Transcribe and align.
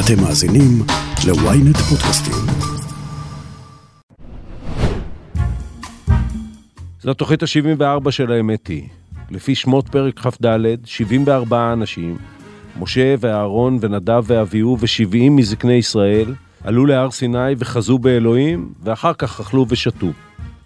אתם 0.00 0.22
מאזינים 0.22 0.82
ל-ynet 1.26 1.78
פודקאסטים. 1.78 2.34
זו 7.00 7.10
התוכנית 7.10 7.42
ה-74 7.42 8.10
של 8.10 8.32
האמת 8.32 8.66
היא. 8.66 8.88
לפי 9.30 9.54
שמות 9.54 9.88
פרק 9.88 10.18
כ"ד, 10.18 10.46
74 10.84 11.72
אנשים, 11.72 12.16
משה 12.80 13.14
ואהרון 13.20 13.78
ונדב 13.80 14.24
ואביהו 14.26 14.78
ו-70 14.80 15.30
מזקני 15.30 15.72
ישראל, 15.72 16.34
עלו 16.64 16.86
להר 16.86 17.10
סיני 17.10 17.54
וחזו 17.58 17.98
באלוהים, 17.98 18.72
ואחר 18.82 19.12
כך 19.14 19.40
אכלו 19.40 19.66
ושתו. 19.68 20.08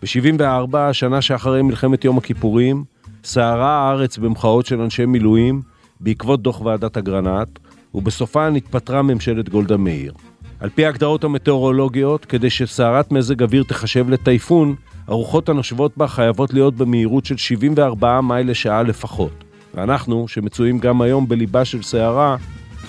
ב-74, 0.03 0.77
השנה 0.77 1.23
שאחרי 1.23 1.63
מלחמת 1.63 2.05
יום 2.05 2.19
הכיפורים, 2.19 2.85
סערה 3.25 3.89
הארץ 3.89 4.19
במחאות 4.19 4.67
של 4.67 4.81
אנשי 4.81 5.07
מילואים 5.07 5.63
בעקבות 6.01 6.43
דוח 6.43 6.61
ועדת 6.61 6.97
אגרנט, 6.97 7.59
ובסופן 7.95 8.57
התפטרה 8.57 9.03
ממשלת 9.03 9.49
גולדה 9.49 9.77
מאיר. 9.77 10.13
על 10.61 10.71
פי 10.75 10.85
ההגדרות 10.87 11.25
המטאורולוגיות, 11.25 12.25
כדי 12.25 12.51
שסערת 12.51 13.13
מזג 13.13 13.43
אוויר 13.43 13.63
תחשב 13.63 14.11
לטייפון, 14.11 14.75
הרוחות 15.07 15.49
הנושבות 15.49 15.97
בה 15.97 16.09
חייבות 16.09 16.55
להיות 16.55 16.75
במהירות 16.75 17.25
של 17.25 17.37
74 17.37 18.21
מייל 18.21 18.51
לשעה 18.51 18.83
לפחות. 18.83 19.45
ואנחנו, 19.75 20.29
שמצויים 20.29 20.79
גם 20.79 21.03
היום 21.03 21.29
בליבה 21.29 21.65
של 21.65 21.83
סערה, 21.83 22.37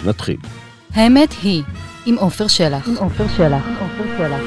נתחיל. 0.05 0.37
האמת 0.93 1.33
היא, 1.43 1.63
עם 2.05 2.15
עופר 2.15 2.47
שלח. 2.47 2.87
עם 2.87 2.95
עופר 2.95 3.25
שלח. 3.37 4.43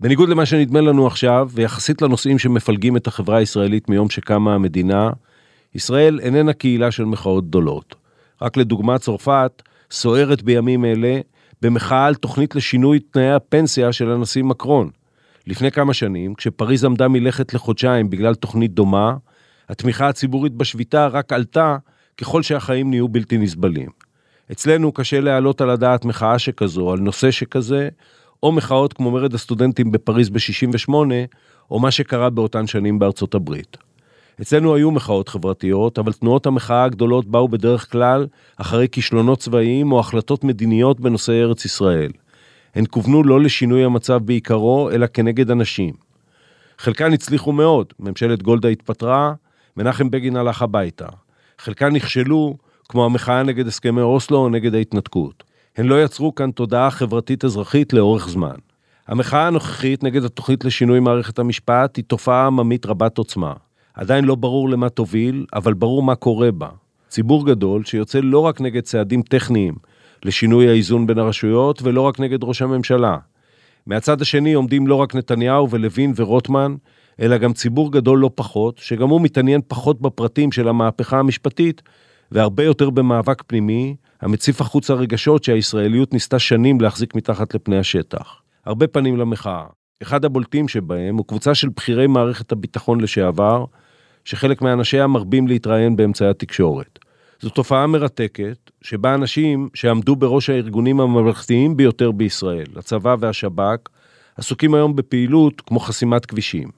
בניגוד 0.00 0.28
למה 0.28 0.46
שנדמה 0.46 0.80
לנו 0.80 1.06
עכשיו, 1.06 1.48
ויחסית 1.52 2.02
לנושאים 2.02 2.38
שמפלגים 2.38 2.96
את 2.96 3.06
החברה 3.06 3.36
הישראלית 3.36 3.88
מיום 3.88 4.10
שקמה 4.10 4.54
המדינה, 4.54 5.10
ישראל 5.74 6.20
איננה 6.20 6.52
קהילה 6.52 6.90
של 6.90 7.04
מחאות 7.04 7.48
גדולות. 7.48 7.94
רק 8.42 8.56
לדוגמה, 8.56 8.98
צרפת 8.98 9.62
סוערת 9.90 10.42
בימים 10.42 10.84
אלה 10.84 11.20
במחאה 11.62 12.06
על 12.06 12.14
תוכנית 12.14 12.54
לשינוי 12.54 12.98
תנאי 12.98 13.32
הפנסיה 13.32 13.92
של 13.92 14.10
הנשיא 14.10 14.42
מקרון. 14.42 14.90
לפני 15.46 15.70
כמה 15.70 15.94
שנים, 15.94 16.34
כשפריז 16.34 16.84
עמדה 16.84 17.08
מלכת 17.08 17.54
לחודשיים 17.54 18.10
בגלל 18.10 18.34
תוכנית 18.34 18.72
דומה, 18.74 19.16
התמיכה 19.68 20.08
הציבורית 20.08 20.52
בשביתה 20.52 21.06
רק 21.06 21.32
עלתה 21.32 21.76
ככל 22.16 22.42
שהחיים 22.42 22.90
נהיו 22.90 23.08
בלתי 23.08 23.38
נסבלים. 23.38 23.88
אצלנו 24.52 24.92
קשה 24.92 25.20
להעלות 25.20 25.60
על 25.60 25.70
הדעת 25.70 26.04
מחאה 26.04 26.38
שכזו, 26.38 26.92
על 26.92 26.98
נושא 26.98 27.30
שכזה, 27.30 27.88
או 28.42 28.52
מחאות 28.52 28.92
כמו 28.92 29.10
מרד 29.10 29.34
הסטודנטים 29.34 29.92
בפריז 29.92 30.30
ב-68, 30.30 30.92
או 31.70 31.80
מה 31.80 31.90
שקרה 31.90 32.30
באותן 32.30 32.66
שנים 32.66 32.98
בארצות 32.98 33.34
הברית. 33.34 33.76
אצלנו 34.42 34.74
היו 34.74 34.90
מחאות 34.90 35.28
חברתיות, 35.28 35.98
אבל 35.98 36.12
תנועות 36.12 36.46
המחאה 36.46 36.84
הגדולות 36.84 37.26
באו 37.26 37.48
בדרך 37.48 37.92
כלל 37.92 38.26
אחרי 38.56 38.86
כישלונות 38.92 39.38
צבאיים 39.38 39.92
או 39.92 40.00
החלטות 40.00 40.44
מדיניות 40.44 41.00
בנושאי 41.00 41.42
ארץ 41.42 41.64
ישראל. 41.64 42.10
הן 42.74 42.84
כוונו 42.90 43.22
לא 43.22 43.40
לשינוי 43.40 43.84
המצב 43.84 44.20
בעיקרו, 44.24 44.90
אלא 44.90 45.06
כנגד 45.06 45.50
אנשים. 45.50 45.94
חלקן 46.78 47.12
הצליחו 47.12 47.52
מאוד, 47.52 47.86
ממשלת 48.00 48.42
גולדה 48.42 48.68
התפטרה, 48.68 49.32
מנחם 49.76 50.10
בגין 50.10 50.36
הלך 50.36 50.62
הביתה. 50.62 51.06
חלקן 51.58 51.92
נכשלו, 51.92 52.56
כמו 52.88 53.04
המחאה 53.04 53.42
נגד 53.42 53.66
הסכמי 53.66 54.00
אוסלו 54.00 54.38
או 54.38 54.48
נגד 54.48 54.74
ההתנתקות. 54.74 55.44
הן 55.76 55.86
לא 55.86 56.04
יצרו 56.04 56.34
כאן 56.34 56.50
תודעה 56.50 56.90
חברתית 56.90 57.44
אזרחית 57.44 57.92
לאורך 57.92 58.28
זמן. 58.28 58.54
המחאה 59.08 59.46
הנוכחית 59.46 60.02
נגד 60.02 60.24
התוכנית 60.24 60.64
לשינוי 60.64 61.00
מערכת 61.00 61.38
המשפט 61.38 61.96
היא 61.96 62.04
תופעה 62.04 62.46
עממית 62.46 62.86
רבת 62.86 63.18
עוצמה. 63.18 63.52
עדיין 63.98 64.24
לא 64.24 64.34
ברור 64.34 64.68
למה 64.68 64.88
תוביל, 64.88 65.46
אבל 65.54 65.74
ברור 65.74 66.02
מה 66.02 66.14
קורה 66.14 66.52
בה. 66.52 66.68
ציבור 67.08 67.46
גדול 67.46 67.84
שיוצא 67.84 68.20
לא 68.22 68.38
רק 68.38 68.60
נגד 68.60 68.82
צעדים 68.82 69.22
טכניים 69.22 69.74
לשינוי 70.24 70.68
האיזון 70.68 71.06
בין 71.06 71.18
הרשויות, 71.18 71.82
ולא 71.82 72.02
רק 72.02 72.20
נגד 72.20 72.44
ראש 72.44 72.62
הממשלה. 72.62 73.16
מהצד 73.86 74.22
השני 74.22 74.52
עומדים 74.52 74.86
לא 74.86 74.94
רק 74.94 75.14
נתניהו 75.14 75.70
ולוין 75.70 76.12
ורוטמן, 76.16 76.74
אלא 77.20 77.38
גם 77.38 77.52
ציבור 77.52 77.92
גדול 77.92 78.18
לא 78.18 78.30
פחות, 78.34 78.78
שגם 78.78 79.08
הוא 79.08 79.20
מתעניין 79.20 79.60
פחות 79.68 80.00
בפרטים 80.00 80.52
של 80.52 80.68
המהפכה 80.68 81.18
המשפטית, 81.18 81.82
והרבה 82.32 82.62
יותר 82.64 82.90
במאבק 82.90 83.42
פנימי, 83.46 83.96
המציף 84.20 84.60
החוצה 84.60 84.94
רגשות 84.94 85.44
שהישראליות 85.44 86.12
ניסתה 86.12 86.38
שנים 86.38 86.80
להחזיק 86.80 87.14
מתחת 87.14 87.54
לפני 87.54 87.78
השטח. 87.78 88.42
הרבה 88.66 88.86
פנים 88.86 89.16
למחאה. 89.16 89.64
אחד 90.02 90.24
הבולטים 90.24 90.68
שבהם 90.68 91.16
הוא 91.16 91.26
קבוצה 91.26 91.54
של 91.54 91.68
בכירי 91.68 92.06
מערכת 92.06 92.52
הביטחון 92.52 93.00
לשעבר, 93.00 93.64
שחלק 94.28 94.62
מאנשיה 94.62 95.06
מרבים 95.06 95.48
להתראיין 95.48 95.96
באמצעי 95.96 96.28
התקשורת. 96.28 96.98
זו 97.40 97.50
תופעה 97.50 97.86
מרתקת, 97.86 98.70
שבה 98.82 99.14
אנשים 99.14 99.68
שעמדו 99.74 100.16
בראש 100.16 100.50
הארגונים 100.50 101.00
הממלכתיים 101.00 101.76
ביותר 101.76 102.10
בישראל, 102.12 102.66
הצבא 102.76 103.16
והשב"כ, 103.20 103.88
עסוקים 104.36 104.74
היום 104.74 104.96
בפעילות 104.96 105.60
כמו 105.60 105.80
חסימת 105.80 106.26
כבישים. 106.26 106.68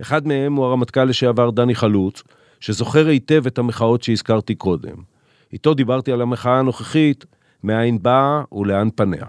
אחד 0.00 0.26
מהם 0.26 0.54
הוא 0.54 0.64
הרמטכ"ל 0.64 1.04
לשעבר 1.04 1.50
דני 1.50 1.74
חלוץ, 1.74 2.22
שזוכר 2.60 3.06
היטב 3.06 3.46
את 3.46 3.58
המחאות 3.58 4.02
שהזכרתי 4.02 4.54
קודם. 4.54 4.96
איתו 5.52 5.74
דיברתי 5.74 6.12
על 6.12 6.22
המחאה 6.22 6.58
הנוכחית, 6.58 7.24
מאין 7.64 8.02
באה 8.02 8.42
ולאן 8.52 8.88
פניה. 8.94 9.26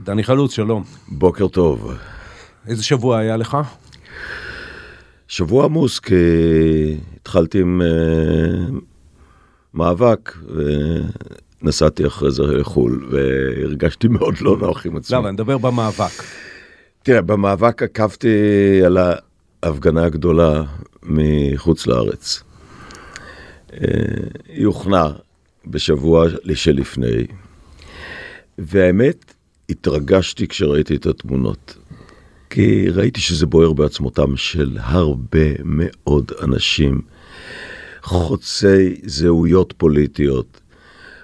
דני 0.00 0.22
חלוץ, 0.24 0.52
שלום. 0.52 0.84
בוקר 1.08 1.48
טוב. 1.48 1.92
איזה 2.66 2.84
שבוע 2.84 3.18
היה 3.18 3.36
לך? 3.36 3.56
שבוע 5.30 5.64
עמוס, 5.64 5.98
כי 5.98 6.14
התחלתי 7.20 7.60
עם 7.60 7.82
uh, 7.82 8.74
מאבק, 9.74 10.34
ונסעתי 11.62 12.06
אחרי 12.06 12.30
זה 12.30 12.42
לחו"ל, 12.42 13.08
והרגשתי 13.10 14.08
מאוד 14.08 14.34
לא 14.40 14.56
נוח 14.56 14.86
עם 14.86 14.96
עצמי. 14.96 15.14
לא, 15.14 15.18
אבל 15.18 15.28
אני 15.28 15.34
מדבר 15.34 15.58
במאבק. 15.58 16.22
תראה, 17.02 17.22
במאבק 17.22 17.82
עקבתי 17.82 18.28
על 18.86 18.98
ההפגנה 19.62 20.04
הגדולה 20.04 20.62
מחוץ 21.02 21.86
לארץ. 21.86 22.42
Uh, 23.68 23.72
היא 24.48 24.66
הוכנה 24.66 25.12
בשבוע 25.66 26.26
שלפני, 26.54 27.26
והאמת, 28.58 29.34
התרגשתי 29.70 30.48
כשראיתי 30.48 30.96
את 30.96 31.06
התמונות. 31.06 31.79
כי 32.50 32.88
ראיתי 32.88 33.20
שזה 33.20 33.46
בוער 33.46 33.72
בעצמותם 33.72 34.36
של 34.36 34.78
הרבה 34.80 35.48
מאוד 35.64 36.32
אנשים, 36.42 37.00
חוצי 38.02 39.00
זהויות 39.04 39.74
פוליטיות, 39.76 40.60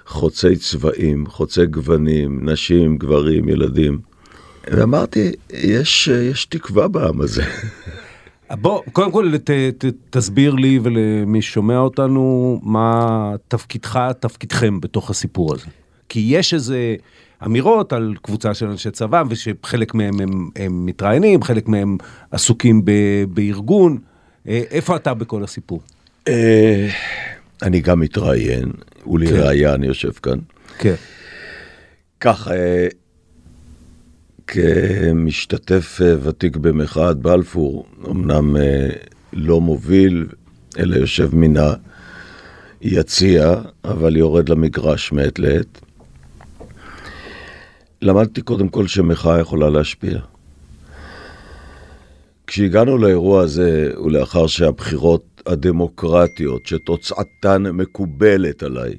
חוצי 0.05 0.55
צבעים, 0.55 1.27
חוצי 1.27 1.65
גוונים, 1.65 2.49
נשים, 2.49 2.97
גברים, 2.97 3.49
ילדים. 3.49 3.99
ואמרתי, 4.71 5.31
יש, 5.53 6.07
יש 6.07 6.45
תקווה 6.45 6.87
בעם 6.87 7.21
הזה. 7.21 7.43
בוא, 8.51 8.81
קודם 8.91 9.11
כל 9.11 9.37
ת, 9.43 9.51
ת, 9.77 9.85
תסביר 10.09 10.55
לי 10.55 10.79
ולמי 10.83 11.41
ששומע 11.41 11.77
אותנו 11.77 12.59
מה 12.63 13.31
תפקידך, 13.47 13.99
תפקידכם 14.19 14.79
בתוך 14.79 15.09
הסיפור 15.09 15.53
הזה. 15.53 15.65
כי 16.09 16.19
יש 16.27 16.53
איזה 16.53 16.95
אמירות 17.45 17.93
על 17.93 18.13
קבוצה 18.21 18.53
של 18.53 18.65
אנשי 18.65 18.91
צבא, 18.91 19.23
ושחלק 19.29 19.93
מהם 19.93 20.19
הם, 20.19 20.49
הם 20.55 20.85
מתראיינים, 20.85 21.43
חלק 21.43 21.67
מהם 21.67 21.97
עסוקים 22.31 22.85
ב, 22.85 22.91
בארגון. 23.29 23.97
אה, 24.47 24.61
איפה 24.71 24.95
אתה 24.95 25.13
בכל 25.13 25.43
הסיפור? 25.43 25.81
אה, 26.27 26.87
אני 27.61 27.79
גם 27.79 27.99
מתראיין, 27.99 28.71
אולי 29.05 29.27
כן. 29.27 29.35
ראייה, 29.35 29.73
אני 29.73 29.87
יושב 29.87 30.11
כאן. 30.11 30.39
כן. 30.77 30.95
ככה, 32.19 32.51
אה, 32.55 32.87
כמשתתף 34.47 35.99
ותיק 36.23 36.57
במחאת 36.57 37.17
בלפור, 37.17 37.85
אמנם 38.09 38.55
לא 39.33 39.61
מוביל, 39.61 40.25
אלא 40.79 40.95
יושב 40.95 41.35
מן 41.35 41.53
היציע, 42.81 43.55
אבל 43.83 44.15
יורד 44.15 44.49
למגרש 44.49 45.11
מעת 45.11 45.39
לעת. 45.39 45.81
למדתי 48.01 48.41
קודם 48.41 48.69
כל 48.69 48.87
שמחאה 48.87 49.39
יכולה 49.39 49.69
להשפיע. 49.69 50.19
כשהגענו 52.47 52.97
לאירוע 52.97 53.41
הזה, 53.43 53.91
ולאחר 54.05 54.47
שהבחירות 54.47 55.41
הדמוקרטיות, 55.45 56.65
שתוצאתן 56.65 57.63
מקובלת 57.63 58.63
עליי, 58.63 58.95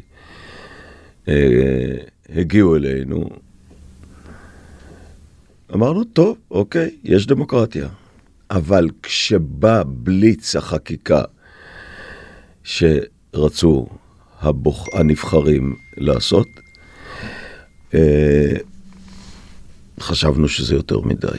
אה, 1.28 1.94
הגיעו 2.28 2.76
אלינו, 2.76 3.28
אמרנו, 5.74 6.04
טוב, 6.04 6.38
אוקיי, 6.50 6.90
יש 7.04 7.26
דמוקרטיה. 7.26 7.88
אבל 8.50 8.88
כשבא 9.02 9.82
בליץ 9.86 10.56
החקיקה 10.56 11.22
שרצו 12.64 13.86
הבוח, 14.40 14.86
הנבחרים 14.94 15.76
לעשות, 15.96 16.46
אה, 17.94 18.56
חשבנו 20.00 20.48
שזה 20.48 20.74
יותר 20.74 21.00
מדי. 21.00 21.38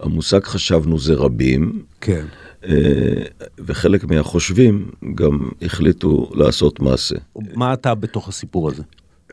המושג 0.00 0.44
חשבנו 0.44 0.98
זה 0.98 1.14
רבים. 1.14 1.82
כן. 2.00 2.24
אה, 2.64 3.22
וחלק 3.58 4.04
מהחושבים 4.04 4.90
גם 5.14 5.48
החליטו 5.62 6.30
לעשות 6.34 6.80
מעשה. 6.80 7.16
מה 7.54 7.72
אתה 7.72 7.94
בתוך 7.94 8.28
הסיפור 8.28 8.68
הזה? 8.68 8.82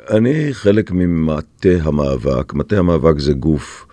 אני 0.09 0.53
חלק 0.53 0.91
ממטה 0.91 1.69
המאבק. 1.81 2.53
מטה 2.53 2.77
המאבק 2.77 3.19
זה 3.19 3.33
גוף 3.33 3.85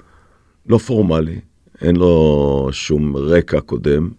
לא 0.67 0.79
פורמלי, 0.79 1.41
אין 1.81 1.97
לו 1.97 2.69
שום 2.73 3.17
רקע 3.17 3.61
קודם. 3.61 4.11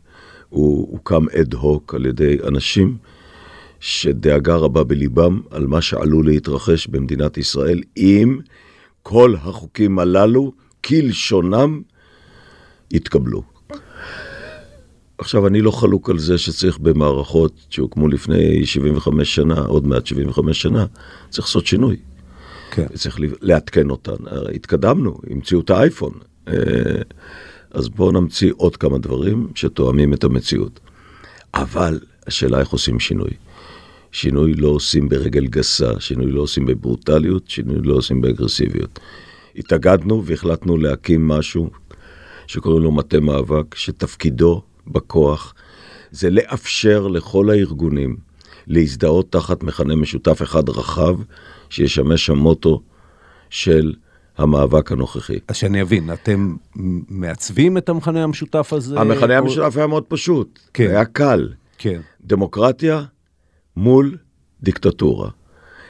הוא 0.50 0.88
הוקם 0.92 1.30
אד 1.30 1.54
הוק 1.54 1.96
על 1.96 2.06
ידי 2.06 2.38
אנשים 2.48 2.98
שדאגה 3.80 4.56
רבה 4.56 4.84
בליבם 4.84 5.42
על 5.52 5.68
מה 5.68 5.82
שעלול 5.82 6.26
להתרחש 6.26 6.88
במדינת 6.88 7.38
ישראל 7.38 7.82
אם 7.98 8.40
כל 9.04 9.36
החוקים 9.42 10.00
הללו 10.00 10.52
כלשונם 10.86 11.82
יתקבלו. 12.92 13.44
עכשיו, 15.18 15.48
אני 15.48 15.62
לא 15.62 15.72
חלוק 15.72 16.10
על 16.10 16.20
זה 16.20 16.38
שצריך 16.38 16.80
במערכות 16.80 17.54
שהוקמו 17.70 18.08
לפני 18.08 18.66
75 18.66 19.36
שנה, 19.36 19.60
עוד 19.60 19.88
מעט 19.88 20.06
75 20.06 20.62
שנה, 20.62 20.86
צריך 21.30 21.48
לעשות 21.48 21.66
שינוי. 21.66 21.96
כן. 22.72 22.88
צריך 22.94 23.20
לעדכן 23.42 23.90
אותן. 23.90 24.16
התקדמנו, 24.56 25.18
המציאו 25.30 25.60
את 25.60 25.70
האייפון. 25.70 26.12
אה, 26.48 26.54
אז 27.72 27.90
בואו 27.90 28.12
נמציא 28.12 28.52
עוד 28.58 28.78
כמה 28.78 28.98
דברים 28.98 29.48
שתואמים 29.56 30.14
את 30.14 30.24
המציאות. 30.24 30.80
אבל 31.54 32.00
השאלה 32.28 32.60
איך 32.60 32.70
עושים 32.70 33.00
שינוי. 33.00 33.30
שינוי 34.14 34.54
לא 34.54 34.68
עושים 34.68 35.10
ברגל 35.10 35.46
גסה, 35.48 36.00
שינוי 36.00 36.32
לא 36.32 36.42
עושים 36.42 36.66
בברוטליות, 36.66 37.50
שינוי 37.50 37.78
לא 37.84 37.94
עושים 37.94 38.22
באגרסיביות. 38.22 39.00
התאגדנו 39.56 40.26
והחלטנו 40.26 40.78
להקים 40.78 41.28
משהו 41.28 41.70
שקוראים 42.48 42.84
לו 42.84 42.92
מטה 42.92 43.20
מאבק, 43.20 43.76
שתפקידו 43.76 44.62
בכוח 44.88 45.54
זה 46.12 46.30
לאפשר 46.30 47.08
לכל 47.08 47.50
הארגונים 47.50 48.16
להזדהות 48.68 49.32
תחת 49.32 49.64
מכנה 49.64 49.96
משותף 49.96 50.42
אחד 50.42 50.70
רחב, 50.70 51.16
שישמש 51.70 52.30
המוטו 52.30 52.82
של 53.50 53.94
המאבק 54.38 54.92
הנוכחי. 54.92 55.40
אז 55.48 55.56
שאני 55.56 55.82
אבין, 55.82 56.14
אתם 56.14 56.56
מעצבים 57.10 57.78
את 57.78 57.90
המכנה 57.90 58.24
המשותף 58.24 58.74
הזה? 58.74 59.00
המכנה 59.00 59.40
או... 59.40 59.44
המשותף 59.44 59.78
היה 59.78 59.88
מאוד 59.88 60.04
פשוט, 60.08 60.60
כן. 60.74 60.90
היה 60.90 61.06
קל. 61.06 61.50
כן. 61.78 62.02
דמוקרטיה 62.22 63.04
מול 63.78 64.18
דיקטטורה. 64.64 65.30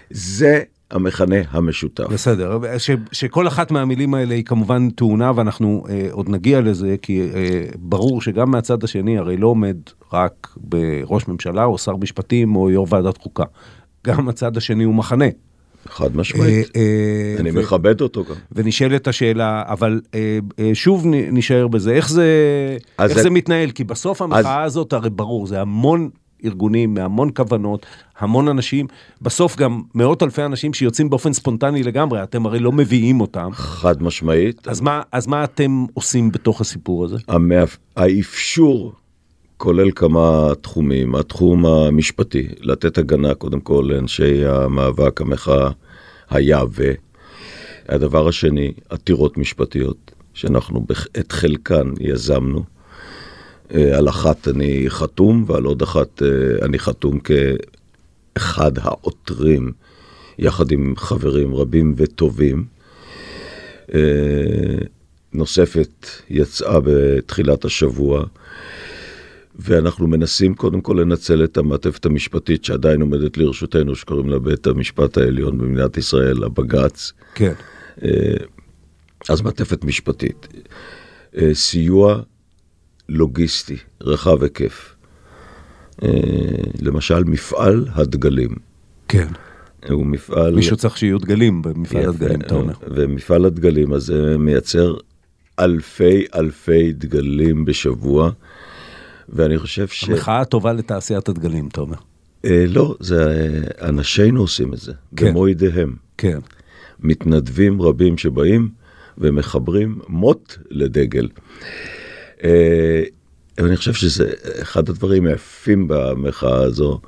זה 0.10 0.62
המכנה 0.92 1.36
המשותף. 1.50 2.04
בסדר, 2.04 2.60
ש, 2.78 2.92
שכל 3.12 3.48
אחת 3.48 3.72
מהמילים 3.72 4.14
האלה 4.14 4.36
היא 4.36 4.44
כמובן 4.44 4.90
טעונה 4.90 5.32
ואנחנו 5.36 5.84
אה, 5.90 6.08
עוד 6.12 6.30
נגיע 6.30 6.62
לזה, 6.62 6.96
כי 7.02 7.22
אה, 7.22 7.66
ברור 7.76 8.22
שגם 8.22 8.52
מהצד 8.52 8.84
השני 8.84 9.18
הרי 9.18 9.38
לא 9.38 9.48
עומד 9.48 9.78
רק 10.14 10.56
בראש 10.58 11.28
ממשלה 11.28 11.64
או 11.64 11.78
שר 11.78 11.96
משפטים 11.96 12.56
או 12.56 12.70
יו"ר 12.70 12.88
ועדת 12.90 13.18
חוקה. 13.18 13.44
גם 14.08 14.30
הצד 14.30 14.58
השני 14.58 14.84
הוא 14.84 14.94
מחנה. 14.94 15.26
חד 15.88 16.18
משמעית, 16.18 16.72
אה, 16.76 16.82
אה, 16.82 17.36
אני 17.40 17.52
ו... 17.52 17.60
מכבד 17.60 18.02
אותו 18.02 18.24
גם. 18.24 18.36
ונשאלת 18.52 19.08
השאלה, 19.08 19.64
אבל 19.68 20.02
אה, 20.16 20.40
שוב 20.74 21.06
נשאר 21.08 21.68
בזה, 21.68 21.92
איך 21.92 22.10
זה, 22.10 22.28
איך 23.00 23.14
זה... 23.14 23.24
זה 23.24 23.30
מתנהל? 23.30 23.72
כי 23.72 23.84
בסוף 23.84 24.22
המחאה 24.22 24.64
אז... 24.64 24.72
הזאת, 24.72 24.94
הרי 24.94 25.10
ברור, 25.10 25.48
זה 25.48 25.62
המון 25.62 26.10
ארגונים, 26.46 26.94
מהמון 26.94 27.30
כוונות, 27.36 27.86
המון 28.20 28.48
אנשים, 28.48 28.88
בסוף 29.22 29.58
גם 29.58 29.82
מאות 29.96 30.24
אלפי 30.24 30.44
אנשים 30.44 30.74
שיוצאים 30.74 31.10
באופן 31.10 31.34
ספונטני 31.34 31.84
לגמרי, 31.84 32.24
אתם 32.24 32.46
הרי 32.46 32.60
לא 32.60 32.72
מביאים 32.72 33.22
אותם. 33.22 33.50
חד 33.54 34.04
משמעית. 34.04 34.68
אז 34.68 34.82
מה, 34.82 35.02
אז 35.12 35.28
מה 35.28 35.44
אתם 35.44 35.86
עושים 35.94 36.32
בתוך 36.32 36.62
הסיפור 36.62 37.06
הזה? 37.06 37.18
המאפ... 37.28 37.78
האפשור 37.96 38.94
כולל 39.58 39.92
כמה 39.92 40.52
תחומים. 40.62 41.16
התחום 41.16 41.66
המשפטי, 41.66 42.48
לתת 42.62 42.98
הגנה 42.98 43.34
קודם 43.34 43.60
כל 43.60 43.86
לאנשי 43.90 44.46
המאבק, 44.46 45.22
המחאה, 45.22 45.70
היה 46.30 46.60
ו... 46.72 46.92
הדבר 47.90 48.28
השני, 48.28 48.74
עתירות 48.90 49.38
משפטיות, 49.38 50.12
שאנחנו 50.34 50.86
את 51.20 51.32
חלקן 51.32 51.92
יזמנו. 52.00 52.64
אה, 53.74 53.98
על 53.98 54.10
אחת 54.10 54.48
אני 54.48 54.86
חתום 54.88 55.46
ועל 55.48 55.64
עוד 55.64 55.82
אחת 55.82 56.22
אה, 56.24 56.66
אני 56.66 56.80
חתום 56.80 57.20
כאחד 57.20 58.72
העותרים, 58.78 59.72
יחד 60.40 60.72
עם 60.72 60.94
חברים 60.98 61.56
רבים 61.56 61.94
וטובים. 61.98 62.66
אה, 63.94 64.00
נוספת 65.34 66.08
יצאה 66.30 66.80
בתחילת 66.84 67.66
השבוע, 67.66 68.24
ואנחנו 69.56 70.08
מנסים 70.08 70.56
קודם 70.56 70.82
כל 70.82 70.98
לנצל 71.02 71.44
את 71.44 71.58
המעטפת 71.58 72.06
המשפטית 72.06 72.66
שעדיין 72.66 73.02
עומדת 73.02 73.38
לרשותנו, 73.38 73.96
שקוראים 73.96 74.30
לה 74.30 74.40
בית 74.40 74.68
המשפט 74.68 75.18
העליון 75.18 75.58
במדינת 75.58 75.98
ישראל, 75.98 76.44
הבג"ץ. 76.44 77.12
כן. 77.36 77.54
אז 79.30 79.42
מעטפת 79.42 79.84
משפטית. 79.84 80.48
סיוע 81.54 82.22
לוגיסטי 83.10 83.78
רחב 84.02 84.44
היקף. 84.44 84.96
אה, 86.04 86.10
למשל, 86.82 87.24
מפעל 87.24 87.86
הדגלים. 87.92 88.56
כן. 89.08 89.28
הוא 89.90 90.06
מפעל... 90.06 90.56
מישהו 90.56 90.78
צריך 90.78 90.98
שיהיו 90.98 91.20
דגלים 91.20 91.62
במפעל 91.62 92.10
הדגלים, 92.10 92.42
אתה 92.42 92.56
אומר. 92.56 92.74
ומפעל 92.88 93.46
הדגלים 93.46 93.94
הזה 93.94 94.38
מייצר 94.38 94.96
אלפי 95.60 96.26
אלפי 96.36 96.94
דגלים 96.94 97.66
בשבוע, 97.66 98.32
ואני 99.30 99.58
חושב 99.58 99.88
ש... 99.88 100.04
המחאה 100.04 100.46
טובה 100.46 100.74
לתעשיית 100.74 101.30
הדגלים, 101.30 101.68
אתה 101.68 101.82
אומר. 101.82 101.98
אה, 102.46 102.66
לא, 102.68 102.96
זה 103.00 103.50
אה, 103.82 103.90
אנשינו 103.90 104.42
עושים 104.42 104.74
את 104.74 104.80
זה, 104.80 104.94
כן. 105.16 105.30
במו 105.32 105.48
ידיהם. 105.48 105.96
כן. 106.18 106.40
מתנדבים 107.00 107.82
רבים 107.82 108.18
שבאים 108.18 108.70
ומחברים 109.18 110.00
מוט 110.08 110.58
לדגל. 110.72 111.28
אה, 112.44 113.04
אני 113.58 113.78
חושב 113.78 113.94
שזה 113.94 114.32
אחד 114.62 114.90
הדברים 114.90 115.26
היפים 115.26 115.86
במחאה 115.88 116.64
הזו, 116.64 117.00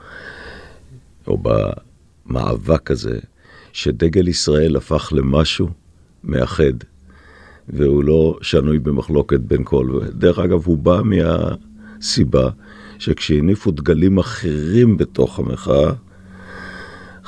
או 1.27 1.37
במאבק 2.25 2.91
הזה, 2.91 3.19
שדגל 3.73 4.27
ישראל 4.27 4.75
הפך 4.75 5.13
למשהו 5.15 5.69
מאחד, 6.23 6.73
והוא 7.69 8.03
לא 8.03 8.37
שנוי 8.41 8.79
במחלוקת 8.79 9.39
בין 9.39 9.63
כל... 9.63 9.99
דרך 10.11 10.39
אגב, 10.39 10.65
הוא 10.65 10.77
בא 10.77 11.01
מהסיבה 11.03 12.49
שכשהניפו 12.99 13.71
דגלים 13.71 14.17
אחרים 14.17 14.97
בתוך 14.97 15.39
המחאה, 15.39 15.93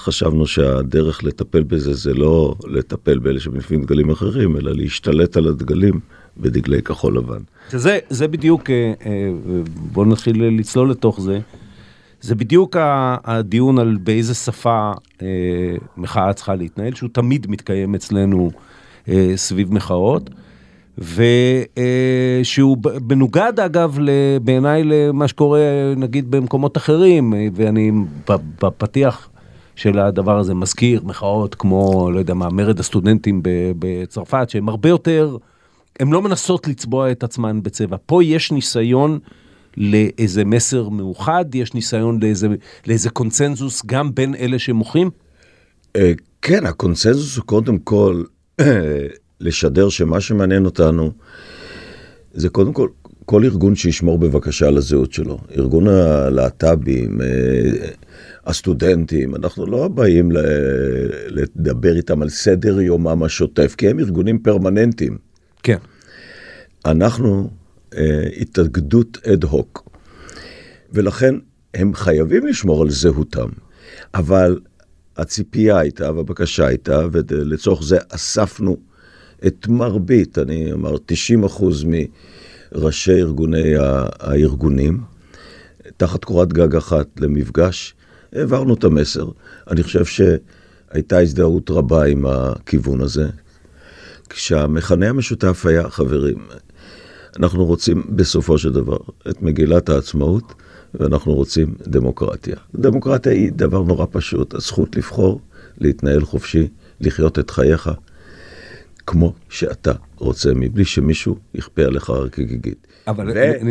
חשבנו 0.07 0.48
שהדרך 0.48 1.24
לטפל 1.24 1.64
בזה 1.64 1.94
זה 1.94 2.14
לא 2.14 2.56
לטפל 2.68 3.19
באלה 3.19 3.40
שמניפים 3.40 3.83
דגלים 3.83 4.09
אחרים, 4.09 4.57
אלא 4.57 4.71
להשתלט 4.76 5.37
על 5.37 5.47
הדגלים 5.47 5.99
בדגלי 6.37 6.81
כחול 6.81 7.18
לבן. 7.18 7.40
שזה 7.71 7.99
זה 8.09 8.28
בדיוק, 8.28 8.69
אה, 8.69 8.94
אה, 9.06 9.30
בואו 9.92 10.06
נתחיל 10.06 10.44
לצלול 10.59 10.92
לתוך 10.92 11.21
זה. 11.21 11.40
זה 12.21 12.35
בדיוק 12.35 12.76
הדיון 13.23 13.80
על 13.80 13.97
באיזה 14.04 14.33
שפה 14.33 14.92
אה, 15.21 15.28
מחאה 15.97 16.33
צריכה 16.33 16.56
להתנהל, 16.56 16.95
שהוא 16.95 17.09
תמיד 17.14 17.47
מתקיים 17.49 17.95
אצלנו 17.95 18.52
סביב 19.35 19.73
מחאות, 19.73 20.30
ושהוא 20.97 22.78
מנוגד 23.09 23.59
אגב 23.59 23.97
בעיניי 24.44 24.83
למה 24.83 25.28
שקורה 25.28 25.59
נגיד 25.97 26.31
במקומות 26.31 26.78
אחרים, 26.78 27.33
ואני 27.54 27.92
בפתיח 28.61 29.30
של 29.77 29.99
הדבר 29.99 30.39
הזה 30.39 30.53
מזכיר 30.53 31.01
מחאות 31.03 31.55
כמו, 31.55 32.11
לא 32.11 32.19
יודע 32.19 32.33
מה, 32.33 32.49
מרד 32.49 32.79
הסטודנטים 32.79 33.41
בצרפת, 33.79 34.49
שהם 34.49 34.69
הרבה 34.69 34.89
יותר... 34.89 35.37
הן 35.99 36.11
לא 36.11 36.21
מנסות 36.21 36.67
לצבוע 36.67 37.11
את 37.11 37.23
עצמן 37.23 37.63
בצבע. 37.63 37.97
פה 38.05 38.23
יש 38.23 38.51
ניסיון 38.51 39.19
לאיזה 39.77 40.45
מסר 40.45 40.89
מאוחד, 40.89 41.45
יש 41.55 41.73
ניסיון 41.73 42.19
לאיזה, 42.21 42.47
לאיזה 42.87 43.09
קונצנזוס 43.09 43.85
גם 43.85 44.15
בין 44.15 44.35
אלה 44.35 44.59
שמוחים? 44.59 45.09
אה, 45.95 46.11
כן, 46.41 46.65
הקונצנזוס 46.65 47.37
הוא 47.37 47.45
קודם 47.45 47.77
כל 47.77 48.23
לשדר 49.39 49.89
שמה 49.89 50.21
שמעניין 50.21 50.65
אותנו 50.65 51.11
זה 52.33 52.49
קודם 52.49 52.73
כל, 52.73 52.87
כל 53.29 53.43
ארגון 53.43 53.75
שישמור 53.75 54.19
בבקשה 54.19 54.67
על 54.67 54.77
הזהות 54.77 55.13
שלו. 55.13 55.39
ארגון 55.57 55.87
הלהט"בים, 55.87 57.21
אה, 57.21 57.27
הסטודנטים, 58.45 59.35
אנחנו 59.35 59.65
לא 59.65 59.87
באים 59.87 60.31
לדבר 61.27 61.95
איתם 61.95 62.21
על 62.21 62.29
סדר 62.29 62.81
יומם 62.81 63.23
השוטף, 63.23 63.75
כי 63.77 63.89
הם 63.89 63.99
ארגונים 63.99 64.39
פרמננטיים. 64.39 65.17
כן. 65.63 65.77
אנחנו 66.85 67.49
אה, 67.97 68.27
התאגדות 68.37 69.17
אד 69.33 69.43
הוק, 69.43 69.89
ולכן 70.91 71.35
הם 71.73 71.93
חייבים 71.93 72.47
לשמור 72.47 72.81
על 72.81 72.89
זהותם, 72.89 73.49
אבל 74.13 74.59
הציפייה 75.17 75.79
הייתה 75.79 76.11
והבקשה 76.11 76.67
הייתה, 76.67 77.07
ולצורך 77.11 77.83
זה 77.83 77.97
אספנו 78.09 78.77
את 79.47 79.67
מרבית, 79.67 80.37
אני 80.37 80.71
אומר 80.71 80.97
90 81.05 81.43
אחוז 81.43 81.83
מראשי 82.76 83.21
ארגוני 83.21 83.74
הארגונים, 84.19 85.00
תחת 85.97 86.24
קורת 86.24 86.54
גג 86.54 86.76
אחת 86.76 87.07
למפגש 87.19 87.94
העברנו 88.33 88.74
את 88.74 88.83
המסר. 88.83 89.30
אני 89.71 89.83
חושב 89.83 90.06
שהייתה 90.06 91.19
הזדהות 91.19 91.69
רבה 91.69 92.06
עם 92.06 92.26
הכיוון 92.26 93.02
הזה. 93.02 93.30
כשהמכנה 94.30 95.09
המשותף 95.09 95.66
היה, 95.66 95.90
חברים, 95.90 96.38
אנחנו 97.40 97.66
רוצים 97.66 98.04
בסופו 98.09 98.57
של 98.57 98.74
דבר 98.74 98.97
את 99.30 99.42
מגילת 99.42 99.90
העצמאות, 99.90 100.54
ואנחנו 100.94 101.33
רוצים 101.33 101.76
דמוקרטיה. 101.88 102.56
דמוקרטיה 102.76 103.31
היא 103.31 103.52
דבר 103.56 103.83
נורא 103.83 104.06
פשוט, 104.12 104.54
הזכות 104.54 104.95
לבחור, 104.95 105.42
להתנהל 105.78 106.26
חופשי, 106.26 106.68
לחיות 107.02 107.40
את 107.40 107.50
חייך 107.50 107.90
כמו 109.07 109.33
שאתה 109.49 109.92
רוצה, 110.18 110.52
מבלי 110.56 110.85
שמישהו 110.85 111.37
יכפה 111.54 111.81
עליך 111.81 112.09
רק 112.09 112.33
כגיגית. 112.33 112.87
אבל. 113.07 113.30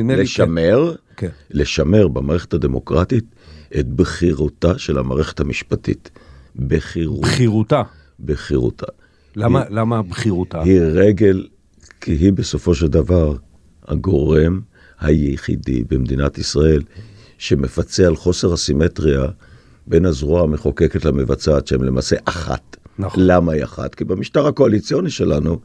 ולשמר, 0.09 0.95
כן. 1.17 1.29
לשמר 1.51 2.09
במערכת 2.09 2.55
הדמוקרטית 2.55 3.25
את 3.79 3.89
בחירותה 3.89 4.79
של 4.79 4.99
המערכת 4.99 5.41
המשפטית. 5.41 6.11
בחירות, 6.57 7.21
בחירותה. 7.21 7.83
בחירותה. 8.21 8.87
למה, 9.37 9.65
למה 9.71 10.03
בחירותה? 10.03 10.63
היא 10.63 10.81
רגל, 10.81 11.47
כי 12.01 12.13
היא 12.13 12.33
בסופו 12.33 12.75
של 12.75 12.89
דבר 12.89 13.37
הגורם 13.87 14.61
היחידי 15.01 15.85
במדינת 15.91 16.39
ישראל 16.39 16.83
שמפצה 17.39 18.07
על 18.07 18.17
חוסר 18.17 18.53
הסימטריה 18.53 19.25
בין 19.87 20.05
הזרוע 20.05 20.43
המחוקקת 20.43 21.05
למבצעת, 21.05 21.67
שהן 21.67 21.81
למעשה 21.81 22.17
אחת. 22.25 22.77
נכון. 22.99 23.23
למה 23.27 23.53
היא 23.53 23.65
אחת? 23.65 23.95
כי 23.95 24.05
במשטר 24.05 24.47
הקואליציוני 24.47 25.11
שלנו 25.11 25.59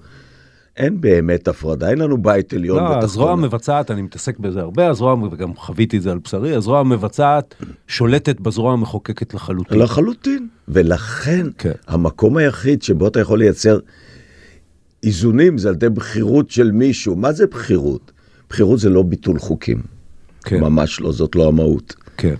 אין 0.77 1.01
באמת 1.01 1.47
הפרדה, 1.47 1.89
אין 1.89 1.97
לנו 1.97 2.21
בית 2.21 2.53
עליון 2.53 2.77
לא, 2.77 2.83
ותחתון. 2.83 3.03
הזרוע 3.03 3.31
המבצעת, 3.31 3.91
אני 3.91 4.01
מתעסק 4.01 4.39
בזה 4.39 4.61
הרבה, 4.61 4.89
הזרוע, 4.89 5.13
וגם 5.31 5.55
חוויתי 5.55 5.97
את 5.97 6.01
זה 6.01 6.11
על 6.11 6.19
בשרי, 6.23 6.55
הזרוע 6.55 6.79
המבצעת 6.79 7.55
שולטת 7.87 8.39
בזרוע 8.39 8.73
המחוקקת 8.73 9.33
לחלוטין. 9.33 9.79
לחלוטין. 9.79 10.47
ולכן, 10.67 11.47
כן. 11.57 11.71
המקום 11.87 12.37
היחיד 12.37 12.81
שבו 12.81 13.07
אתה 13.07 13.19
יכול 13.19 13.39
לייצר 13.39 13.79
איזונים 15.03 15.57
זה 15.57 15.69
על 15.69 15.75
ידי 15.75 15.89
בחירות 15.89 16.51
של 16.51 16.71
מישהו. 16.71 17.15
מה 17.15 17.31
זה 17.31 17.47
בחירות? 17.47 18.11
בחירות 18.49 18.79
זה 18.79 18.89
לא 18.89 19.03
ביטול 19.03 19.39
חוקים. 19.39 19.81
כן. 20.43 20.59
ממש 20.59 21.01
לא, 21.01 21.11
זאת 21.11 21.35
לא 21.35 21.47
המהות. 21.47 21.95
כן. 22.17 22.35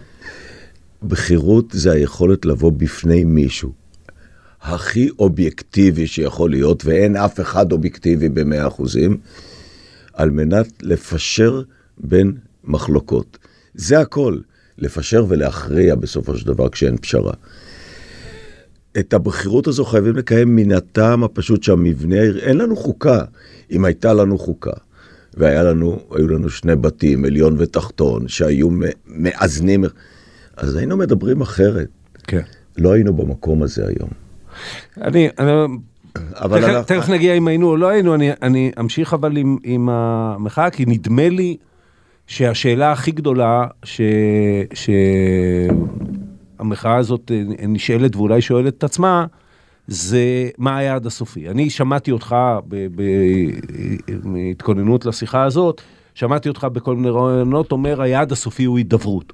בחירות 1.03 1.65
זה 1.71 1.91
היכולת 1.91 2.45
לבוא 2.45 2.71
בפני 2.77 3.23
מישהו. 3.23 3.80
הכי 4.61 5.09
אובייקטיבי 5.19 6.07
שיכול 6.07 6.49
להיות, 6.49 6.85
ואין 6.85 7.15
אף 7.15 7.39
אחד 7.39 7.71
אובייקטיבי 7.71 8.29
במאה 8.29 8.67
אחוזים, 8.67 9.17
על 10.13 10.29
מנת 10.29 10.67
לפשר 10.83 11.61
בין 11.97 12.33
מחלוקות. 12.63 13.37
זה 13.73 13.99
הכל, 13.99 14.37
לפשר 14.77 15.25
ולהכריע 15.27 15.95
בסופו 15.95 16.37
של 16.37 16.47
דבר 16.47 16.69
כשאין 16.69 16.97
פשרה. 16.97 17.33
את 18.99 19.13
הבחירות 19.13 19.67
הזו 19.67 19.85
חייבים 19.85 20.15
לקיים 20.15 20.55
מן 20.55 20.71
הטעם 20.71 21.23
הפשוט 21.23 21.63
שהמבנה, 21.63 22.21
אין 22.21 22.57
לנו 22.57 22.75
חוקה. 22.75 23.23
אם 23.71 23.85
הייתה 23.85 24.13
לנו 24.13 24.37
חוקה, 24.37 24.71
והיה 25.33 25.63
לנו, 25.63 25.99
היו 26.11 26.27
לנו 26.27 26.49
שני 26.49 26.75
בתים, 26.75 27.25
עליון 27.25 27.55
ותחתון, 27.57 28.27
שהיו 28.27 28.69
מאזנים, 29.07 29.83
אז 30.57 30.75
היינו 30.75 30.97
מדברים 30.97 31.41
אחרת. 31.41 31.87
כן. 32.27 32.41
לא 32.77 32.91
היינו 32.93 33.13
במקום 33.13 33.63
הזה 33.63 33.87
היום. 33.87 34.09
אני, 35.01 35.29
אני 35.39 35.51
אבל 36.15 36.61
תכף, 36.61 36.69
אנחנו- 36.69 36.83
תכף 36.95 37.09
נגיע 37.09 37.33
אם 37.33 37.47
היינו 37.47 37.67
או 37.67 37.77
לא 37.77 37.87
היינו, 37.87 38.15
אני, 38.15 38.29
אני 38.41 38.71
אמשיך 38.79 39.13
אבל 39.13 39.37
עם, 39.37 39.57
עם 39.63 39.89
המחאה, 39.89 40.69
כי 40.69 40.85
נדמה 40.87 41.29
לי 41.29 41.57
שהשאלה 42.27 42.91
הכי 42.91 43.11
גדולה 43.11 43.67
ש, 43.83 44.01
שהמחאה 46.59 46.95
הזאת 46.95 47.31
אה, 47.31 47.43
נשאלת 47.67 48.15
ואולי 48.15 48.41
שואלת 48.41 48.77
את 48.77 48.83
עצמה, 48.83 49.25
זה 49.87 50.49
מה 50.57 50.77
היעד 50.77 51.05
הסופי. 51.05 51.49
אני 51.49 51.69
שמעתי 51.69 52.11
אותך 52.11 52.35
בהתכוננות 54.23 55.05
לשיחה 55.05 55.43
הזאת, 55.43 55.81
שמעתי 56.15 56.49
אותך 56.49 56.63
בכל 56.63 56.95
מיני 56.95 57.09
רעיונות 57.09 57.71
אומר 57.71 58.01
היעד 58.01 58.31
הסופי 58.31 58.63
הוא 58.63 58.77
הידברות. 58.77 59.33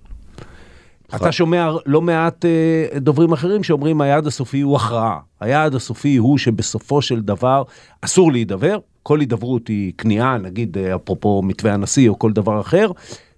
אתה 1.16 1.32
שומע 1.32 1.72
לא 1.86 2.02
מעט 2.02 2.46
אה, 2.46 3.00
דוברים 3.00 3.34
אחרים 3.34 3.64
שאומרים 3.64 4.02
היעד 4.02 4.28
הסופי 4.28 4.62
הוא 4.62 4.76
הכרעה. 4.76 5.20
היעד 5.40 5.76
הסופי 5.76 6.16
הוא 6.16 6.38
שבסופו 6.38 7.02
של 7.02 7.22
דבר 7.22 7.64
אסור 8.02 8.32
להידבר, 8.32 8.78
כל 9.04 9.20
הידברות 9.20 9.68
היא 9.68 9.94
כניעה, 9.98 10.38
נגיד 10.38 10.78
אה, 10.78 10.96
אפרופו 10.96 11.42
מתווה 11.42 11.74
הנשיא 11.74 12.10
או 12.10 12.20
כל 12.20 12.32
דבר 12.32 12.62
אחר, 12.62 12.92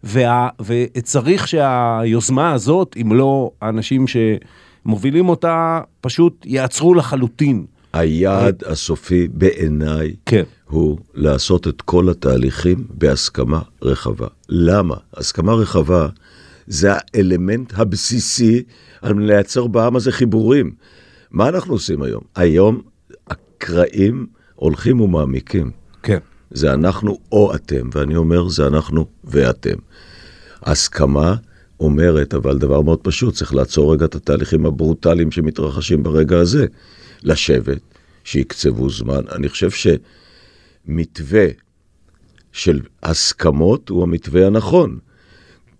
וה, 0.03 0.49
וצריך 0.65 1.47
שהיוזמה 1.47 2.51
הזאת, 2.51 2.95
אם 3.01 3.13
לא 3.13 3.51
האנשים 3.61 4.05
שמובילים 4.07 5.29
אותה, 5.29 5.81
פשוט 6.01 6.45
יעצרו 6.45 6.93
לחלוטין. 6.93 7.65
היעד 7.93 8.63
הסופי 8.65 9.27
בעיניי 9.33 10.13
כן. 10.25 10.43
הוא 10.69 10.97
לעשות 11.13 11.67
את 11.67 11.81
כל 11.81 12.09
התהליכים 12.09 12.77
בהסכמה 12.89 13.61
רחבה. 13.81 14.27
למה? 14.49 14.95
הסכמה 15.13 15.53
רחבה 15.53 16.07
זה 16.69 16.89
האלמנט 16.93 17.73
הבסיסי 17.75 18.63
על 19.01 19.13
מנת 19.13 19.27
לייצר 19.27 19.67
בעם 19.67 19.95
הזה 19.95 20.11
חיבורים. 20.11 20.71
מה 21.31 21.49
אנחנו 21.49 21.73
עושים 21.73 22.01
היום? 22.01 22.21
היום 22.35 22.81
הקרעים 23.27 24.27
הולכים 24.55 25.01
ומעמיקים. 25.01 25.71
כן. 26.03 26.17
זה 26.51 26.73
אנחנו 26.73 27.19
או 27.31 27.55
אתם, 27.55 27.89
ואני 27.93 28.15
אומר 28.15 28.47
זה 28.47 28.67
אנחנו 28.67 29.05
ואתם. 29.23 29.75
הסכמה 30.63 31.35
אומרת, 31.79 32.33
אבל 32.33 32.57
דבר 32.57 32.81
מאוד 32.81 32.99
פשוט, 33.01 33.33
צריך 33.33 33.53
לעצור 33.53 33.93
רגע 33.93 34.05
את 34.05 34.15
התהליכים 34.15 34.65
הברוטליים 34.65 35.31
שמתרחשים 35.31 36.03
ברגע 36.03 36.37
הזה. 36.37 36.65
לשבת, 37.23 37.81
שיקצבו 38.23 38.89
זמן. 38.89 39.21
אני 39.31 39.49
חושב 39.49 39.69
שמתווה 40.85 41.45
של 42.51 42.81
הסכמות 43.03 43.89
הוא 43.89 44.03
המתווה 44.03 44.47
הנכון. 44.47 44.99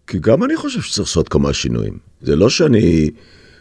כי 0.09 0.19
גם 0.19 0.43
אני 0.43 0.55
חושב 0.55 0.81
שצריך 0.81 0.99
לעשות 1.09 1.29
כמה 1.29 1.53
שינויים. 1.53 1.97
זה 2.21 2.35
לא 2.35 2.49
שאני 2.49 3.09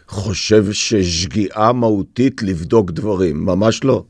חושב 0.07 0.71
ששגיאה 0.71 1.73
מהותית 1.73 2.43
לבדוק 2.43 2.91
דברים, 2.91 3.45
ממש 3.45 3.83
לא. 3.83 4.03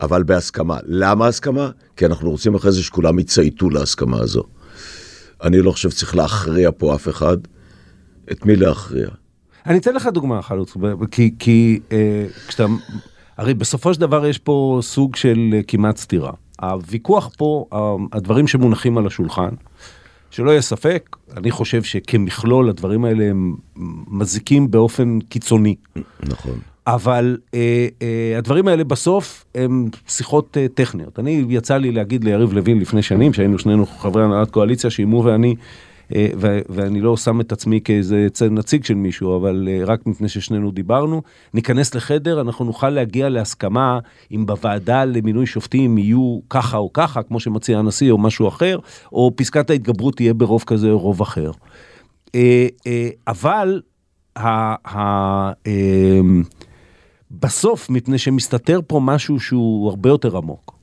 אבל 0.00 0.22
בהסכמה. 0.22 0.78
למה 0.86 1.26
הסכמה? 1.26 1.70
כי 1.96 2.06
אנחנו 2.06 2.30
רוצים 2.30 2.54
אחרי 2.54 2.72
זה 2.72 2.82
שכולם 2.82 3.18
יצייתו 3.18 3.70
להסכמה 3.70 4.18
הזו. 4.20 4.42
אני 5.42 5.60
לא 5.60 5.72
חושב 5.72 5.90
שצריך 5.90 6.16
להכריע 6.16 6.70
פה 6.78 6.94
אף 6.94 7.08
אחד. 7.08 7.36
את 8.32 8.46
מי 8.46 8.56
להכריע? 8.56 9.08
אני 9.66 9.78
אתן 9.78 9.94
לך 9.94 10.06
דוגמה 10.06 10.40
ב- 10.76 11.04
כי, 11.04 11.34
כי 11.38 11.80
אה, 11.92 12.26
כשאתה, 12.48 12.66
הרי 13.36 13.54
בסופו 13.54 13.94
של 13.94 14.00
דבר 14.00 14.26
יש 14.26 14.38
פה 14.38 14.78
סוג 14.82 15.16
של 15.16 15.50
אה, 15.52 15.60
כמעט 15.62 15.96
סתירה. 15.96 16.32
הוויכוח 16.62 17.30
פה, 17.36 17.66
הדברים 18.12 18.48
שמונחים 18.48 18.98
על 18.98 19.06
השולחן, 19.06 19.50
שלא 20.30 20.50
יהיה 20.50 20.62
ספק, 20.62 21.16
אני 21.36 21.50
חושב 21.50 21.82
שכמכלול 21.82 22.68
הדברים 22.68 23.04
האלה 23.04 23.24
הם 23.24 23.54
מזיקים 24.08 24.70
באופן 24.70 25.18
קיצוני. 25.28 25.74
נכון. 26.22 26.58
אבל 26.86 27.38
אה, 27.54 27.88
אה, 28.02 28.38
הדברים 28.38 28.68
האלה 28.68 28.84
בסוף 28.84 29.44
הם 29.54 29.88
שיחות 30.08 30.56
אה, 30.56 30.66
טכניות. 30.74 31.18
אני, 31.18 31.44
יצא 31.48 31.76
לי 31.76 31.92
להגיד 31.92 32.24
ליריב 32.24 32.52
לוין 32.52 32.78
לפני 32.78 33.02
שנים, 33.02 33.32
שהיינו 33.32 33.58
שנינו 33.58 33.86
חברי 33.86 34.24
הנהלת 34.24 34.50
קואליציה, 34.50 34.90
שאימו 34.90 35.24
ואני, 35.24 35.54
ואני 36.68 37.00
לא 37.00 37.16
שם 37.16 37.40
את 37.40 37.52
עצמי 37.52 37.80
כאיזה 37.84 38.26
נציג 38.50 38.84
של 38.84 38.94
מישהו, 38.94 39.36
אבל 39.36 39.68
אה, 39.70 39.84
רק 39.84 40.06
מפני 40.06 40.28
ששנינו 40.28 40.70
דיברנו, 40.70 41.22
ניכנס 41.54 41.94
לחדר, 41.94 42.40
אנחנו 42.40 42.64
נוכל 42.64 42.90
להגיע 42.90 43.28
להסכמה 43.28 43.98
אם 44.32 44.46
בוועדה 44.46 45.04
למינוי 45.04 45.46
שופטים 45.46 45.98
יהיו 45.98 46.38
ככה 46.50 46.76
או 46.76 46.92
ככה, 46.92 47.22
כמו 47.22 47.40
שמציע 47.40 47.78
הנשיא 47.78 48.10
או 48.10 48.18
משהו 48.18 48.48
אחר, 48.48 48.78
או 49.12 49.32
פסקת 49.36 49.70
ההתגברות 49.70 50.16
תהיה 50.16 50.34
ברוב 50.34 50.64
כזה 50.66 50.90
או 50.90 50.98
רוב 50.98 51.22
אחר. 51.22 51.50
אה, 52.34 52.66
אה, 52.86 53.08
אבל 53.26 53.80
אה, 54.36 54.74
בסוף, 57.30 57.90
מפני 57.90 58.18
שמסתתר 58.18 58.80
פה 58.86 59.00
משהו 59.00 59.40
שהוא 59.40 59.90
הרבה 59.90 60.08
יותר 60.08 60.36
עמוק. 60.36 60.79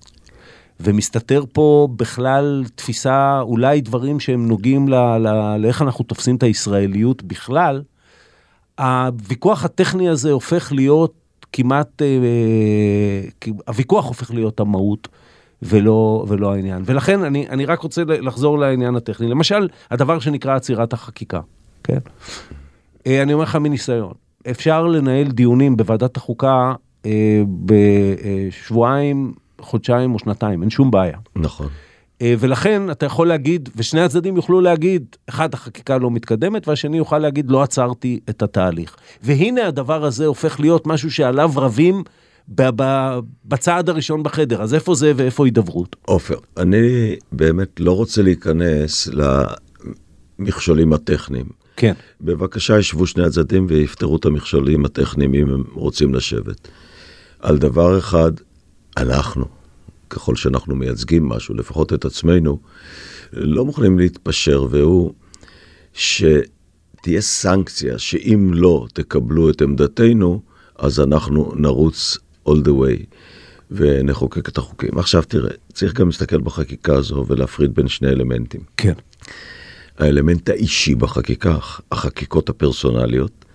ומסתתר 0.80 1.44
פה 1.54 1.88
בכלל 1.96 2.64
תפיסה, 2.76 3.40
אולי 3.42 3.82
דברים 3.82 4.20
שהם 4.20 4.48
נוגעים 4.48 4.90
ל, 4.90 4.96
ל, 4.96 5.58
לאיך 5.58 5.82
אנחנו 5.82 6.04
תופסים 6.04 6.36
את 6.36 6.44
הישראליות 6.44 7.24
בכלל, 7.24 7.82
הוויכוח 8.80 9.66
הטכני 9.66 10.10
הזה 10.10 10.32
הופך 10.32 10.72
להיות 10.72 11.14
כמעט, 11.54 12.02
אה, 12.02 12.08
אה, 12.08 13.52
הוויכוח 13.68 14.06
הופך 14.06 14.32
להיות 14.32 14.60
המהות 14.60 15.08
ולא, 15.62 16.26
ולא 16.28 16.54
העניין. 16.54 16.84
ולכן 16.86 17.24
אני, 17.24 17.50
אני 17.50 17.66
רק 17.66 17.80
רוצה 17.80 18.04
לחזור 18.08 18.60
לעניין 18.60 18.96
הטכני. 18.96 19.28
למשל, 19.28 19.68
הדבר 19.92 20.20
שנקרא 20.20 20.56
עצירת 20.56 20.94
החקיקה, 20.94 21.40
כן? 21.84 22.00
אה, 23.08 23.22
אני 23.22 23.34
אומר 23.34 23.44
לך 23.44 23.56
מניסיון, 23.56 24.14
אפשר 24.50 24.88
לנהל 24.88 25.28
דיונים 25.28 25.78
בוועדת 25.78 26.18
החוקה 26.18 26.74
אה, 27.06 27.42
בשבועיים, 27.66 29.34
חודשיים 29.62 30.14
או 30.14 30.20
שנתיים, 30.20 30.62
אין 30.62 30.70
שום 30.70 30.92
בעיה. 30.92 31.18
נכון. 31.36 31.68
אה, 32.22 32.34
ולכן 32.40 32.92
אתה 32.92 33.06
יכול 33.06 33.28
להגיד, 33.28 33.70
ושני 33.76 34.02
הצדדים 34.02 34.36
יוכלו 34.36 34.62
להגיד, 34.62 35.06
אחד, 35.30 35.54
החקיקה 35.54 35.98
לא 35.98 36.12
מתקדמת, 36.12 36.68
והשני 36.68 36.98
יוכל 36.98 37.20
להגיד, 37.20 37.52
לא 37.52 37.64
עצרתי 37.64 38.20
את 38.30 38.42
התהליך. 38.42 38.96
והנה 39.24 39.68
הדבר 39.68 40.06
הזה 40.06 40.26
הופך 40.26 40.60
להיות 40.60 40.88
משהו 40.88 41.12
שעליו 41.12 41.52
רבים 41.56 42.04
בצעד 43.46 43.90
הראשון 43.90 44.24
בחדר, 44.24 44.62
אז 44.62 44.74
איפה 44.74 44.96
זה 44.96 45.14
ואיפה 45.16 45.46
הידברות? 45.46 45.96
עופר, 46.06 46.36
אני 46.58 47.16
באמת 47.32 47.80
לא 47.80 47.92
רוצה 47.92 48.22
להיכנס 48.22 49.10
למכשולים 50.40 50.94
הטכניים. 50.94 51.46
כן. 51.76 51.94
בבקשה, 52.22 52.80
ישבו 52.80 53.08
שני 53.08 53.24
הצדדים 53.24 53.66
ויפתרו 53.70 54.16
את 54.16 54.26
המכשולים 54.26 54.86
הטכניים 54.86 55.34
אם 55.34 55.54
הם 55.54 55.64
רוצים 55.74 56.14
לשבת. 56.14 56.68
על 57.40 57.58
דבר 57.58 57.98
אחד, 57.98 58.32
אנחנו, 58.98 59.46
ככל 60.10 60.36
שאנחנו 60.36 60.76
מייצגים 60.76 61.30
משהו, 61.30 61.56
לפחות 61.56 61.94
את 61.94 62.06
עצמנו, 62.06 62.60
לא 63.34 63.66
מוכנים 63.66 64.00
להתפשר, 64.00 64.68
והוא 64.70 65.14
שתהיה 65.94 67.22
סנקציה 67.22 68.00
שאם 68.00 68.52
לא 68.54 68.88
תקבלו 68.94 69.50
את 69.50 69.62
עמדתנו, 69.62 70.42
אז 70.76 71.00
אנחנו 71.00 71.52
נרוץ 71.56 72.18
all 72.50 72.52
the 72.52 72.70
way 72.70 73.06
ונחוקק 73.72 74.50
את 74.50 74.58
החוקים. 74.58 74.98
עכשיו 74.98 75.24
תראה, 75.28 75.52
צריך 75.74 75.94
גם 75.94 76.08
להסתכל 76.08 76.42
בחקיקה 76.42 76.96
הזו 76.96 77.26
ולהפריד 77.28 77.76
בין 77.76 77.88
שני 77.88 78.10
אלמנטים. 78.10 78.62
כן. 78.78 78.94
האלמנט 79.98 80.50
האישי 80.50 80.96
בחקיקה, 80.96 81.58
החקיקות 81.92 82.50
הפרסונליות, 82.50 83.46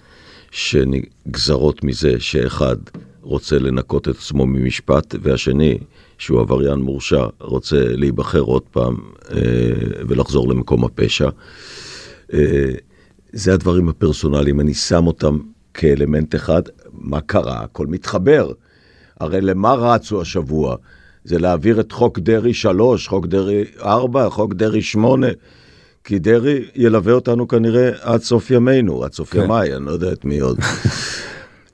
שנגזרות 0.51 1.85
מזה 1.85 2.21
שאחד 2.21 2.77
רוצה 3.23 3.59
לנקות 3.59 4.09
את 4.09 4.15
עצמו 4.17 4.47
ממשפט, 4.47 5.15
והשני, 5.23 5.79
שהוא 6.19 6.41
עבריין 6.41 6.79
מורשע, 6.79 7.27
רוצה 7.41 7.85
להיבחר 7.89 8.41
עוד 8.41 8.63
פעם 8.71 8.97
אה, 9.31 9.39
ולחזור 10.09 10.49
למקום 10.49 10.85
הפשע. 10.85 11.29
אה, 12.33 12.71
זה 13.33 13.55
הדברים 13.55 13.89
הפרסונליים, 13.89 14.61
אני 14.61 14.75
שם 14.75 15.07
אותם 15.07 15.39
כאלמנט 15.75 16.35
אחד. 16.35 16.63
מה 16.93 17.21
קרה? 17.21 17.61
הכל 17.61 17.87
מתחבר. 17.87 18.53
הרי 19.21 19.41
למה 19.41 19.73
רצו 19.73 20.21
השבוע? 20.21 20.77
זה 21.25 21.39
להעביר 21.39 21.81
את 21.81 21.93
חוק 21.93 22.19
דרעי 22.19 22.55
3, 22.55 23.09
חוק 23.09 23.27
דרעי 23.27 23.65
4, 23.81 24.31
חוק 24.31 24.55
דרעי 24.55 24.83
8. 24.83 25.27
כי 26.05 26.19
דרעי 26.19 26.65
ילווה 26.75 27.13
אותנו 27.13 27.49
כנראה 27.49 27.91
עד 28.01 28.23
סוף 28.23 28.51
ימינו, 28.51 29.05
עד 29.05 29.13
סוף 29.13 29.33
כן. 29.33 29.43
ימיי, 29.43 29.77
אני 29.77 29.87
לא 29.87 29.91
יודע 29.91 30.13
את 30.13 30.25
מי 30.25 30.41
עוד. 30.41 30.59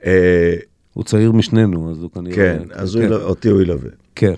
הוא 0.93 1.03
צעיר 1.03 1.31
משנינו, 1.31 1.91
אז 1.91 2.01
הוא 2.01 2.11
כנראה... 2.11 2.35
כן, 2.35 2.63
אז 2.71 2.95
כן. 2.95 3.11
הוא, 3.11 3.21
אותי 3.21 3.49
הוא 3.49 3.61
ילווה. 3.61 3.89
כן. 4.15 4.33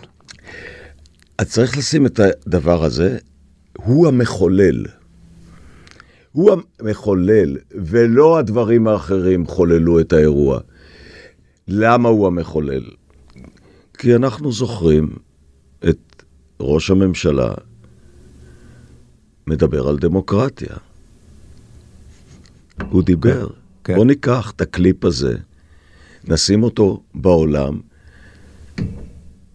אז 1.37 1.51
צריך 1.51 1.77
לשים 1.77 2.05
את 2.05 2.19
הדבר 2.19 2.83
הזה, 2.83 3.17
הוא 3.77 4.07
המחולל. 4.07 4.85
הוא 6.31 6.51
המחולל, 6.81 7.57
ולא 7.71 8.37
הדברים 8.37 8.87
האחרים 8.87 9.47
חוללו 9.47 9.99
את 9.99 10.13
האירוע. 10.13 10.59
למה 11.67 12.09
הוא 12.09 12.27
המחולל? 12.27 12.83
כי 13.97 14.15
אנחנו 14.15 14.51
זוכרים 14.51 15.09
את 15.89 16.23
ראש 16.59 16.91
הממשלה 16.91 17.53
מדבר 19.47 19.87
על 19.87 19.97
דמוקרטיה. 19.97 20.75
הוא 22.89 23.03
דיבר. 23.03 23.47
כן. 23.47 23.53
כן. 23.83 23.95
בוא 23.95 24.05
ניקח 24.05 24.51
את 24.55 24.61
הקליפ 24.61 25.05
הזה, 25.05 25.37
נשים 26.27 26.63
אותו 26.63 27.01
בעולם, 27.15 27.79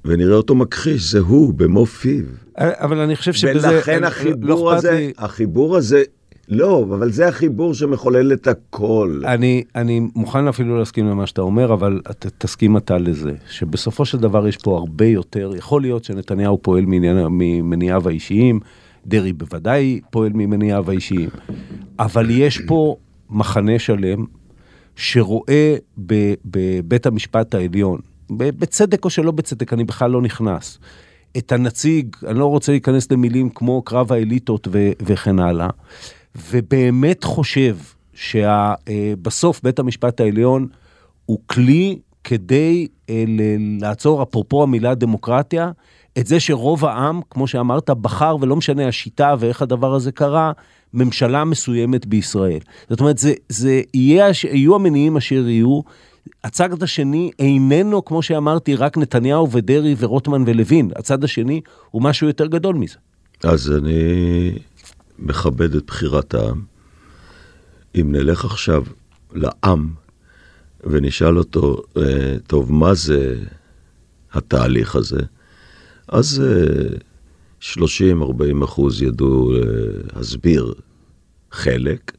ונראה 0.04 0.36
אותו 0.36 0.54
מכחיש, 0.54 1.10
זה 1.10 1.18
הוא, 1.18 1.54
במו 1.54 1.86
פיו. 1.86 2.24
אבל 2.58 2.98
אני 2.98 3.16
חושב 3.16 3.32
שבזה... 3.32 3.68
ולכן 3.68 4.02
לא 4.02 4.06
החיבור 4.06 4.48
לא 4.48 4.74
הזה, 4.74 4.90
לי... 4.90 5.12
החיבור 5.18 5.76
הזה 5.76 6.02
לא, 6.48 6.82
אבל 6.82 7.10
זה 7.10 7.28
החיבור 7.28 7.74
שמחולל 7.74 8.32
את 8.32 8.46
הכל. 8.46 9.22
אני, 9.24 9.64
אני 9.74 10.00
מוכן 10.14 10.48
אפילו 10.48 10.78
להסכים 10.78 11.06
למה 11.06 11.26
שאתה 11.26 11.42
אומר, 11.42 11.72
אבל 11.72 12.00
ת, 12.18 12.26
תסכים 12.38 12.76
אתה 12.76 12.98
לזה, 12.98 13.32
שבסופו 13.50 14.04
של 14.04 14.18
דבר 14.18 14.48
יש 14.48 14.56
פה 14.56 14.76
הרבה 14.78 15.06
יותר, 15.06 15.52
יכול 15.56 15.82
להיות 15.82 16.04
שנתניהו 16.04 16.62
פועל 16.62 16.84
ממניעיו 16.86 18.08
האישיים, 18.08 18.60
דרעי 19.06 19.32
בוודאי 19.32 20.00
פועל 20.10 20.32
ממניעיו 20.34 20.90
האישיים, 20.90 21.28
אבל 21.98 22.30
יש 22.30 22.60
פה 22.66 22.96
מחנה 23.30 23.78
שלם 23.78 24.24
שרואה 24.96 25.76
בבית 26.44 27.06
המשפט 27.06 27.54
העליון, 27.54 28.00
בצדק 28.30 29.04
או 29.04 29.10
שלא 29.10 29.30
בצדק, 29.30 29.72
אני 29.72 29.84
בכלל 29.84 30.10
לא 30.10 30.22
נכנס, 30.22 30.78
את 31.38 31.52
הנציג, 31.52 32.16
אני 32.26 32.38
לא 32.38 32.46
רוצה 32.46 32.72
להיכנס 32.72 33.12
למילים 33.12 33.50
כמו 33.50 33.82
קרב 33.82 34.12
האליטות 34.12 34.68
ו- 34.72 34.92
וכן 35.02 35.38
הלאה, 35.38 35.68
ובאמת 36.50 37.24
חושב 37.24 37.76
שבסוף 38.14 39.60
בית 39.62 39.78
המשפט 39.78 40.20
העליון 40.20 40.68
הוא 41.26 41.38
כלי 41.46 41.98
כדי 42.24 42.88
אה, 43.10 43.24
לעצור, 43.80 44.22
אפרופו 44.22 44.62
המילה 44.62 44.94
דמוקרטיה, 44.94 45.70
את 46.18 46.26
זה 46.26 46.40
שרוב 46.40 46.84
העם, 46.84 47.20
כמו 47.30 47.46
שאמרת, 47.46 47.90
בחר, 47.90 48.36
ולא 48.40 48.56
משנה 48.56 48.88
השיטה 48.88 49.34
ואיך 49.38 49.62
הדבר 49.62 49.94
הזה 49.94 50.12
קרה, 50.12 50.52
ממשלה 50.94 51.44
מסוימת 51.44 52.06
בישראל. 52.06 52.58
זאת 52.90 53.00
אומרת, 53.00 53.18
זה, 53.18 53.32
זה 53.48 53.82
יהיה, 53.94 54.30
יהיו 54.52 54.74
המניעים 54.74 55.16
אשר 55.16 55.48
יהיו. 55.48 55.80
הצד 56.44 56.82
השני 56.82 57.30
איננו, 57.38 58.04
כמו 58.04 58.22
שאמרתי, 58.22 58.74
רק 58.74 58.98
נתניהו 58.98 59.50
ודרעי 59.52 59.94
ורוטמן 59.98 60.42
ולוין. 60.46 60.90
הצד 60.96 61.24
השני 61.24 61.60
הוא 61.90 62.02
משהו 62.02 62.26
יותר 62.26 62.46
גדול 62.46 62.74
מזה. 62.74 62.96
אז 63.42 63.72
אני 63.72 64.52
מכבד 65.18 65.74
את 65.74 65.86
בחירת 65.86 66.34
העם. 66.34 66.62
אם 68.00 68.12
נלך 68.12 68.44
עכשיו 68.44 68.84
לעם 69.32 69.88
ונשאל 70.84 71.38
אותו, 71.38 71.82
אה, 71.96 72.36
טוב, 72.46 72.72
מה 72.72 72.94
זה 72.94 73.36
התהליך 74.32 74.96
הזה? 74.96 75.20
אז 76.08 76.42
30-40 77.60 78.64
אחוז 78.64 79.02
ידעו 79.02 79.52
אה, 79.54 79.60
להסביר 80.16 80.74
חלק, 81.52 82.12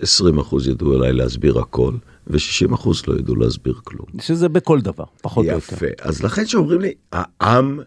20 0.00 0.38
אחוז 0.38 0.68
ידעו 0.68 0.92
אולי 0.92 1.12
להסביר 1.12 1.58
הכל, 1.58 1.92
ו-60 2.26 2.74
אחוז 2.74 3.06
לא 3.06 3.14
ידעו 3.18 3.36
להסביר 3.36 3.74
כלום. 3.84 4.06
שזה 4.20 4.48
בכל 4.48 4.80
דבר, 4.80 5.04
פחות 5.22 5.46
או 5.46 5.50
יותר. 5.50 5.76
יפה. 5.76 5.86
אז 6.00 6.22
לכן 6.22 6.46
שאומרים 6.46 6.80
לי, 6.80 6.94
העם, 7.12 7.80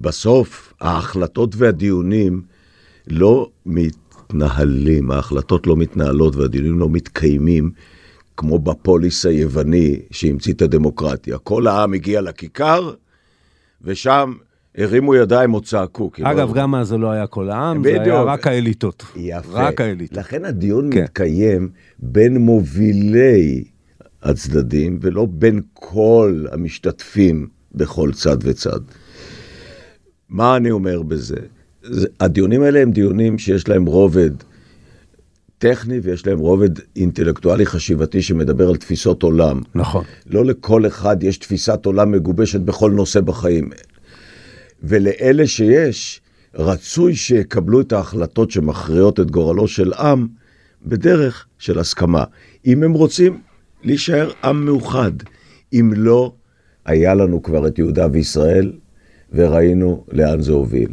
בסוף, 0.00 0.72
ההחלטות 0.80 1.54
והדיונים 1.56 2.42
לא 3.06 3.50
מתנהלים, 3.66 5.10
ההחלטות 5.10 5.66
לא 5.66 5.76
מתנהלות 5.76 6.36
והדיונים 6.36 6.78
לא 6.78 6.88
מתקיימים. 6.88 7.72
כמו 8.36 8.58
בפוליס 8.58 9.26
היווני 9.26 10.00
שהמציא 10.10 10.52
את 10.52 10.62
הדמוקרטיה. 10.62 11.38
כל 11.38 11.66
העם 11.66 11.92
הגיע 11.92 12.20
לכיכר, 12.20 12.94
ושם 13.82 14.32
הרימו 14.80 15.14
ידיים 15.14 15.54
או 15.54 15.60
צעקו. 15.60 16.10
אגב, 16.22 16.52
גם 16.54 16.74
אז 16.74 16.88
זה 16.88 16.98
לא 16.98 17.10
היה 17.10 17.26
כל 17.26 17.50
העם, 17.50 17.82
בדיוק. 17.82 18.04
זה 18.04 18.12
היה 18.12 18.22
רק 18.22 18.46
האליטות. 18.46 19.04
יפה. 19.16 19.48
רק 19.52 19.80
האליטות. 19.80 20.18
לכן 20.18 20.44
הדיון 20.44 20.90
כן. 20.92 21.02
מתקיים 21.02 21.68
בין 21.98 22.36
מובילי 22.36 23.64
הצדדים, 24.22 24.98
ולא 25.02 25.26
בין 25.30 25.60
כל 25.74 26.46
המשתתפים 26.52 27.48
בכל 27.74 28.12
צד 28.12 28.36
וצד. 28.40 28.80
מה 30.28 30.56
אני 30.56 30.70
אומר 30.70 31.02
בזה? 31.02 31.36
הדיונים 32.20 32.62
האלה 32.62 32.80
הם 32.80 32.90
דיונים 32.90 33.38
שיש 33.38 33.68
להם 33.68 33.86
רובד 33.86 34.30
טכני 35.58 35.98
ויש 36.02 36.26
להם 36.26 36.38
רובד 36.38 36.70
אינטלקטואלי 36.96 37.66
חשיבתי 37.66 38.22
שמדבר 38.22 38.68
על 38.68 38.76
תפיסות 38.76 39.22
עולם. 39.22 39.60
נכון. 39.74 40.04
לא 40.26 40.44
לכל 40.44 40.86
אחד 40.86 41.22
יש 41.22 41.38
תפיסת 41.38 41.86
עולם 41.86 42.10
מגובשת 42.10 42.60
בכל 42.60 42.90
נושא 42.90 43.20
בחיים. 43.20 43.70
ולאלה 44.82 45.46
שיש, 45.46 46.20
רצוי 46.54 47.14
שיקבלו 47.14 47.80
את 47.80 47.92
ההחלטות 47.92 48.50
שמכריעות 48.50 49.20
את 49.20 49.30
גורלו 49.30 49.68
של 49.68 49.92
עם 49.92 50.26
בדרך 50.82 51.46
של 51.58 51.78
הסכמה. 51.78 52.24
אם 52.66 52.82
הם 52.82 52.92
רוצים 52.92 53.40
להישאר 53.82 54.30
עם 54.44 54.64
מאוחד. 54.64 55.12
אם 55.72 55.92
לא, 55.96 56.32
היה 56.84 57.14
לנו 57.14 57.42
כבר 57.42 57.66
את 57.66 57.78
יהודה 57.78 58.06
וישראל, 58.12 58.72
וראינו 59.32 60.04
לאן 60.12 60.40
זה 60.40 60.52
הוביל. 60.52 60.92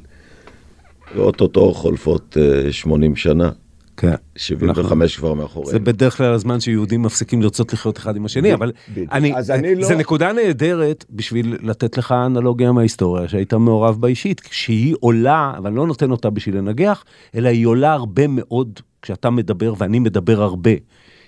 ואו-טו-טו 1.15 1.73
חולפות 1.73 2.37
80 2.71 3.11
אה, 3.11 3.17
שנה. 3.17 3.51
כן. 3.97 4.13
75 4.35 5.17
נכון. 5.17 5.29
כבר 5.29 5.33
מאחורינו. 5.33 5.71
זה 5.71 5.79
בדרך 5.79 6.17
כלל 6.17 6.33
הזמן 6.33 6.59
שיהודים 6.59 7.01
מפסיקים 7.01 7.41
לרצות 7.41 7.73
לחיות 7.73 7.97
אחד 7.97 8.15
עם 8.15 8.25
השני, 8.25 8.53
אבל 8.53 8.71
אני, 9.11 9.33
אני 9.49 9.75
לא... 9.75 9.87
זה 9.87 9.95
נקודה 9.95 10.33
נהדרת 10.33 11.05
בשביל 11.09 11.57
לתת 11.61 11.97
לך 11.97 12.11
אנלוגיה 12.25 12.71
מההיסטוריה 12.71 13.27
שהיית 13.27 13.53
מעורב 13.53 14.01
בה 14.01 14.07
אישית, 14.07 14.41
שהיא 14.51 14.95
עולה, 14.99 15.53
אבל 15.57 15.73
לא 15.73 15.87
נותן 15.87 16.11
אותה 16.11 16.29
בשביל 16.29 16.57
לנגח, 16.57 17.03
אלא 17.35 17.49
היא 17.49 17.65
עולה 17.65 17.93
הרבה 17.93 18.27
מאוד 18.27 18.79
כשאתה 19.01 19.29
מדבר, 19.29 19.73
ואני 19.77 19.99
מדבר 19.99 20.41
הרבה 20.41 20.71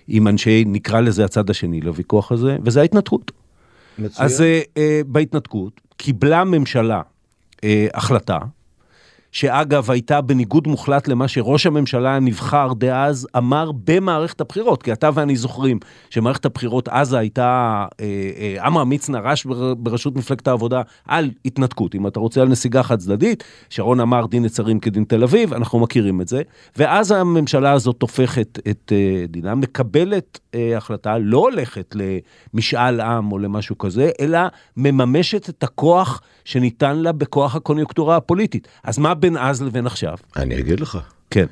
עם 0.07 0.27
אנשי, 0.27 0.63
נקרא 0.67 0.99
לזה 0.99 1.25
הצד 1.25 1.49
השני 1.49 1.81
לוויכוח 1.81 2.31
הזה, 2.31 2.57
וזה 2.63 2.81
ההתנתקות. 2.81 3.31
מצוין. 3.99 4.25
אז 4.25 4.41
uh, 4.41 4.43
uh, 4.67 4.79
בהתנתקות 5.07 5.81
קיבלה 5.97 6.43
ממשלה 6.43 7.01
uh, 7.55 7.61
החלטה, 7.93 8.37
שאגב 9.31 9.91
הייתה 9.91 10.21
בניגוד 10.21 10.67
מוחלט 10.67 11.07
למה 11.07 11.27
שראש 11.27 11.65
הממשלה 11.65 12.15
הנבחר 12.15 12.73
דאז 12.73 13.27
אמר 13.37 13.71
במערכת 13.83 14.41
הבחירות, 14.41 14.83
כי 14.83 14.93
אתה 14.93 15.09
ואני 15.13 15.35
זוכרים 15.35 15.79
שמערכת 16.09 16.45
הבחירות 16.45 16.89
אז 16.89 17.13
הייתה, 17.13 17.85
אה, 17.99 18.05
אה, 18.39 18.65
עמרם 18.65 18.89
מצנע 18.89 19.19
רש 19.19 19.45
בראשות 19.77 20.15
מפלגת 20.15 20.47
העבודה 20.47 20.81
על 21.05 21.31
התנתקות, 21.45 21.95
אם 21.95 22.07
אתה 22.07 22.19
רוצה 22.19 22.41
על 22.41 22.47
נסיגה 22.47 22.83
חד 22.83 22.99
צדדית, 22.99 23.43
שרון 23.69 23.99
אמר 23.99 24.25
דין 24.25 24.45
נצרים 24.45 24.79
כדין 24.79 25.03
תל 25.03 25.23
אביב, 25.23 25.53
אנחנו 25.53 25.79
מכירים 25.79 26.21
את 26.21 26.27
זה, 26.27 26.41
ואז 26.77 27.11
הממשלה 27.11 27.71
הזאת 27.71 28.01
הופכת 28.01 28.59
את 28.69 28.91
אה, 28.95 29.25
דינה, 29.27 29.55
מקבלת 29.55 30.39
החלטה, 30.77 31.17
לא 31.17 31.37
הולכת 31.37 31.95
למשאל 32.53 33.01
עם 33.01 33.31
או 33.31 33.37
למשהו 33.37 33.77
כזה, 33.77 34.09
אלא 34.21 34.39
מממשת 34.77 35.49
את 35.49 35.63
הכוח 35.63 36.21
שניתן 36.45 36.97
לה 36.97 37.11
בכוח 37.11 37.55
הקוניונקטורה 37.55 38.15
הפוליטית. 38.15 38.67
אז 38.83 38.99
מה 38.99 39.13
בין 39.19 39.37
אז 39.37 39.61
לבין 39.61 39.85
עכשיו? 39.85 40.17
אני 40.35 40.59
אגיד 40.59 40.79
לך. 40.79 40.97
כן. 41.29 41.45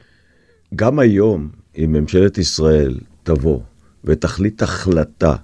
גם 0.76 1.00
היום, 1.00 1.50
אם 1.78 1.92
ממשלת 1.92 2.38
ישראל 2.38 3.00
תבוא 3.24 3.60
ותחליט 4.04 4.62
החלטה 4.62 5.36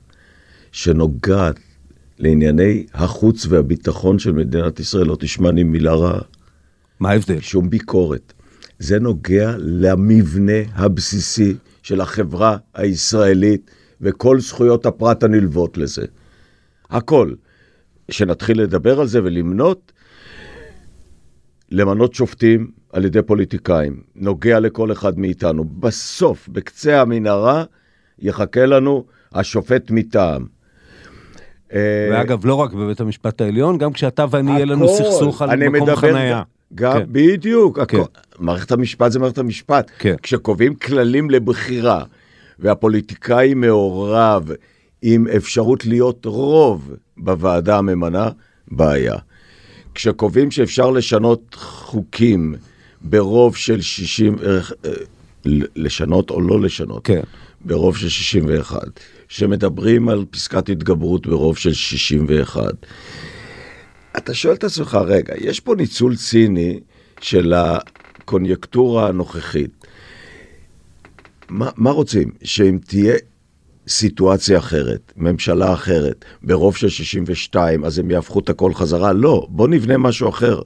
שנוגעת 0.72 1.60
לענייני 2.20 2.86
החוץ 2.94 3.46
והביטחון 3.50 4.20
של 4.20 4.32
מדינת 4.32 4.80
ישראל, 4.80 5.08
לא 5.08 5.18
תשמע 5.20 5.52
לי 5.52 5.64
מילה 5.64 5.94
רעה. 5.94 6.22
מה 7.00 7.10
ההבדל? 7.10 7.40
שום 7.40 7.70
ביקורת. 7.70 8.34
זה 8.80 9.00
נוגע 9.00 9.56
למבנה 9.58 10.62
הבסיסי 10.76 11.56
של 11.84 12.02
החברה 12.02 12.58
הישראלית 12.74 13.72
וכל 14.02 14.40
זכויות 14.40 14.86
הפרט 14.86 15.24
הנלוות 15.24 15.78
לזה. 15.78 16.06
הכל. 16.90 17.34
שנתחיל 18.12 18.62
לדבר 18.62 19.00
על 19.00 19.08
זה 19.08 19.24
ולמנות, 19.24 19.92
למנות 21.74 22.14
שופטים 22.14 22.68
על 22.92 23.06
ידי 23.06 23.22
פוליטיקאים, 23.22 24.02
נוגע 24.16 24.60
לכל 24.60 24.92
אחד 24.92 25.20
מאיתנו. 25.20 25.64
בסוף, 25.64 26.50
בקצה 26.50 27.02
המנהרה, 27.02 27.64
יחכה 28.20 28.66
לנו 28.66 29.06
השופט 29.34 29.92
מטעם. 29.92 30.46
אה, 31.74 32.10
ואגב, 32.12 32.46
לא 32.46 32.56
רק 32.56 32.74
בבית 32.74 33.00
המשפט 33.00 33.42
העליון, 33.42 33.78
גם 33.78 33.94
כשאתה 33.94 34.26
ואני 34.30 34.52
יהיה 34.52 34.66
לנו 34.66 34.88
סכסוך 34.88 35.42
על 35.42 35.60
מקום 35.60 35.74
מדבר, 35.74 35.96
חנייה. 35.96 36.44
גם, 36.76 36.94
כן. 36.94 37.06
בדיוק. 37.12 37.80
כן. 37.80 37.82
הכל, 37.82 38.04
מערכת 38.40 38.72
המשפט 38.72 39.12
זה 39.12 39.20
מערכת 39.20 39.38
המשפט. 39.38 39.92
כן. 40.00 40.16
כשקובעים 40.22 40.76
כללים 40.76 41.30
לבחירה, 41.30 42.04
והפוליטיקאי 42.60 43.54
מעורב 43.54 44.52
עם 45.02 45.28
אפשרות 45.38 45.86
להיות 45.86 46.26
רוב 46.26 46.96
בוועדה 47.18 47.78
הממנה, 47.78 48.30
בעיה. 48.72 49.16
כשקובעים 49.96 50.52
שאפשר 50.52 50.90
לשנות 50.90 51.56
חוקים 51.60 52.56
ברוב 53.02 53.56
של 53.56 53.82
60, 53.82 54.36
אה, 54.40 54.60
לשנות 55.76 56.30
או 56.30 56.42
לא 56.42 56.62
לשנות, 56.62 57.06
כן. 57.06 57.22
ברוב 57.66 57.98
של 57.98 58.10
61, 58.10 58.80
שמדברים 59.28 60.10
על 60.10 60.26
פסקת 60.30 60.70
התגברות 60.70 61.28
ברוב 61.28 61.58
של 61.58 61.74
61, 61.74 62.62
אתה 64.18 64.34
שואל 64.34 64.54
את 64.54 64.64
עצמך, 64.64 64.98
רגע, 65.06 65.34
יש 65.38 65.60
פה 65.60 65.76
ניצול 65.76 66.16
ציני 66.16 66.80
של 67.22 67.54
הקוניונקטורה 67.54 69.08
הנוכחית. 69.08 69.86
מה, 71.50 71.70
מה 71.78 71.92
רוצים? 71.92 72.32
שאם 72.44 72.78
תהיה 72.86 73.16
סיטואציה 73.88 74.58
אחרת, 74.58 75.14
ממשלה 75.18 75.74
אחרת, 75.74 76.26
ברוב 76.44 76.76
של 76.76 76.90
62, 76.90 77.86
אז 77.86 78.00
הם 78.00 78.12
יהפכו 78.12 78.40
את 78.40 78.50
הכל 78.50 78.74
חזרה? 78.74 79.14
לא, 79.14 79.48
בוא 79.50 79.68
נבנה 79.68 79.98
משהו 79.98 80.30
אחר. 80.30 80.62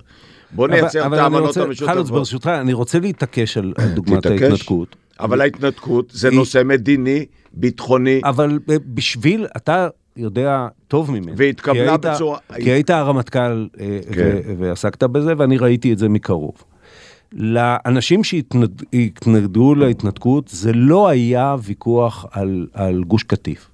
בוא 0.52 0.68
נייצר 0.68 1.08
את 1.08 1.14
האמנות 1.14 1.58
המשותפות. 1.58 1.90
חלוץ, 1.90 2.10
ברשותך, 2.10 2.48
אני 2.48 2.74
רוצה 2.74 3.00
להתעקש 3.00 3.58
על 3.58 3.74
דוגמת 3.96 4.26
ההתנתקות. 4.26 4.96
אבל 5.20 5.42
ההתנתקות 5.42 6.12
זה 6.14 6.30
נושא 6.32 6.62
מדיני, 6.66 7.26
ביטחוני. 7.54 8.22
אבל 8.24 8.60
בשביל, 8.94 9.48
אתה 9.58 9.88
יודע 10.18 10.68
טוב 10.88 11.12
ממני. 11.12 11.32
והתקבלה 11.38 11.98
בצורה... 11.98 12.38
כי 12.56 12.72
היית 12.72 12.90
הרמטכ"ל 12.90 13.68
אה, 13.80 14.00
כן. 14.14 14.38
ועסקת 14.58 15.04
בזה, 15.04 15.34
ואני 15.38 15.58
ראיתי 15.58 15.94
את 15.94 15.98
זה 15.98 16.10
מקרוב. 16.10 16.64
לאנשים 17.34 18.24
שהתנגדו 18.24 19.76
להתנתקות, 19.76 20.48
זה 20.48 20.74
לא 20.74 21.08
היה 21.08 21.56
ויכוח 21.64 22.26
על, 22.32 22.68
על 22.74 23.04
גוש 23.04 23.24
קטיף. 23.24 23.70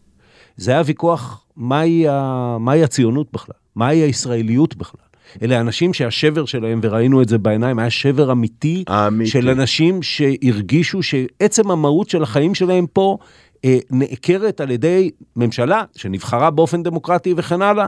זה 0.57 0.71
היה 0.71 0.81
ויכוח 0.85 1.45
מהי, 1.57 2.07
ה, 2.07 2.57
מהי 2.59 2.83
הציונות 2.83 3.27
בכלל, 3.33 3.55
מהי 3.75 3.97
הישראליות 3.97 4.75
בכלל. 4.75 5.01
אלה 5.41 5.59
אנשים 5.59 5.93
שהשבר 5.93 6.45
שלהם, 6.45 6.79
וראינו 6.83 7.21
את 7.21 7.29
זה 7.29 7.37
בעיניים, 7.37 7.79
היה 7.79 7.89
שבר 7.89 8.31
אמיתי, 8.31 8.83
אמיתי. 8.89 9.31
של 9.31 9.49
אנשים 9.49 10.03
שהרגישו 10.03 11.03
שעצם 11.03 11.71
המהות 11.71 12.09
של 12.09 12.23
החיים 12.23 12.55
שלהם 12.55 12.87
פה 12.93 13.17
אה, 13.65 13.77
נעקרת 13.91 14.61
על 14.61 14.71
ידי 14.71 15.11
ממשלה 15.35 15.83
שנבחרה 15.95 16.51
באופן 16.51 16.83
דמוקרטי 16.83 17.33
וכן 17.37 17.61
הלאה. 17.61 17.85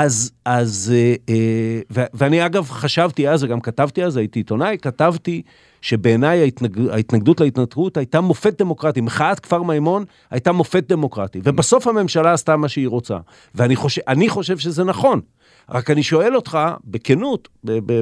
אז, 0.00 0.30
אז, 0.44 0.92
אה, 0.94 1.14
אה, 1.28 1.80
ו, 1.90 2.04
ואני 2.14 2.46
אגב 2.46 2.68
חשבתי 2.70 3.28
אז, 3.28 3.44
וגם 3.44 3.60
כתבתי 3.60 4.04
אז, 4.04 4.16
הייתי 4.16 4.38
עיתונאי, 4.38 4.76
כתבתי 4.82 5.42
שבעיניי 5.80 6.40
ההתנג, 6.40 6.88
ההתנגדות 6.90 7.40
להתנתקות 7.40 7.96
הייתה 7.96 8.20
מופת 8.20 8.58
דמוקרטי, 8.58 9.00
מחאת 9.00 9.40
כפר 9.40 9.62
מימון 9.62 10.04
הייתה 10.30 10.52
מופת 10.52 10.88
דמוקרטי, 10.88 11.40
ובסוף 11.44 11.86
הממשלה 11.86 12.32
עשתה 12.32 12.56
מה 12.56 12.68
שהיא 12.68 12.88
רוצה. 12.88 13.16
ואני 13.54 13.76
חושב, 13.76 14.00
חושב 14.28 14.58
שזה 14.58 14.84
נכון. 14.84 15.20
רק 15.70 15.90
אני 15.90 16.02
שואל 16.02 16.36
אותך, 16.36 16.58
בכנות, 16.84 17.48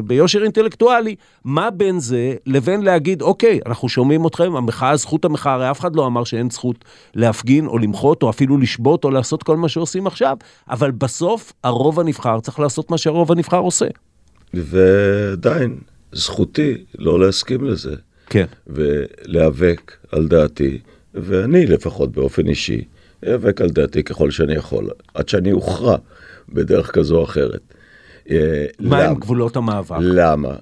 ביושר 0.05 0.43
אינטלקטואלי, 0.43 1.15
מה 1.45 1.71
בין 1.71 2.01
זה 2.01 2.35
לבין 2.47 2.83
להגיד, 2.83 3.23
אוקיי, 3.23 3.61
אנחנו 3.67 3.89
שומעים 3.89 4.27
אתכם, 4.27 4.57
המחאה, 4.57 4.97
זכות 4.97 5.25
המחאה, 5.25 5.53
הרי 5.53 5.71
אף 5.71 5.81
אחד 5.81 5.97
לא 5.97 6.07
אמר 6.07 6.25
שאין 6.25 6.51
זכות 6.51 6.85
להפגין 7.15 7.67
או 7.67 7.79
למחות 7.79 8.23
או 8.23 8.31
אפילו 8.31 8.59
לשבות 8.59 9.05
או 9.05 9.11
לעשות 9.11 9.43
כל 9.43 9.57
מה 9.57 9.69
שעושים 9.69 10.07
עכשיו, 10.07 10.37
אבל 10.71 10.91
בסוף 10.91 11.53
הרוב 11.65 12.01
הנבחר 12.01 12.41
צריך 12.41 12.61
לעשות 12.61 12.91
מה 12.91 12.99
שהרוב 12.99 13.33
הנבחר 13.33 13.59
עושה. 13.59 13.87
ועדיין, 14.55 15.79
זכותי 16.13 16.85
לא 16.99 17.21
להסכים 17.21 17.65
לזה. 17.65 17.95
כן. 18.27 18.47
ולהיאבק 18.67 19.97
על 20.13 20.29
דעתי, 20.29 20.79
ואני 21.15 21.67
לפחות 21.67 22.13
באופן 22.13 22.49
אישי, 22.49 22.85
איאבק 23.23 23.61
על 23.61 23.71
דעתי 23.71 24.03
ככל 24.03 24.31
שאני 24.31 24.55
יכול, 24.55 24.91
עד 25.15 25.29
שאני 25.29 25.53
אוכרע. 25.53 25.97
בדרך 26.49 26.91
כזו 26.91 27.17
או 27.17 27.25
אחרת. 27.25 27.61
אה, 28.31 28.67
מה 28.81 29.03
הם 29.03 29.15
גבולות 29.15 29.57
המאבק? 29.57 29.97
למה? 30.01 30.55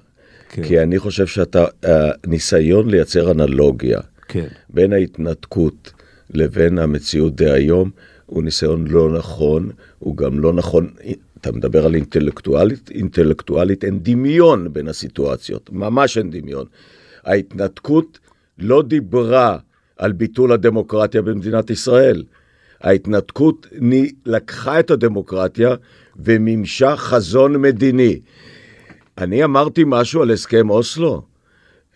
כן. 0.49 0.63
כי 0.63 0.81
אני 0.81 0.99
חושב 0.99 1.27
שאתה, 1.27 1.65
הניסיון 1.83 2.89
לייצר 2.89 3.31
אנלוגיה 3.31 3.99
כן. 4.27 4.47
בין 4.69 4.93
ההתנתקות 4.93 5.93
לבין 6.29 6.77
המציאות 6.77 7.35
דהיום, 7.35 7.91
הוא 8.25 8.43
ניסיון 8.43 8.87
לא 8.87 9.11
נכון, 9.17 9.69
הוא 9.99 10.17
גם 10.17 10.39
לא 10.39 10.53
נכון, 10.53 10.89
אתה 11.41 11.51
מדבר 11.51 11.85
על 11.85 11.95
אינטלקטואלית, 11.95 12.91
אינטלקטואלית 12.91 13.83
אין 13.83 13.99
דמיון 14.01 14.73
בין 14.73 14.87
הסיטואציות, 14.87 15.69
ממש 15.73 16.17
אין 16.17 16.31
דמיון. 16.31 16.65
ההתנתקות 17.25 18.19
לא 18.59 18.81
דיברה 18.81 19.57
על 19.97 20.11
ביטול 20.11 20.51
הדמוקרטיה 20.51 21.21
במדינת 21.21 21.69
ישראל. 21.69 22.23
ההתנתקות 22.81 23.67
לקחה 24.25 24.79
את 24.79 24.91
הדמוקרטיה 24.91 25.75
ומימשה 26.15 26.95
חזון 26.95 27.61
מדיני. 27.61 28.19
אני 29.17 29.43
אמרתי 29.43 29.83
משהו 29.87 30.21
על 30.21 30.31
הסכם 30.31 30.69
אוסלו, 30.69 31.21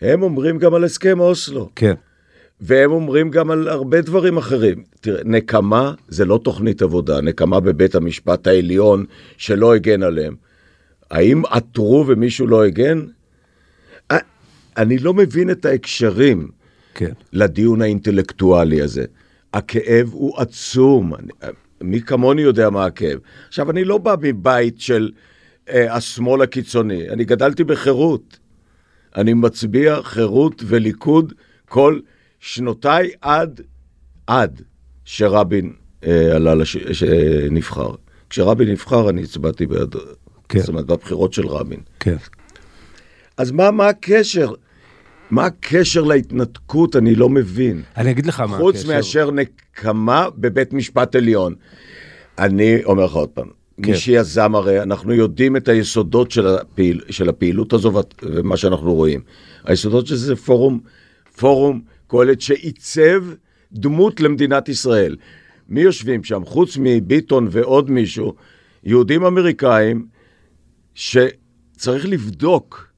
הם 0.02 0.24
אומרים 0.24 0.58
גם 0.58 0.74
על 0.74 0.84
הסכם 0.84 1.20
אוסלו. 1.20 1.70
כן. 1.76 1.94
והם 2.62 2.92
אומרים 2.92 3.32
גם 3.32 3.52
על 3.52 3.68
הרבה 3.68 4.02
דברים 4.02 4.38
אחרים. 4.38 4.84
תראה, 5.02 5.22
נקמה 5.26 5.94
זה 6.08 6.26
לא 6.26 6.40
תוכנית 6.44 6.82
עבודה, 6.82 7.22
נקמה 7.22 7.60
בבית 7.60 7.96
המשפט 7.96 8.48
העליון 8.48 9.06
שלא 9.38 9.76
הגן 9.76 10.04
עליהם. 10.04 10.36
האם 11.12 11.46
עתרו 11.46 12.06
ומישהו 12.08 12.48
לא 12.48 12.66
הגן? 12.66 13.06
אני 14.78 14.98
לא 14.98 15.14
מבין 15.14 15.50
את 15.50 15.66
ההקשרים 15.66 16.48
כן. 16.94 17.12
לדיון 17.34 17.82
האינטלקטואלי 17.82 18.82
הזה. 18.82 19.06
הכאב 19.54 20.10
הוא 20.12 20.38
עצום. 20.38 21.14
מי 21.82 22.02
כמוני 22.02 22.42
יודע 22.42 22.70
מה 22.70 22.86
הכאב. 22.86 23.20
עכשיו, 23.48 23.72
אני 23.72 23.84
לא 23.84 23.98
בא 23.98 24.16
מבית 24.22 24.82
של 24.82 25.12
אה, 25.70 25.96
השמאל 25.96 26.42
הקיצוני, 26.42 27.10
אני 27.10 27.26
גדלתי 27.26 27.64
בחירות. 27.64 28.40
אני 29.16 29.34
מצביע 29.34 30.02
חירות 30.04 30.64
וליכוד 30.66 31.34
כל 31.70 32.00
שנותיי 32.40 33.10
עד, 33.22 33.62
עד 34.28 34.62
שרבין 35.06 35.74
אה, 36.04 36.36
עלה, 36.36 36.56
לש... 36.56 36.78
שנבחר. 36.78 37.92
כשרבין 38.30 38.70
נבחר, 38.70 39.10
אני 39.10 39.24
הצבעתי 39.24 39.66
בעד, 39.66 39.96
כן. 40.50 40.60
זאת 40.60 40.70
אומרת, 40.70 40.86
בבחירות 40.86 41.34
של 41.34 41.48
רבין. 41.48 41.80
כן. 42.00 42.16
אז 43.38 43.52
מה, 43.52 43.72
מה 43.72 43.88
הקשר? 43.88 44.54
מה 45.32 45.46
הקשר 45.46 46.04
להתנתקות? 46.04 46.96
אני 46.96 47.16
לא 47.16 47.30
מבין. 47.30 47.82
אני 47.98 48.12
אגיד 48.12 48.26
לך 48.26 48.40
מה 48.40 48.46
הקשר. 48.46 48.58
חוץ 48.58 48.86
מאשר 48.86 49.32
נקמה 49.32 50.28
בבית 50.38 50.74
משפט 50.74 51.16
עליון. 51.16 51.56
אני 52.38 52.84
אומר 52.84 53.06
לך 53.06 53.14
עוד 53.14 53.30
פעם, 53.30 53.48
מי 53.78 53.98
שיזם 53.98 54.56
הרי, 54.56 54.82
אנחנו 54.82 55.14
יודעים 55.14 55.58
את 55.58 55.68
היסודות 55.68 56.32
של, 56.32 56.48
הפעיל, 56.48 57.02
של 57.10 57.30
הפעילות 57.30 57.74
הזו 57.74 58.04
ומה 58.24 58.58
שאנחנו 58.58 58.94
רואים. 58.94 59.22
היסודות 59.66 60.08
של 60.08 60.16
זה 60.16 60.36
פורום, 60.36 60.80
פורום 61.38 61.82
קהלת 62.08 62.42
שעיצב 62.42 63.24
דמות 63.72 64.20
למדינת 64.20 64.70
ישראל. 64.70 65.16
מי 65.70 65.82
יושבים 65.82 66.24
שם? 66.24 66.46
חוץ 66.46 66.78
מביטון 66.80 67.48
ועוד 67.52 67.92
מישהו, 67.92 68.34
יהודים 68.84 69.24
אמריקאים, 69.24 70.06
שצריך 70.96 72.06
לבדוק 72.06 72.89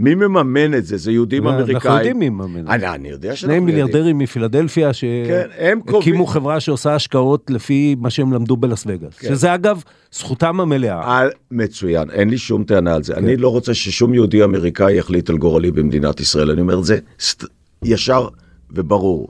מי 0.00 0.14
מממן 0.14 0.74
את 0.74 0.86
זה? 0.86 0.96
זה 0.96 1.12
יהודים 1.12 1.46
אמריקאים. 1.46 1.76
אנחנו 1.76 1.90
יודעים 1.90 2.18
מי 2.18 2.28
מממן 2.28 2.60
את 2.74 2.80
זה. 2.80 2.94
אני 2.94 3.08
יודע 3.08 3.36
שאנחנו 3.36 3.54
יודעים. 3.54 3.68
שני 3.68 3.82
מיליארדרים 3.82 4.18
מפילדלפיה 4.18 4.92
שהקימו 4.92 6.26
כן, 6.26 6.32
חברה 6.32 6.60
שעושה 6.60 6.94
השקעות 6.94 7.50
לפי 7.50 7.96
מה 7.98 8.10
שהם 8.10 8.32
למדו 8.32 8.56
בלאס 8.56 8.84
וגאס. 8.86 9.18
כן. 9.18 9.28
שזה 9.28 9.54
אגב 9.54 9.82
זכותם 10.12 10.60
המלאה. 10.60 11.18
על, 11.18 11.30
מצוין, 11.50 12.10
אין 12.10 12.30
לי 12.30 12.38
שום 12.38 12.64
טענה 12.64 12.94
על 12.94 13.02
זה. 13.02 13.14
כן. 13.14 13.24
אני 13.24 13.36
לא 13.36 13.48
רוצה 13.48 13.74
ששום 13.74 14.14
יהודי 14.14 14.44
אמריקאי 14.44 14.94
יחליט 14.94 15.30
על 15.30 15.38
גורלי 15.38 15.70
במדינת 15.70 16.20
ישראל. 16.20 16.50
אני 16.50 16.60
אומר 16.60 16.78
את 16.78 16.84
זה 16.84 16.98
סט... 17.20 17.44
ישר 17.84 18.28
וברור. 18.70 19.28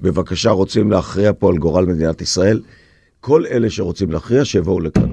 בבקשה, 0.00 0.50
רוצים 0.50 0.90
להכריע 0.90 1.32
פה 1.38 1.50
על 1.50 1.58
גורל 1.58 1.86
מדינת 1.86 2.20
ישראל? 2.20 2.60
כל 3.20 3.44
אלה 3.46 3.70
שרוצים 3.70 4.10
להכריע, 4.10 4.44
שיבואו 4.44 4.80
לכאן. 4.80 5.08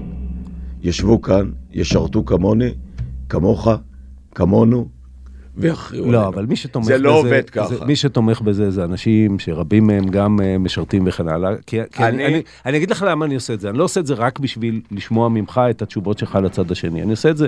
ישבו 0.84 1.22
כאן, 1.22 1.52
ישרתו 1.72 2.26
כמוני, 2.26 2.70
כמוך, 3.30 3.68
כמונו, 4.40 4.88
ויכריעו 5.58 6.12
לא, 6.12 6.28
אבל 6.28 6.46
מי 6.46 6.56
שתומך 6.56 6.86
זה 6.86 6.94
בזה... 6.94 6.98
זה 6.98 7.04
לא 7.04 7.20
עובד 7.20 7.50
ככה. 7.50 7.68
זה, 7.68 7.86
מי 7.86 7.96
שתומך 7.96 8.42
בזה 8.42 8.72
זה 8.72 8.84
אנשים 8.84 9.40
שרבים 9.40 9.88
מהם 9.88 10.06
גם 10.06 10.40
uh, 10.40 10.58
משרתים 10.60 11.04
וכן 11.08 11.28
הלאה. 11.28 11.52
כי, 11.68 11.78
כי 11.92 12.04
אני... 12.04 12.26
אני, 12.26 12.26
אני, 12.26 12.42
אני 12.66 12.78
אגיד 12.78 12.92
לך 12.92 13.06
למה 13.08 13.26
אני 13.26 13.36
עושה 13.36 13.54
את 13.54 13.60
זה. 13.60 13.70
אני 13.70 13.78
לא 13.78 13.84
עושה 13.84 14.00
את 14.00 14.06
זה 14.06 14.14
רק 14.14 14.40
בשביל 14.40 14.82
לשמוע 14.92 15.30
ממך 15.30 15.62
את 15.70 15.82
התשובות 15.82 16.18
שלך 16.18 16.36
לצד 16.44 16.72
השני. 16.72 17.02
אני 17.02 17.12
עושה 17.12 17.30
את 17.30 17.38
זה 17.38 17.48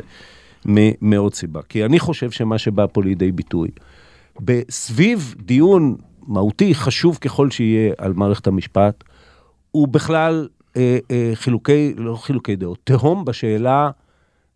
מעוד 1.01 1.33
סיבה. 1.33 1.61
כי 1.69 1.85
אני 1.85 1.99
חושב 1.99 2.31
שמה 2.31 2.57
שבא 2.57 2.85
פה 2.91 3.03
לידי 3.03 3.31
ביטוי, 3.31 3.69
בסביב 4.39 5.35
דיון 5.45 5.95
מהותי, 6.27 6.75
חשוב 6.75 7.17
ככל 7.21 7.51
שיהיה 7.51 7.93
על 7.97 8.13
מערכת 8.13 8.47
המשפט, 8.47 9.03
הוא 9.71 9.87
בכלל 9.87 10.47
אה, 10.77 10.97
אה, 11.11 11.31
חילוקי, 11.33 11.93
לא 11.97 12.15
חילוקי 12.15 12.55
דעות, 12.55 12.79
תהום 12.83 13.25
בשאלה 13.25 13.89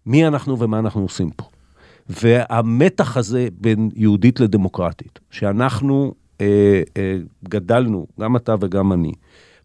מי 0.06 0.28
אנחנו 0.28 0.60
ומה 0.60 0.80
אנחנו 0.80 1.02
עושים 1.02 1.30
פה. 1.30 1.46
והמתח 2.10 3.18
הזה 3.18 3.48
בין 3.58 3.90
יהודית 3.96 4.40
לדמוקרטית, 4.40 5.20
שאנחנו 5.32 6.14
אה, 6.42 6.82
אה, 6.98 7.18
גדלנו, 7.50 8.08
גם 8.20 8.36
אתה 8.36 8.56
וגם 8.60 8.94
אני, 8.94 9.12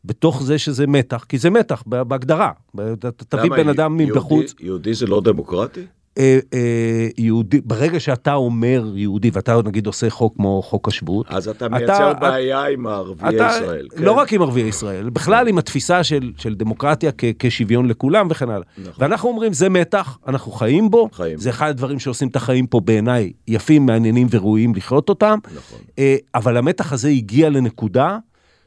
בתוך 0.05 0.43
זה 0.43 0.59
שזה 0.59 0.87
מתח, 0.87 1.25
כי 1.29 1.39
זה 1.39 1.51
מתח 1.51 1.83
בהגדרה. 1.87 2.53
אתה 2.99 3.11
תביא 3.11 3.51
בן 3.51 3.69
אדם 3.69 3.97
מבחוץ. 3.97 4.55
יהודי 4.61 4.95
זה 4.95 5.07
לא 5.07 5.21
דמוקרטי? 5.21 5.87
אה, 6.19 6.39
אה, 6.55 7.09
יהודי, 7.19 7.61
ברגע 7.61 8.01
שאתה 8.01 8.35
אומר 8.35 8.93
יהודי, 8.95 9.31
ואתה 9.33 9.57
נגיד 9.65 9.87
עושה 9.87 10.11
חוק 10.11 10.37
כמו 10.37 10.63
חוק 10.63 10.89
השבות, 10.89 11.27
אז 11.29 11.49
אתה 11.49 11.69
מייצר 11.69 12.11
אתה, 12.11 12.21
בעיה 12.21 12.65
עם 12.65 12.87
ערביי 12.87 13.35
ישראל. 13.35 13.87
כן. 13.91 14.03
לא 14.03 14.13
רק 14.13 14.33
עם 14.33 14.43
ערביי 14.43 14.63
ישראל, 14.63 15.11
בכלל 15.11 15.49
עם 15.49 15.59
התפיסה 15.59 16.05
של, 16.05 16.33
של 16.37 16.55
דמוקרטיה 16.55 17.11
כ, 17.19 17.25
כשוויון 17.39 17.89
לכולם 17.89 18.29
וכן 18.31 18.51
הלאה. 18.51 18.67
נכון. 18.79 18.93
ואנחנו 18.99 19.29
אומרים, 19.29 19.53
זה 19.53 19.69
מתח, 19.69 20.19
אנחנו 20.27 20.53
חיים 20.53 20.91
בו, 20.91 21.09
חיים. 21.13 21.39
זה 21.39 21.51
אחד 21.51 21.69
הדברים 21.69 21.99
שעושים 21.99 22.29
את 22.29 22.37
החיים 22.37 22.67
פה 22.67 22.81
בעיניי 22.81 23.33
יפים, 23.49 23.87
מעניינים 23.87 24.27
וראויים 24.31 24.75
לחיות 24.75 25.09
אותם, 25.09 25.39
נכון. 25.57 25.79
אה, 25.99 26.17
אבל 26.35 26.57
המתח 26.57 26.93
הזה 26.93 27.09
הגיע 27.09 27.51
לנקודה 27.51 28.19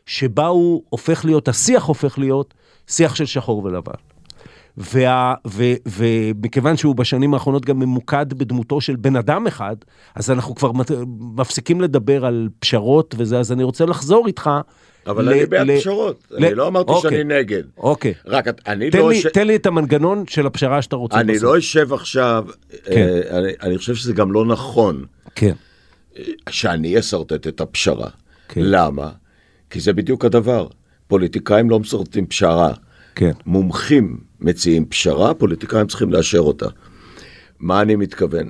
שבה 0.05 0.47
הוא 0.47 0.83
הופך 0.89 1.25
להיות, 1.25 1.47
השיח 1.47 1.83
הופך 1.83 2.19
להיות 2.19 2.53
שיח 2.87 3.15
של 3.15 3.25
שחור 3.25 3.63
ולבן. 3.63 4.12
וה, 4.77 5.33
ו, 5.47 5.63
ומכיוון 5.85 6.77
שהוא 6.77 6.95
בשנים 6.95 7.33
האחרונות 7.33 7.65
גם 7.65 7.79
ממוקד 7.79 8.33
בדמותו 8.33 8.81
של 8.81 8.95
בן 8.95 9.15
אדם 9.15 9.47
אחד, 9.47 9.75
אז 10.15 10.31
אנחנו 10.31 10.55
כבר 10.55 10.71
מפסיקים 11.35 11.81
לדבר 11.81 12.25
על 12.25 12.49
פשרות 12.59 13.15
וזה, 13.17 13.39
אז 13.39 13.51
אני 13.51 13.63
רוצה 13.63 13.85
לחזור 13.85 14.27
איתך. 14.27 14.49
אבל 15.07 15.25
ל, 15.25 15.29
אני 15.29 15.45
בעד 15.45 15.67
ל, 15.67 15.77
פשרות, 15.79 16.23
ל... 16.31 16.45
אני 16.45 16.55
לא 16.55 16.67
אמרתי 16.67 16.91
אוקיי, 16.91 17.11
שאני 17.11 17.23
נגד. 17.23 17.63
אוקיי. 17.77 18.13
רק 18.25 18.45
אני 18.67 18.91
תן 18.91 18.99
לא... 18.99 19.09
לי, 19.09 19.21
ש... 19.21 19.27
תן 19.33 19.47
לי 19.47 19.55
את 19.55 19.65
המנגנון 19.65 20.23
של 20.27 20.47
הפשרה 20.47 20.81
שאתה 20.81 20.95
רוצה 20.95 21.19
אני 21.19 21.33
בסוף. 21.33 21.43
לא 21.43 21.57
אשב 21.57 21.93
עכשיו, 21.93 22.45
כן. 22.85 23.07
אה, 23.07 23.39
אני, 23.39 23.51
אני 23.61 23.77
חושב 23.77 23.95
שזה 23.95 24.13
גם 24.13 24.31
לא 24.31 24.45
נכון. 24.45 25.05
כן. 25.35 25.53
שאני 26.49 26.99
אשרטט 26.99 27.47
את 27.47 27.61
הפשרה. 27.61 28.09
כן. 28.47 28.61
למה? 28.63 29.11
כי 29.69 29.79
זה 29.79 29.93
בדיוק 29.93 30.25
הדבר. 30.25 30.67
פוליטיקאים 31.07 31.69
לא 31.69 31.79
משרטטים 31.79 32.25
פשרה. 32.25 32.73
כן. 33.15 33.31
מומחים 33.45 34.17
מציעים 34.43 34.85
פשרה, 34.85 35.33
פוליטיקאים 35.33 35.87
צריכים 35.87 36.11
לאשר 36.11 36.39
אותה. 36.39 36.67
מה 37.59 37.81
אני 37.81 37.95
מתכוון? 37.95 38.49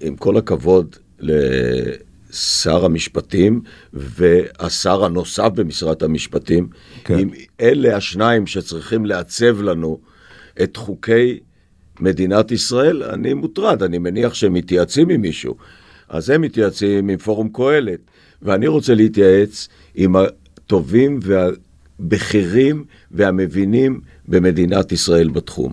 עם 0.00 0.16
כל 0.16 0.36
הכבוד 0.36 0.96
לשר 1.20 2.84
המשפטים 2.84 3.60
והשר 3.92 5.04
הנוסף 5.04 5.48
במשרד 5.54 6.02
המשפטים, 6.02 6.68
כן. 7.04 7.18
אם 7.18 7.30
אלה 7.60 7.96
השניים 7.96 8.46
שצריכים 8.46 9.06
לעצב 9.06 9.62
לנו 9.62 10.00
את 10.62 10.76
חוקי 10.76 11.40
מדינת 12.00 12.50
ישראל, 12.50 13.02
אני 13.02 13.34
מוטרד, 13.34 13.82
אני 13.82 13.98
מניח 13.98 14.34
שהם 14.34 14.52
מתייעצים 14.52 15.08
עם 15.08 15.20
מישהו. 15.20 15.56
אז 16.08 16.30
הם 16.30 16.40
מתייעצים 16.40 17.08
עם 17.08 17.18
פורום 17.18 17.48
קהלת, 17.52 18.00
ואני 18.42 18.66
רוצה 18.66 18.94
להתייעץ 18.94 19.68
עם 19.94 20.16
הטובים 20.16 21.20
והבכירים 21.22 22.84
והמבינים 23.10 24.00
במדינת 24.28 24.92
ישראל 24.92 25.28
בתחום. 25.28 25.72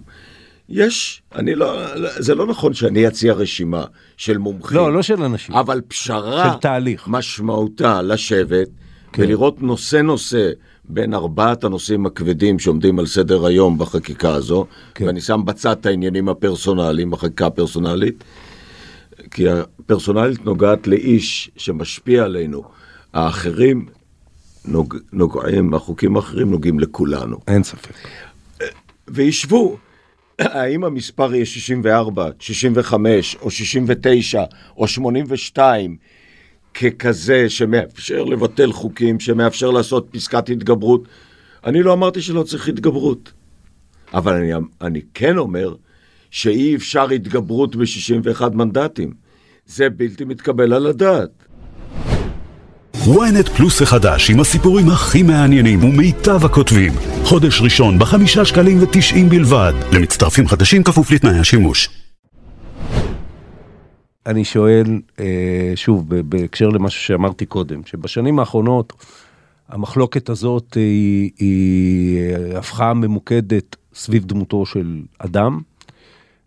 יש, 0.70 1.22
אני 1.36 1.56
לא, 1.56 1.84
זה 2.20 2.36
לא 2.36 2.48
נכון 2.48 2.74
שאני 2.74 3.08
אציע 3.08 3.34
רשימה 3.34 3.86
של 4.18 4.38
מומחים. 4.38 4.78
לא, 4.78 4.94
לא 4.94 5.02
של 5.02 5.24
אנשים. 5.24 5.56
אבל 5.56 5.82
פשרה, 5.88 6.52
של 6.54 6.60
תהליך. 6.60 7.04
משמעותה 7.08 8.02
לשבת 8.02 8.68
כן. 9.14 9.24
ולראות 9.24 9.62
נושא 9.62 9.96
נושא 9.96 10.52
בין 10.86 11.14
ארבעת 11.14 11.64
הנושאים 11.64 12.06
הכבדים 12.06 12.60
שעומדים 12.60 13.00
על 13.00 13.06
סדר 13.06 13.46
היום 13.46 13.78
בחקיקה 13.78 14.34
הזו, 14.34 14.66
כן. 14.94 15.06
ואני 15.06 15.22
שם 15.22 15.42
בצד 15.46 15.72
את 15.72 15.86
העניינים 15.86 16.30
הפרסונליים, 16.30 17.12
בחקיקה 17.12 17.46
הפרסונלית, 17.46 18.24
כי 19.32 19.50
הפרסונלית 19.50 20.46
נוגעת 20.46 20.88
לאיש 20.88 21.52
שמשפיע 21.58 22.24
עלינו. 22.24 22.64
האחרים 23.14 23.86
נוג, 24.66 24.98
נוגעים, 25.14 25.74
החוקים 25.74 26.16
האחרים 26.16 26.52
נוגעים 26.52 26.80
לכולנו. 26.80 27.38
אין 27.48 27.64
ספק. 27.64 27.94
וישבו. 29.14 29.78
האם 30.40 30.84
המספר 30.84 31.36
יהיה 31.36 31.46
64, 31.46 32.30
65 32.40 33.36
או 33.42 33.52
69 33.52 34.44
או 34.78 34.88
82 34.88 35.98
ככזה 36.74 37.50
שמאפשר 37.50 38.24
לבטל 38.24 38.72
חוקים, 38.72 39.20
שמאפשר 39.20 39.72
לעשות 39.72 40.08
פסקת 40.12 40.50
התגברות? 40.50 41.08
אני 41.66 41.84
לא 41.84 41.94
אמרתי 41.94 42.22
שלא 42.22 42.44
צריך 42.44 42.68
התגברות, 42.68 43.32
אבל 44.14 44.34
אני, 44.34 44.52
אני 44.82 45.02
כן 45.14 45.38
אומר 45.38 45.76
שאי 46.32 46.76
אפשר 46.76 47.10
התגברות 47.10 47.76
ב-61 47.76 48.50
מנדטים. 48.54 49.14
זה 49.66 49.90
בלתי 49.90 50.26
מתקבל 50.26 50.74
על 50.74 50.88
הדעת. 50.88 51.43
Ynet 53.06 53.50
פלוס 53.58 53.82
החדש 53.82 54.30
עם 54.30 54.40
הסיפורים 54.40 54.90
הכי 54.90 55.24
מעניינים 55.24 55.84
ומיטב 55.84 56.46
הכותבים. 56.46 56.92
חודש 57.24 57.62
ראשון 57.62 58.00
בחמישה 58.00 58.46
שקלים 58.46 58.84
ותשעים 58.84 59.30
בלבד. 59.30 59.74
למצטרפים 59.92 60.48
חדשים 60.48 60.84
כפוף 60.84 61.12
לתנאי 61.12 61.40
השימוש. 61.40 61.90
אני 64.26 64.46
שואל, 64.46 65.02
אה, 65.20 65.72
שוב, 65.76 66.16
בהקשר 66.16 66.70
למשהו 66.70 67.02
שאמרתי 67.02 67.46
קודם, 67.46 67.82
שבשנים 67.86 68.40
האחרונות 68.40 68.94
המחלוקת 69.70 70.30
הזאת 70.30 70.74
היא, 70.74 71.32
היא 71.40 72.28
הפכה 72.56 72.94
ממוקדת 72.94 73.76
סביב 73.94 74.26
דמותו 74.26 74.66
של 74.66 75.02
אדם, 75.20 75.60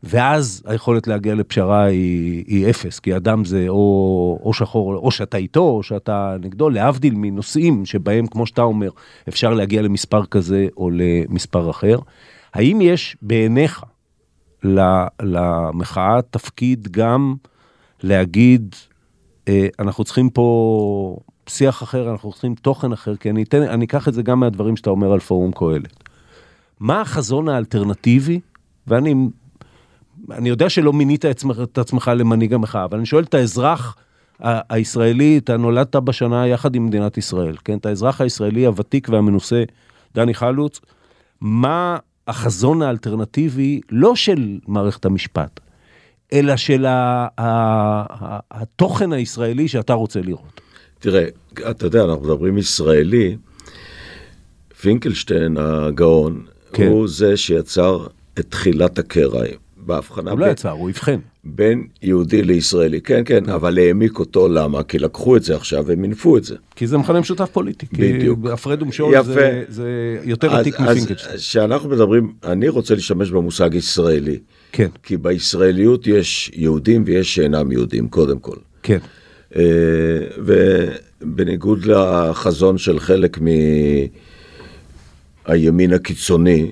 ואז 0.08 0.62
היכולת 0.66 1.06
להגיע 1.06 1.34
לפשרה 1.34 1.82
היא, 1.84 2.44
היא 2.46 2.70
אפס, 2.70 3.00
כי 3.00 3.16
אדם 3.16 3.44
זה 3.44 3.64
או, 3.68 4.38
או 4.42 4.54
שחור, 4.54 4.94
או 4.94 5.10
שאתה 5.10 5.36
איתו, 5.36 5.60
או 5.60 5.82
שאתה 5.82 6.36
נגדו, 6.40 6.70
להבדיל 6.70 7.14
מנושאים 7.16 7.86
שבהם, 7.86 8.26
כמו 8.26 8.46
שאתה 8.46 8.62
אומר, 8.62 8.90
אפשר 9.28 9.54
להגיע 9.54 9.82
למספר 9.82 10.26
כזה 10.26 10.66
או 10.76 10.90
למספר 10.92 11.70
אחר. 11.70 11.98
האם 12.54 12.80
יש 12.80 13.16
בעיניך 13.22 13.84
למחאה 15.22 16.22
תפקיד 16.30 16.88
גם 16.90 17.34
להגיד, 18.02 18.74
אה, 19.48 19.66
אנחנו 19.78 20.04
צריכים 20.04 20.30
פה 20.30 21.18
שיח 21.48 21.82
אחר, 21.82 22.10
אנחנו 22.10 22.32
צריכים 22.32 22.54
תוכן 22.54 22.92
אחר, 22.92 23.16
כי 23.16 23.30
אני, 23.30 23.42
אתן, 23.42 23.62
אני 23.62 23.84
אקח 23.84 24.08
את 24.08 24.14
זה 24.14 24.22
גם 24.22 24.40
מהדברים 24.40 24.76
שאתה 24.76 24.90
אומר 24.90 25.12
על 25.12 25.20
פורום 25.20 25.52
קהלת. 25.52 26.02
מה 26.80 27.00
החזון 27.00 27.48
האלטרנטיבי, 27.48 28.40
ואני 28.86 29.14
אני 30.30 30.48
יודע 30.48 30.70
שלא 30.70 30.92
מינית 30.92 31.24
את 31.24 31.78
עצמך 31.78 32.10
למנהיג 32.16 32.54
המחאה, 32.54 32.84
אבל 32.84 32.98
אני 32.98 33.06
שואל 33.06 33.24
את 33.24 33.34
האזרח 33.34 33.96
הישראלי, 34.40 35.38
אתה 35.38 35.56
נולדת 35.56 35.96
בשנה 35.96 36.46
יחד 36.46 36.74
עם 36.74 36.86
מדינת 36.86 37.18
ישראל, 37.18 37.56
כן? 37.64 37.78
את 37.78 37.86
האזרח 37.86 38.20
הישראלי 38.20 38.66
הוותיק 38.66 39.08
והמנוסה, 39.08 39.64
דני 40.14 40.34
חלוץ, 40.34 40.80
מה 41.40 41.98
החזון 42.28 42.82
האלטרנטיבי 42.82 43.80
לא 43.90 44.16
של 44.16 44.58
מערכת 44.68 45.04
המשפט, 45.04 45.60
אלא 46.32 46.56
של 46.56 46.86
התוכן 48.50 49.12
הישראלי 49.12 49.68
שאתה 49.68 49.92
רוצה 49.92 50.20
לראות. 50.20 50.60
תראה, 50.98 51.26
אתה 51.70 51.86
יודע, 51.86 52.04
אנחנו 52.04 52.24
מדברים 52.24 52.58
ישראלי, 52.58 53.36
פינקלשטיין 54.80 55.56
הגאון, 55.56 56.44
כן. 56.72 56.82
כן. 56.82 56.90
הוא 56.90 57.08
זה 57.08 57.36
שיצר 57.36 58.06
את 58.38 58.46
תחילת 58.50 58.98
הקרע 58.98 59.44
בהבחנה 59.86 60.30
הוא 60.30 60.38
לא 60.40 60.46
יצר, 60.46 60.70
הוא 60.70 60.90
אבחן. 60.90 61.18
בין 61.44 61.86
יהודי 62.02 62.42
לישראלי. 62.42 63.00
כן, 63.00 63.22
כן, 63.24 63.48
אבל 63.48 63.78
העמיק 63.78 64.18
אותו, 64.18 64.48
למה? 64.48 64.82
כי 64.82 64.98
לקחו 64.98 65.36
את 65.36 65.42
זה 65.42 65.56
עכשיו 65.56 65.84
ומינפו 65.86 66.36
את 66.36 66.44
זה. 66.44 66.54
כי 66.76 66.86
זה 66.86 66.98
מכנה 66.98 67.20
משותף 67.20 67.48
פוליטי. 67.52 67.86
בדיוק. 67.92 68.38
כי 68.46 68.50
הפרד 68.52 68.82
ומשול. 68.82 69.22
זה, 69.22 69.64
זה 69.68 69.88
יותר 70.24 70.50
אז- 70.54 70.60
עתיק 70.60 70.80
אז 70.80 70.96
מפינקלשטיין. 70.96 71.36
כשאנחנו 71.36 71.88
מדברים, 71.88 72.32
אני 72.44 72.68
רוצה 72.68 72.94
להשתמש 72.94 73.30
במושג 73.30 73.74
ישראלי, 73.74 74.38
כן, 74.72 74.88
כי 75.02 75.16
בישראליות 75.16 76.06
יש 76.06 76.50
יהודים 76.54 77.02
ויש 77.06 77.34
שאינם 77.34 77.72
יהודים, 77.72 78.08
קודם 78.08 78.38
כל. 78.38 78.56
כן, 78.82 78.98
אה, 79.56 79.62
ובניגוד 80.38 81.84
לחזון 81.84 82.78
של 82.78 83.00
חלק 83.00 83.38
מהימין 85.48 85.92
הקיצוני, 85.92 86.70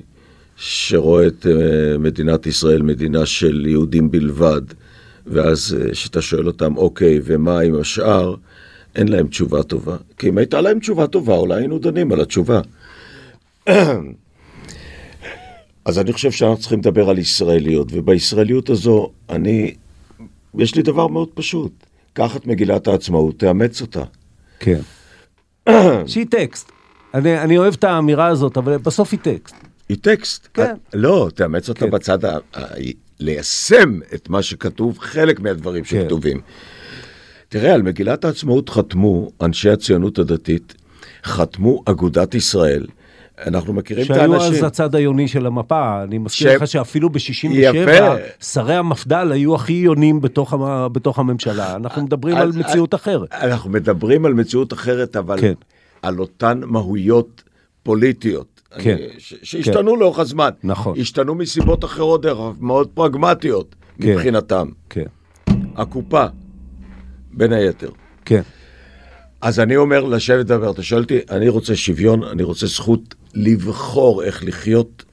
שרואה 0.66 1.26
את 1.26 1.46
אה, 1.46 1.98
מדינת 1.98 2.46
ישראל 2.46 2.82
מדינה 2.82 3.26
של 3.26 3.66
יהודים 3.66 4.10
בלבד, 4.10 4.62
ואז 5.26 5.76
אה, 5.80 5.90
כשאתה 5.90 6.22
שואל 6.22 6.46
אותם, 6.46 6.76
אוקיי, 6.76 7.20
ומה 7.24 7.60
עם 7.60 7.80
השאר? 7.80 8.34
אין 8.96 9.08
להם 9.08 9.26
תשובה 9.26 9.62
טובה. 9.62 9.96
כי 10.18 10.28
אם 10.28 10.38
הייתה 10.38 10.60
להם 10.60 10.78
תשובה 10.78 11.06
טובה, 11.06 11.34
אולי 11.34 11.54
היינו 11.54 11.78
דנים 11.78 12.12
על 12.12 12.20
התשובה. 12.20 12.60
אז 15.84 15.98
אני 15.98 16.12
חושב 16.12 16.30
שאנחנו 16.30 16.60
צריכים 16.60 16.78
לדבר 16.78 17.10
על 17.10 17.18
ישראליות, 17.18 17.88
ובישראליות 17.92 18.70
הזו, 18.70 19.10
אני, 19.30 19.74
יש 20.58 20.74
לי 20.74 20.82
דבר 20.82 21.06
מאוד 21.06 21.28
פשוט. 21.34 21.72
קח 22.12 22.36
את 22.36 22.46
מגילת 22.46 22.86
העצמאות, 22.86 23.38
תאמץ 23.38 23.80
אותה. 23.80 24.02
כן. 24.58 24.80
שהיא 26.06 26.26
טקסט. 26.30 26.72
אני, 27.14 27.40
אני 27.40 27.58
אוהב 27.58 27.74
את 27.74 27.84
האמירה 27.84 28.26
הזאת, 28.26 28.56
אבל 28.56 28.76
בסוף 28.76 29.12
היא 29.12 29.20
טקסט. 29.20 29.54
היא 29.88 29.96
טקסט. 30.00 30.48
כן. 30.54 30.62
את- 30.62 30.94
לא, 30.94 31.28
תאמץ 31.34 31.68
אותה 31.68 31.80
כן. 31.80 31.90
בצד 31.90 32.24
ה... 32.24 32.36
ה- 32.56 32.60
ליישם 33.20 33.98
את 34.14 34.28
מה 34.28 34.42
שכתוב, 34.42 34.98
חלק 34.98 35.40
מהדברים 35.40 35.84
כן. 35.84 36.00
שכתובים. 36.02 36.40
תראה, 37.48 37.74
על 37.74 37.82
מגילת 37.82 38.24
העצמאות 38.24 38.68
חתמו 38.68 39.30
אנשי 39.42 39.70
הציונות 39.70 40.18
הדתית, 40.18 40.74
חתמו 41.24 41.82
אגודת 41.86 42.34
ישראל. 42.34 42.86
אנחנו 43.46 43.72
מכירים 43.72 44.02
את 44.02 44.06
שהיו 44.08 44.32
האנשים. 44.34 44.52
אז 44.54 44.62
הצד 44.62 44.94
היוני 44.94 45.28
של 45.28 45.46
המפה, 45.46 46.02
אני 46.02 46.18
מזכיר 46.18 46.50
ש- 46.50 46.54
לך 46.54 46.66
שאפילו 46.66 47.10
ב-67, 47.10 47.18
יפה. 47.52 48.14
שרי 48.40 48.74
המפד"ל 48.74 49.32
היו 49.32 49.54
הכי 49.54 49.72
יונים 49.72 50.20
בתוך, 50.20 50.52
המ... 50.52 50.62
בתוך 50.92 51.18
הממשלה. 51.18 51.76
אנחנו 51.76 52.02
מדברים 52.04 52.36
על 52.36 52.48
אז- 52.48 52.56
מציאות 52.56 52.94
אחרת. 52.94 53.32
אנחנו 53.32 53.70
מדברים 53.70 54.24
על 54.24 54.34
מציאות 54.34 54.72
אחרת, 54.72 55.16
אבל 55.16 55.40
כן. 55.40 55.52
על 56.02 56.18
אותן 56.18 56.60
מהויות 56.64 57.42
פוליטיות. 57.82 58.53
כן. 58.78 58.96
ש- 59.18 59.34
שהשתנו 59.42 59.96
לאורך 59.96 60.18
הזמן. 60.18 60.50
נכון. 60.64 61.00
השתנו 61.00 61.34
מסיבות 61.34 61.84
אחרות, 61.84 62.22
דרך 62.22 62.38
אגב, 62.38 62.56
מאוד 62.60 62.88
פרגמטיות 62.94 63.74
כן. 64.02 64.08
מבחינתם. 64.14 64.68
כן, 64.90 65.04
הקופה, 65.76 66.24
בין 67.32 67.52
היתר. 67.52 67.90
כן, 68.24 68.42
אז 69.40 69.60
אני 69.60 69.76
אומר 69.76 70.04
לשבת 70.04 70.38
לדבר, 70.38 70.70
אתה 70.70 70.82
שואל 70.82 71.02
אותי, 71.02 71.18
אני 71.30 71.48
רוצה 71.48 71.76
שוויון, 71.76 72.22
אני 72.24 72.42
רוצה 72.42 72.66
זכות 72.66 73.14
לבחור 73.34 74.22
איך 74.22 74.44
לחיות, 74.44 75.04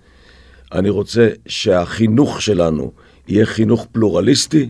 אני 0.71 0.89
רוצה 0.89 1.29
שהחינוך 1.47 2.41
שלנו 2.41 2.91
יהיה 3.27 3.45
חינוך 3.45 3.87
פלורליסטי, 3.91 4.69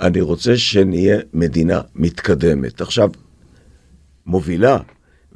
אני 0.00 0.20
רוצה 0.20 0.56
שנהיה 0.56 1.18
מדינה 1.34 1.80
מתקדמת. 1.94 2.80
עכשיו, 2.80 3.10
מובילה 4.26 4.78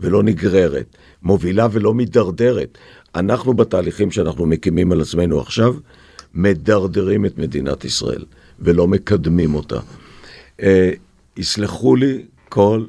ולא 0.00 0.22
נגררת, 0.22 0.96
מובילה 1.22 1.68
ולא 1.72 1.94
מידרדרת. 1.94 2.78
אנחנו 3.14 3.54
בתהליכים 3.54 4.10
שאנחנו 4.10 4.46
מקימים 4.46 4.92
על 4.92 5.00
עצמנו 5.00 5.40
עכשיו, 5.40 5.74
מדרדרים 6.34 7.26
את 7.26 7.38
מדינת 7.38 7.84
ישראל 7.84 8.24
ולא 8.60 8.88
מקדמים 8.88 9.54
אותה. 9.54 9.80
אה, 10.62 10.90
יסלחו 11.36 11.96
לי 11.96 12.24
כל 12.48 12.84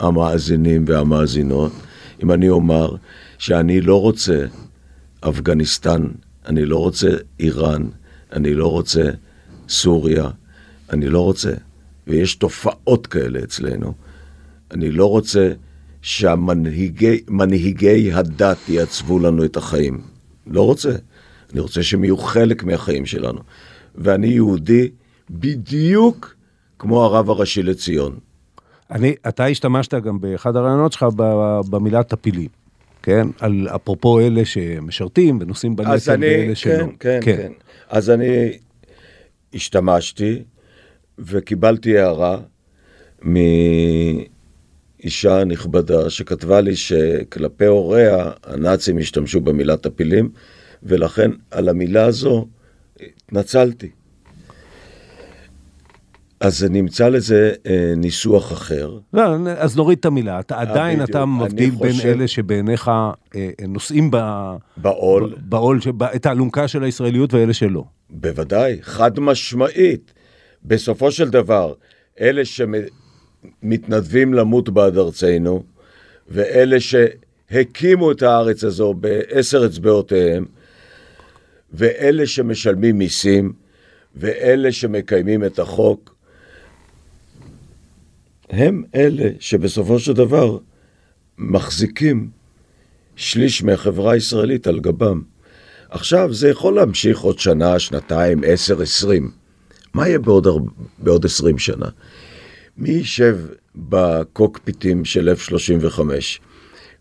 המאזינים 0.00 0.84
והמאזינות 0.88 1.72
אם 2.22 2.32
אני 2.32 2.48
אומר 2.48 2.96
שאני 3.38 3.80
לא 3.80 4.00
רוצה 4.00 4.46
אפגניסטן, 5.20 6.06
אני 6.46 6.64
לא 6.64 6.78
רוצה 6.78 7.08
איראן, 7.40 7.86
אני 8.32 8.54
לא 8.54 8.70
רוצה 8.70 9.10
סוריה, 9.68 10.30
אני 10.92 11.08
לא 11.08 11.20
רוצה, 11.20 11.52
ויש 12.06 12.34
תופעות 12.34 13.06
כאלה 13.06 13.40
אצלנו, 13.44 13.94
אני 14.70 14.90
לא 14.90 15.10
רוצה 15.10 15.52
שהמנהיגי 16.04 18.12
הדת 18.12 18.68
יעצבו 18.68 19.18
לנו 19.18 19.44
את 19.44 19.56
החיים. 19.56 20.00
לא 20.46 20.62
רוצה. 20.62 20.92
אני 21.52 21.60
רוצה 21.60 21.82
שהם 21.82 22.04
יהיו 22.04 22.16
חלק 22.16 22.64
מהחיים 22.64 23.06
שלנו. 23.06 23.40
ואני 23.94 24.26
יהודי 24.26 24.90
בדיוק 25.30 26.34
כמו 26.78 27.04
הרב 27.04 27.30
הראשי 27.30 27.62
לציון. 27.62 28.18
אני, 28.90 29.14
אתה 29.28 29.46
השתמשת 29.46 29.94
גם 29.94 30.20
באחד 30.20 30.56
הרעיונות 30.56 30.92
שלך 30.92 31.06
במילה 31.70 32.02
טפילים, 32.02 32.48
כן? 33.02 33.28
על 33.40 33.68
אפרופו 33.74 34.20
אלה 34.20 34.44
שמשרתים 34.44 35.38
ונושאים 35.40 35.76
בנטל 35.76 36.16
ואלה 36.20 36.54
שלא. 36.54 36.74
כן, 36.74 36.86
כן, 37.00 37.20
כן. 37.22 37.52
אז 37.88 38.10
אני 38.10 38.58
השתמשתי 39.54 40.42
וקיבלתי 41.18 41.98
הערה 41.98 42.38
מאישה 45.04 45.44
נכבדה 45.44 46.10
שכתבה 46.10 46.60
לי 46.60 46.76
שכלפי 46.76 47.66
הוריה 47.66 48.30
הנאצים 48.44 48.98
השתמשו 48.98 49.40
במילה 49.40 49.76
טפילים, 49.76 50.30
ולכן 50.82 51.30
על 51.50 51.68
המילה 51.68 52.04
הזו 52.04 52.46
התנצלתי. 53.00 53.90
אז 56.40 56.66
נמצא 56.70 57.08
לזה 57.08 57.52
אה, 57.66 57.92
ניסוח 57.96 58.52
אחר. 58.52 58.98
לא, 59.12 59.22
אז 59.56 59.76
נוריד 59.76 59.98
את 59.98 60.04
המילה. 60.04 60.40
אתה 60.40 60.60
עדיין 60.60 60.98
בדיוק. 60.98 61.10
אתה 61.10 61.24
מבדיל 61.26 61.70
בין 61.70 61.92
חושב- 61.92 62.08
אלה 62.08 62.28
שבעיניך 62.28 62.88
אה, 62.88 63.10
אה, 63.36 63.66
נושאים 63.68 64.10
ב- 64.12 64.54
בעול, 64.76 65.34
בעול, 65.38 65.80
שב- 65.80 66.02
את 66.02 66.26
האלונקה 66.26 66.68
של 66.68 66.82
הישראליות 66.82 67.34
ואלה 67.34 67.52
שלא. 67.52 67.84
בוודאי, 68.10 68.78
חד 68.82 69.20
משמעית. 69.20 70.12
בסופו 70.64 71.10
של 71.12 71.28
דבר, 71.30 71.72
אלה 72.20 72.44
שמתנדבים 73.62 74.34
למות 74.34 74.68
בעד 74.68 74.98
ארצנו, 74.98 75.62
ואלה 76.28 76.76
שהקימו 76.80 78.12
את 78.12 78.22
הארץ 78.22 78.64
הזו 78.64 78.94
בעשר 78.94 79.66
אצבעותיהם, 79.66 80.44
ואלה 81.72 82.26
שמשלמים 82.26 82.98
מיסים, 82.98 83.52
ואלה 84.16 84.72
שמקיימים 84.72 85.44
את 85.44 85.58
החוק, 85.58 86.14
הם 88.50 88.82
אלה 88.94 89.30
שבסופו 89.40 89.98
של 89.98 90.12
דבר 90.12 90.58
מחזיקים 91.38 92.30
שליש 93.16 93.62
מהחברה 93.62 94.12
הישראלית 94.12 94.66
על 94.66 94.80
גבם. 94.80 95.22
עכשיו, 95.88 96.34
זה 96.34 96.48
יכול 96.48 96.74
להמשיך 96.74 97.20
עוד 97.20 97.38
שנה, 97.38 97.78
שנתיים, 97.78 98.40
עשר, 98.46 98.82
עשרים. 98.82 99.30
מה 99.94 100.08
יהיה 100.08 100.18
בעוד. 100.18 100.46
בעוד 100.98 101.24
עשרים 101.24 101.58
שנה? 101.58 101.86
מי 102.76 102.90
יישב 102.90 103.38
בקוקפיטים 103.76 105.04
של 105.04 105.34
F-35? 105.38 106.00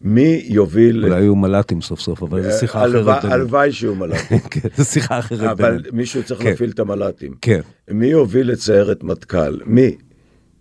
מי 0.01 0.45
יוביל... 0.47 1.03
אולי 1.05 1.15
היו 1.21 1.35
מל"טים 1.35 1.81
סוף 1.81 1.99
סוף, 1.99 2.23
אבל 2.23 2.41
זו 2.51 2.59
שיחה 2.59 2.85
אחרת. 2.85 3.23
הלוואי- 3.23 3.71
שיהיו 3.71 3.95
מל"טים. 3.95 4.39
כן, 4.51 4.69
זו 4.77 4.85
שיחה 4.85 5.19
אחרת. 5.19 5.59
אבל. 5.59 5.83
מישהו 5.93 6.23
צריך 6.23 6.41
כן. 6.41 6.49
להפעיל 6.49 6.69
את 6.69 6.79
המל"טים. 6.79 7.35
כן. 7.41 7.59
מי 7.91 8.07
יוביל 8.07 8.51
את 8.51 8.59
סיירת 8.59 9.03
מטכ"ל? 9.03 9.59
מי? 9.65 9.95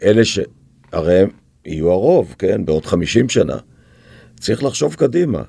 אלה 0.03 0.25
ש... 0.25 0.39
הרי 0.93 1.19
הם 1.19 1.29
יהיו 1.67 1.91
הרוב, 1.91 2.35
כן? 2.39 2.65
בעוד 2.65 2.87
50 2.87 3.29
שנה. 3.29 3.57
צריך 4.41 4.63
לחשוב 4.63 4.95
קדימה. 4.95 5.43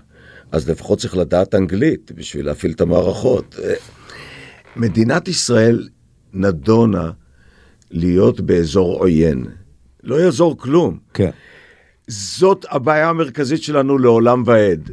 אז 0.51 0.70
לפחות 0.70 0.99
צריך 0.99 1.18
לדעת 1.18 1.55
אנגלית 1.55 2.11
בשביל 2.16 2.45
להפעיל 2.45 2.72
את 2.72 2.82
המערכות. 2.82 3.55
אה, 3.64 3.74
מדינת 4.76 5.28
ישראל 5.28 5.88
נדונה 6.34 7.11
להיות 7.93 8.41
באזור 8.41 8.99
עוין. 8.99 9.45
לא 10.03 10.15
יעזור 10.15 10.57
כלום. 10.57 10.97
כן. 11.13 11.29
זאת 12.07 12.65
הבעיה 12.69 13.09
המרכזית 13.09 13.63
שלנו 13.63 13.97
לעולם 13.97 14.43
ועד. 14.45 14.91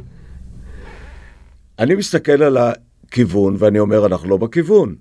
אני 1.79 1.95
מסתכל 1.95 2.43
על 2.43 2.57
הכיוון 2.57 3.55
ואני 3.59 3.79
אומר, 3.79 4.05
אנחנו 4.05 4.29
לא 4.29 4.37
בכיוון. 4.37 4.95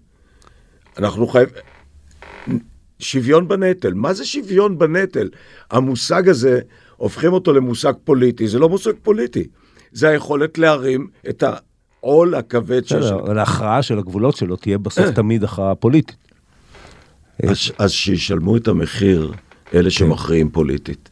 אנחנו 0.99 1.27
חייבים... 1.27 1.55
שוויון 2.99 3.49
בנטל. 3.49 3.95
מה 3.95 4.15
זה 4.15 4.25
שוויון 4.25 4.79
בנטל? 4.79 5.29
המושג 5.71 6.29
הזה, 6.29 6.61
הופכים 6.97 7.33
אותו 7.33 7.53
למושג 7.53 7.93
פוליטי. 8.05 8.49
זה 8.49 8.59
לא 8.59 8.69
מושג 8.69 8.93
פוליטי. 9.03 9.47
זה 9.93 10.09
היכולת 10.09 10.59
להרים 10.59 11.09
את 11.29 11.45
העול 12.01 12.35
הכבד 12.35 12.87
שיש. 12.87 13.05
בסדר, 13.05 13.21
אבל 13.21 13.39
ההכרעה 13.39 13.83
של 13.83 13.99
הגבולות 13.99 14.37
שלו 14.37 14.57
תהיה 14.57 14.79
בסוף 14.79 15.07
תמיד 15.17 15.45
הכרעה 15.45 15.75
פוליטית. 15.75 16.30
אז, 17.49 17.73
אז 17.79 17.91
שישלמו 17.91 18.57
את 18.57 18.69
המחיר 18.69 19.33
אלה 19.75 19.91
שמכריעים 19.91 20.51
פוליטית. 20.51 21.09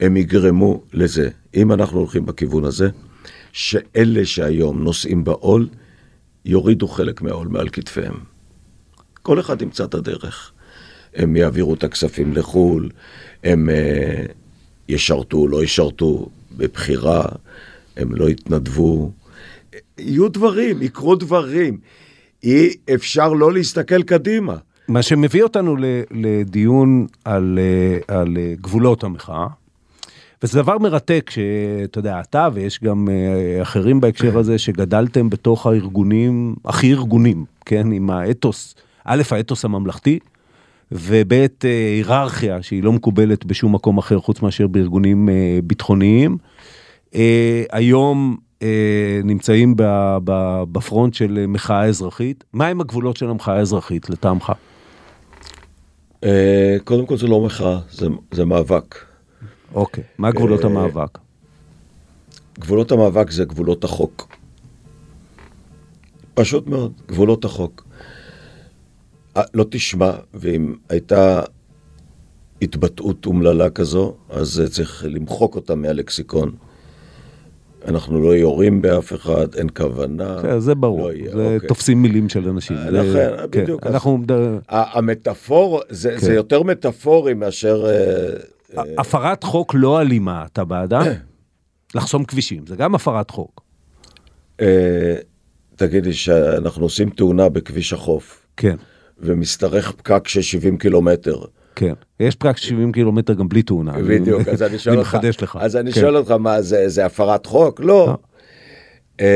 הם 0.00 0.16
יגרמו 0.16 0.82
לזה, 0.92 1.28
אם 1.54 1.72
אנחנו 1.72 1.98
הולכים 1.98 2.26
בכיוון 2.26 2.64
הזה, 2.64 2.88
שאלה 3.52 4.24
שהיום 4.24 4.82
נושאים 4.82 5.24
בעול, 5.24 5.68
יורידו 6.44 6.88
חלק 6.88 7.22
מהעול 7.22 7.48
מעל 7.48 7.68
כתפיהם. 7.68 8.14
כל 9.22 9.40
אחד 9.40 9.62
ימצא 9.62 9.84
את 9.84 9.94
הדרך. 9.94 10.52
הם 11.14 11.36
יעבירו 11.36 11.74
את 11.74 11.84
הכספים 11.84 12.32
לחו"ל, 12.32 12.90
הם 13.44 13.68
uh, 13.68 14.32
ישרתו, 14.88 15.48
לא 15.48 15.64
ישרתו, 15.64 16.28
בבחירה, 16.56 17.24
הם 17.96 18.14
לא 18.14 18.28
יתנדבו. 18.28 19.12
יהיו 19.98 20.28
דברים, 20.28 20.82
יקרו 20.82 21.14
דברים. 21.16 21.78
אי 22.42 22.74
אפשר 22.94 23.32
לא 23.32 23.52
להסתכל 23.52 24.02
קדימה. 24.02 24.56
מה 24.90 25.02
שמביא 25.02 25.42
אותנו 25.42 25.76
לדיון 26.10 27.06
על, 27.24 27.58
אה, 27.58 28.16
על 28.18 28.36
אה, 28.36 28.54
גבולות 28.60 29.04
המחאה. 29.04 29.46
וזה 30.42 30.62
דבר 30.62 30.78
מרתק 30.78 31.30
שאתה 31.30 31.98
יודע, 31.98 32.20
אתה 32.20 32.48
ויש 32.52 32.80
גם 32.82 33.08
אה, 33.10 33.62
אחרים 33.62 34.00
בהקשר 34.00 34.38
הזה 34.38 34.58
שגדלתם 34.58 35.30
בתוך 35.30 35.66
הארגונים, 35.66 36.54
הכי 36.64 36.92
ארגונים, 36.92 37.44
כן, 37.66 37.92
עם 37.92 38.10
האתוס, 38.10 38.74
א', 39.04 39.22
האתוס 39.30 39.64
הממלכתי, 39.64 40.18
וב', 40.92 41.32
היררכיה 41.62 42.62
שהיא 42.62 42.82
לא 42.82 42.92
מקובלת 42.92 43.44
בשום 43.44 43.74
מקום 43.74 43.98
אחר 43.98 44.18
חוץ 44.18 44.42
מאשר 44.42 44.66
בארגונים 44.66 45.28
ביטחוניים. 45.64 46.38
היום 47.72 48.36
נמצאים 49.24 49.74
בפרונט 50.72 51.14
של 51.14 51.38
אה, 51.40 51.46
מחאה 51.46 51.84
אזרחית. 51.84 52.44
מהם 52.52 52.80
הגבולות 52.80 53.16
של 53.16 53.30
המחאה 53.30 53.56
האזרחית 53.56 54.10
לטעמך? 54.10 54.52
אה, 56.24 56.76
קודם 56.84 57.06
כל 57.06 57.16
זה 57.16 57.26
לא 57.26 57.40
מחאה, 57.40 57.78
זה, 57.90 58.06
זה 58.30 58.44
מאבק. 58.44 58.94
אוקיי, 59.74 60.04
מה 60.18 60.30
גבולות 60.30 60.60
אה, 60.60 60.66
המאבק? 60.66 61.18
גבולות 62.58 62.92
המאבק 62.92 63.30
זה 63.30 63.44
גבולות 63.44 63.84
החוק. 63.84 64.36
פשוט 66.34 66.66
מאוד, 66.66 66.92
גבולות 67.08 67.44
החוק. 67.44 67.84
אה, 69.36 69.42
לא 69.54 69.64
תשמע, 69.70 70.12
ואם 70.34 70.74
הייתה 70.88 71.42
התבטאות 72.62 73.26
אומללה 73.26 73.70
כזו, 73.70 74.16
אז 74.28 74.62
צריך 74.70 75.04
למחוק 75.08 75.54
אותה 75.54 75.74
מהלקסיקון. 75.74 76.56
אנחנו 77.88 78.20
לא 78.22 78.36
יורים 78.36 78.82
באף 78.82 79.12
אחד, 79.12 79.54
אין 79.54 79.66
כוונה. 79.76 80.36
בסדר, 80.36 80.58
זה 80.58 80.74
ברור, 80.74 81.00
לא 81.08 81.12
יהיה, 81.12 81.30
זה 81.36 81.54
אוקיי. 81.54 81.68
תופסים 81.68 82.02
מילים 82.02 82.28
של 82.28 82.48
אנשים. 82.48 82.76
אה, 82.76 82.90
זה- 82.90 82.90
לכן, 83.02 83.46
כן, 83.52 83.62
בדיוק, 83.62 83.86
אז- 83.86 83.92
אנחנו, 83.92 84.18
המטאפור, 84.68 85.80
זה, 85.88 86.10
כן. 86.10 86.18
זה 86.18 86.34
יותר 86.34 86.62
מטאפורי 86.62 87.34
מאשר... 87.34 87.86
אה, 87.86 88.82
הפרת 88.98 89.44
חוק 89.44 89.74
לא 89.74 90.00
אלימה, 90.00 90.44
אתה 90.52 90.64
בעדה? 90.64 91.02
לחסום 91.94 92.24
כבישים, 92.24 92.66
זה 92.66 92.76
גם 92.76 92.94
הפרת 92.94 93.30
חוק. 93.30 93.60
אה, 94.60 95.16
תגידי 95.76 96.12
שאנחנו 96.12 96.82
עושים 96.82 97.10
תאונה 97.10 97.48
בכביש 97.48 97.92
החוף, 97.92 98.46
כן, 98.56 98.76
ומשתרך 99.18 99.92
פקק 99.92 100.28
של 100.28 100.42
70 100.42 100.78
קילומטר. 100.78 101.44
כן. 101.76 101.92
יש 102.20 102.34
פרק 102.34 102.56
70 102.56 102.92
קילומטר 102.92 103.32
גם 103.32 103.48
בלי 103.48 103.62
תאונה. 103.62 103.92
בדיוק, 103.92 104.48
אז 104.48 104.62
אני 104.62 104.78
שואל 104.78 104.94
אני 104.94 105.00
אותך, 105.00 105.14
מחדש 105.14 105.42
לך. 105.42 105.58
אז 105.60 105.76
אני 105.76 105.92
כן. 105.92 106.00
שואל 106.00 106.16
אותך, 106.16 106.30
מה, 106.30 106.62
זה, 106.62 106.88
זה 106.88 107.06
הפרת 107.06 107.46
חוק? 107.46 107.80
לא. 107.80 108.16
לא. 109.18 109.26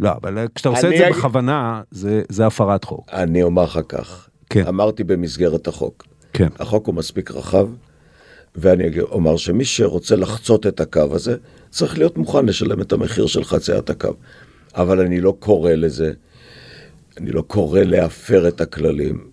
לא, 0.00 0.10
אבל 0.22 0.46
כשאתה 0.54 0.68
עושה 0.68 0.88
את 0.88 0.98
זה 0.98 1.08
בכוונה, 1.10 1.82
זה 2.28 2.46
הפרת 2.46 2.84
חוק. 2.84 3.08
אני 3.12 3.42
אומר 3.42 3.64
לך 3.64 3.80
כך, 3.88 4.28
כן. 4.50 4.66
אמרתי 4.66 5.04
במסגרת 5.04 5.68
החוק, 5.68 6.06
כן. 6.32 6.48
החוק 6.58 6.86
הוא 6.86 6.94
מספיק 6.94 7.30
רחב, 7.30 7.68
ואני 8.56 9.00
אומר 9.00 9.36
שמי 9.36 9.64
שרוצה 9.64 10.16
לחצות 10.16 10.66
את 10.66 10.80
הקו 10.80 11.06
הזה, 11.10 11.36
צריך 11.70 11.98
להיות 11.98 12.18
מוכן 12.18 12.46
לשלם 12.46 12.80
את 12.80 12.92
המחיר 12.92 13.26
של 13.26 13.44
חציית 13.44 13.90
הקו. 13.90 14.12
אבל 14.74 15.00
אני 15.00 15.20
לא 15.20 15.36
קורא 15.38 15.72
לזה, 15.72 16.12
אני 17.18 17.30
לא 17.30 17.42
קורא 17.42 17.80
להפר 17.80 18.48
את 18.48 18.60
הכללים, 18.60 19.26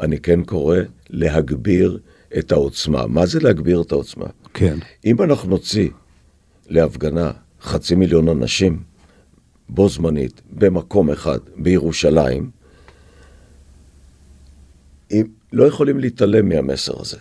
אני 0.00 0.18
כן 0.18 0.44
קורא 0.44 0.76
להגביר 1.10 1.98
את 2.38 2.52
העוצמה. 2.52 3.06
מה 3.06 3.26
זה 3.26 3.40
להגביר 3.40 3.80
את 3.80 3.92
העוצמה? 3.92 4.26
כן. 4.54 4.78
אם 5.04 5.22
אנחנו 5.22 5.48
נוציא 5.48 5.88
להפגנה 6.68 7.30
חצי 7.62 7.94
מיליון 7.94 8.28
אנשים 8.28 8.82
בו 9.68 9.88
זמנית 9.88 10.40
במקום 10.50 11.10
אחד 11.10 11.38
בירושלים, 11.56 12.50
אם, 15.10 15.26
לא 15.52 15.64
יכולים 15.64 16.00
להתעלם 16.00 16.48
מהמסר 16.48 17.00
הזה. 17.00 17.16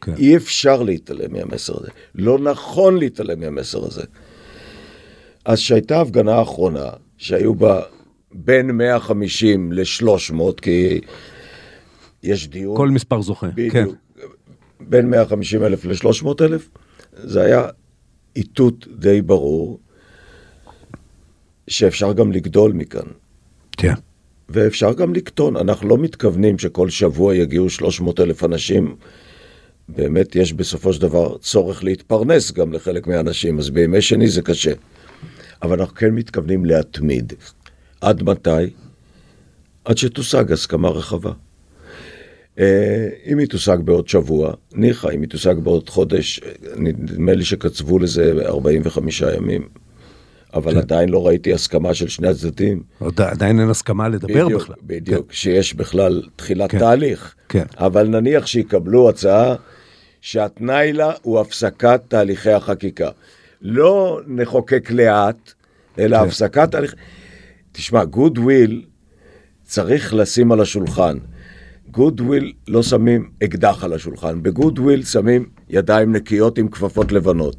כן. 0.00 0.14
אי 0.16 0.36
אפשר 0.36 0.82
להתעלם 0.82 1.32
מהמסר 1.32 1.72
הזה. 1.80 1.88
לא 2.14 2.38
נכון 2.38 2.98
להתעלם 2.98 3.40
מהמסר 3.40 3.86
הזה. 3.86 4.02
אז 5.44 5.58
שהייתה 5.58 6.00
הפגנה 6.00 6.34
האחרונה, 6.34 6.90
שהיו 7.16 7.54
בה 7.54 7.82
בין 8.32 8.70
150 8.70 9.72
ל-300, 9.72 10.60
כי 10.62 11.00
יש 12.24 12.48
דיון... 12.48 12.76
כל 12.76 12.90
מספר 12.90 13.22
זוכה. 13.22 13.46
כן. 13.70 13.84
בדיוק. 13.84 13.94
בין 14.80 15.10
150 15.10 15.62
אלף 15.62 15.84
ל-300 15.84 16.28
אלף, 16.40 16.68
זה 17.12 17.42
היה 17.42 17.66
איתות 18.36 18.86
די 18.98 19.22
ברור 19.22 19.80
שאפשר 21.68 22.12
גם 22.12 22.32
לגדול 22.32 22.72
מכאן, 22.72 23.06
כן. 23.76 23.94
ואפשר 24.48 24.92
גם 24.92 25.14
לקטון. 25.14 25.56
אנחנו 25.56 25.88
לא 25.88 25.98
מתכוונים 25.98 26.58
שכל 26.58 26.90
שבוע 26.90 27.34
יגיעו 27.34 27.70
300 27.70 28.20
אלף 28.20 28.44
אנשים. 28.44 28.96
באמת 29.88 30.36
יש 30.36 30.52
בסופו 30.52 30.92
של 30.92 31.00
דבר 31.00 31.38
צורך 31.38 31.84
להתפרנס 31.84 32.52
גם 32.52 32.72
לחלק 32.72 33.06
מהאנשים, 33.06 33.58
אז 33.58 33.70
בימי 33.70 34.02
שני 34.02 34.28
זה 34.28 34.42
קשה. 34.42 34.72
אבל 35.62 35.80
אנחנו 35.80 35.94
כן 35.94 36.10
מתכוונים 36.10 36.64
להתמיד. 36.64 37.32
עד 38.00 38.22
מתי? 38.22 38.70
עד 39.84 39.98
שתושג 39.98 40.52
הסכמה 40.52 40.88
רחבה. 40.88 41.32
אה, 42.58 43.08
אם 43.26 43.38
היא 43.38 43.48
תושג 43.48 43.78
בעוד 43.84 44.08
שבוע, 44.08 44.52
ניחא, 44.74 45.08
אם 45.14 45.20
היא 45.20 45.28
תושג 45.28 45.54
בעוד 45.58 45.88
חודש, 45.88 46.40
אה, 46.46 46.50
נדמה 46.76 47.34
לי 47.34 47.44
שקצבו 47.44 47.98
לזה 47.98 48.32
45 48.46 49.22
ימים. 49.36 49.68
אבל 50.54 50.72
כן. 50.72 50.78
עדיין 50.78 51.08
לא 51.08 51.26
ראיתי 51.26 51.52
הסכמה 51.52 51.94
של 51.94 52.08
שני 52.08 52.28
הצדדים. 52.28 52.82
עוד 52.98 53.20
עדיין 53.20 53.60
אין 53.60 53.70
הסכמה 53.70 54.08
לדבר 54.08 54.44
בדיוק, 54.44 54.62
בכלל. 54.62 54.76
בדיוק, 54.82 55.32
שיש 55.32 55.74
בכלל 55.74 56.22
תחילת 56.36 56.70
כן. 56.70 56.78
תהליך. 56.78 57.34
כן. 57.48 57.64
אבל 57.78 58.08
נניח 58.08 58.46
שיקבלו 58.46 59.08
הצעה 59.08 59.54
שהתנאי 60.20 60.92
לה 60.92 61.12
הוא 61.22 61.40
הפסקת 61.40 62.00
תהליכי 62.08 62.50
החקיקה. 62.50 63.10
לא 63.62 64.20
נחוקק 64.26 64.90
לאט, 64.90 65.52
אלא 65.98 66.18
כן. 66.18 66.24
הפסקת 66.24 66.70
תהליך... 66.70 66.94
תשמע, 67.72 68.04
goodwill 68.04 68.84
צריך 69.62 70.14
לשים 70.14 70.52
על 70.52 70.60
השולחן. 70.60 71.18
goodwill 71.94 72.52
לא 72.68 72.82
שמים 72.82 73.30
אקדח 73.44 73.84
על 73.84 73.92
השולחן, 73.92 74.42
ב 74.42 74.78
goodwill 74.78 75.04
שמים 75.04 75.48
ידיים 75.68 76.12
נקיות 76.12 76.58
עם 76.58 76.68
כפפות 76.68 77.12
לבנות. 77.12 77.56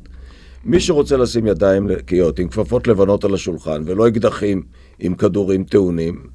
מי 0.66 0.80
שרוצה 0.80 1.18
לשים 1.18 1.48
ידיים 1.48 1.92
נקיות 1.92 2.40
עם 2.40 2.48
כפפות 2.48 2.88
לבנות 2.88 3.24
על 3.24 3.34
השולחן 3.34 3.82
ולא 3.86 4.08
אקדחים 4.08 4.64
עם 5.00 5.16
כדורים 5.16 5.64
טעונים, 5.64 6.28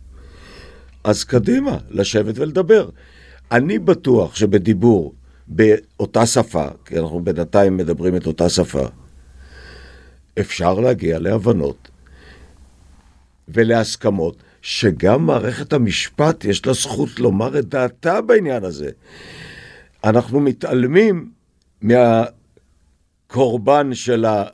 אז 1.05 1.25
קדימה, 1.25 1.79
לשבת 1.91 2.39
ולדבר. 2.39 2.89
אני 3.53 3.79
בטוח 3.79 4.37
שבדיבור 4.37 5.15
באותה 5.47 6.27
שפה, 6.27 6.67
כי 6.85 6.99
אנחנו 6.99 7.21
בינתיים 7.21 7.77
מדברים 7.77 8.17
את 8.17 8.27
אותה 8.27 8.49
שפה, 8.49 8.87
אפשר 10.41 10.75
להגיע 10.75 11.19
להבנות 11.19 11.89
ולהסכמות 13.49 14.43
שגם 14.63 15.27
מערכת 15.27 15.73
המשפט 15.73 16.45
יש 16.45 16.67
לה 16.67 16.73
זכות 16.73 17.21
לומר 17.21 17.59
את 17.59 17.65
דעתה 17.65 18.21
בעניין 18.21 18.65
הזה. 18.65 18.91
אנחנו 20.05 20.41
מתעלמים 20.41 21.31
מהקורבן 21.83 23.95
של, 23.95 24.25
ה... 24.25 24.45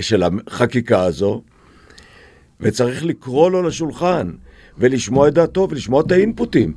של 0.00 0.22
החקיקה 0.22 1.02
הזו, 1.02 1.42
וצריך 2.60 3.04
לקרוא 3.04 3.50
לו 3.50 3.62
לשולחן 3.62 4.30
ולשמוע 4.78 5.28
את 5.28 5.34
דעתו 5.34 5.68
ולשמוע 5.70 6.00
את 6.00 6.12
האינפוטים. 6.12 6.72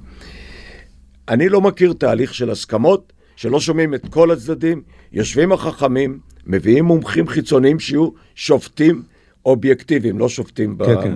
אני 1.29 1.49
לא 1.49 1.61
מכיר 1.61 1.93
תהליך 1.93 2.33
של 2.33 2.49
הסכמות, 2.49 3.13
שלא 3.35 3.59
שומעים 3.59 3.93
את 3.93 4.09
כל 4.09 4.31
הצדדים, 4.31 4.81
יושבים 5.11 5.51
החכמים, 5.51 6.19
מביאים 6.45 6.85
מומחים 6.85 7.27
חיצוניים 7.27 7.79
שיהיו 7.79 8.09
שופטים 8.35 9.03
אובייקטיביים, 9.45 10.19
לא 10.19 10.29
שופטים 10.29 10.77
כן, 10.77 11.01
כן. 11.03 11.15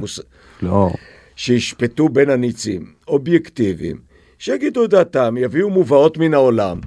לא. 0.61 0.89
שישפטו 1.35 2.09
בין 2.09 2.29
הניצים, 2.29 2.85
אובייקטיביים, 3.07 3.97
שיגידו 4.39 4.85
את 4.85 4.89
דעתם, 4.89 5.35
יביאו 5.39 5.69
מובאות 5.69 6.17
מן 6.17 6.33
העולם. 6.33 6.79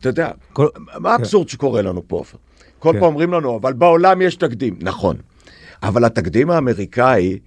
אתה 0.00 0.08
יודע, 0.08 0.30
כל- 0.52 0.68
מה 0.98 1.12
האבסורד 1.12 1.48
שקורה 1.48 1.82
לנו 1.82 2.02
פה, 2.08 2.16
עופר? 2.16 2.38
כל 2.78 2.92
כן. 2.92 2.98
פעם 3.00 3.08
אומרים 3.08 3.32
לנו, 3.32 3.56
אבל 3.56 3.72
בעולם 3.72 4.22
יש 4.22 4.36
תקדים. 4.36 4.78
נכון. 4.82 5.16
אבל 5.82 6.04
התקדים 6.04 6.50
האמריקאי 6.50 7.38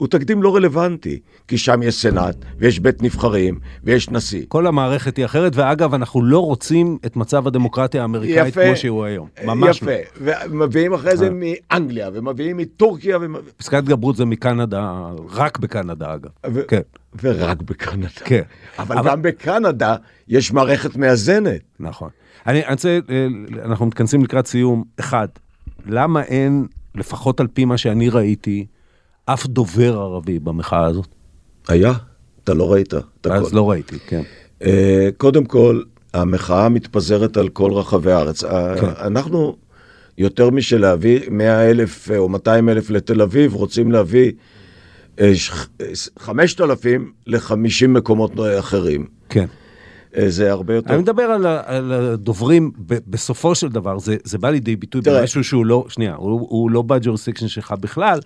הוא 0.00 0.08
תקדים 0.08 0.42
לא 0.42 0.56
רלוונטי, 0.56 1.20
כי 1.48 1.58
שם 1.58 1.82
יש 1.82 2.02
סנאט, 2.02 2.36
ויש 2.58 2.78
בית 2.80 3.02
נבחרים, 3.02 3.58
ויש 3.84 4.10
נשיא. 4.10 4.44
כל 4.48 4.66
המערכת 4.66 5.16
היא 5.16 5.24
אחרת, 5.24 5.52
ואגב, 5.56 5.94
אנחנו 5.94 6.22
לא 6.24 6.38
רוצים 6.38 6.98
את 7.06 7.16
מצב 7.16 7.46
הדמוקרטיה 7.46 8.02
האמריקאית 8.02 8.48
יפה, 8.48 8.66
כמו 8.66 8.76
שהוא 8.76 9.04
היום. 9.04 9.28
ממש 9.44 9.82
יפה, 9.82 9.90
לא. 10.20 10.32
ומביאים 10.50 10.92
אחרי 10.94 11.16
זה 11.16 11.24
אה. 11.26 11.30
מאנגליה, 11.32 12.10
ומביאים 12.14 12.56
מטורקיה, 12.56 13.18
ומ- 13.20 13.36
פסקת 13.56 13.78
התגברות 13.78 14.16
זה 14.16 14.24
מקנדה, 14.24 15.10
רק 15.30 15.58
בקנדה 15.58 16.14
אגב. 16.14 16.30
ו- 16.46 16.66
כן, 16.68 16.80
ורק 17.22 17.62
בקנדה. 17.62 18.08
כן. 18.24 18.42
אבל, 18.78 18.98
אבל 18.98 19.10
גם 19.10 19.22
בקנדה 19.22 19.96
יש 20.28 20.52
מערכת 20.52 20.96
מאזנת. 20.96 21.60
נכון. 21.80 22.08
אני 22.46 22.64
אני 22.64 22.72
רוצה, 22.72 22.98
אה, 23.10 23.26
אנחנו 23.64 23.86
מתכנסים 23.86 24.22
לקראת 24.24 24.46
סיום. 24.46 24.84
אחד, 25.00 25.28
למה 25.86 26.22
אין, 26.22 26.66
לפחות 26.94 27.40
על 27.40 27.46
פי 27.46 27.64
מה 27.64 27.78
שאני 27.78 28.08
ראיתי, 28.08 28.66
אף 29.32 29.46
דובר 29.46 29.98
ערבי 29.98 30.38
במחאה 30.38 30.86
הזאת? 30.86 31.06
היה? 31.68 31.92
אתה 32.44 32.54
לא 32.54 32.72
ראית? 32.72 32.94
את 32.94 33.26
אז 33.26 33.46
הכל. 33.46 33.56
לא 33.56 33.70
ראיתי, 33.70 33.98
כן. 34.06 34.22
אה, 34.62 35.08
קודם 35.16 35.44
כל, 35.44 35.82
המחאה 36.14 36.68
מתפזרת 36.68 37.36
על 37.36 37.48
כל 37.48 37.72
רחבי 37.72 38.12
הארץ. 38.12 38.44
אה, 38.44 38.80
כן. 38.80 38.86
אנחנו, 39.06 39.56
יותר 40.18 40.50
משל 40.50 40.78
להביא 40.80 41.20
100 41.30 41.70
אלף 41.70 42.10
או 42.16 42.28
200 42.28 42.68
אלף 42.68 42.90
לתל 42.90 43.22
אביב, 43.22 43.54
רוצים 43.54 43.92
להביא 43.92 44.32
אה, 45.20 45.34
ש- 45.34 45.50
אה, 45.80 45.86
5,000 46.18 47.12
ל-50 47.26 47.54
מקומות 47.88 48.30
אחרים. 48.58 49.06
כן. 49.28 49.46
אה, 50.16 50.30
זה 50.30 50.50
הרבה 50.52 50.74
יותר... 50.74 50.94
אני 50.94 51.02
מדבר 51.02 51.22
על, 51.22 51.46
על 51.46 51.92
הדוברים, 51.92 52.70
ב- 52.86 52.98
בסופו 53.06 53.54
של 53.54 53.68
דבר, 53.68 53.98
זה, 53.98 54.16
זה 54.24 54.38
בא 54.38 54.50
לידי 54.50 54.76
ביטוי 54.76 55.02
תראה. 55.02 55.20
במשהו 55.20 55.44
שהוא 55.44 55.66
לא, 55.66 55.84
שנייה, 55.88 56.14
הוא, 56.14 56.30
הוא 56.50 56.70
לא 56.70 56.82
ב 56.82 56.87
jurisdiction 56.87 57.48
שלך 57.48 57.74
בכלל, 57.80 58.20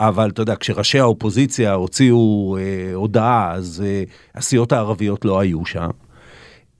אבל 0.00 0.30
אתה 0.30 0.42
יודע, 0.42 0.56
כשראשי 0.56 0.98
האופוזיציה 0.98 1.74
הוציאו 1.74 2.56
אה, 2.60 2.94
הודעה, 2.94 3.52
אז 3.52 3.84
אה, 3.86 4.02
הסיעות 4.34 4.72
הערביות 4.72 5.24
לא 5.24 5.40
היו 5.40 5.66
שם. 5.66 5.90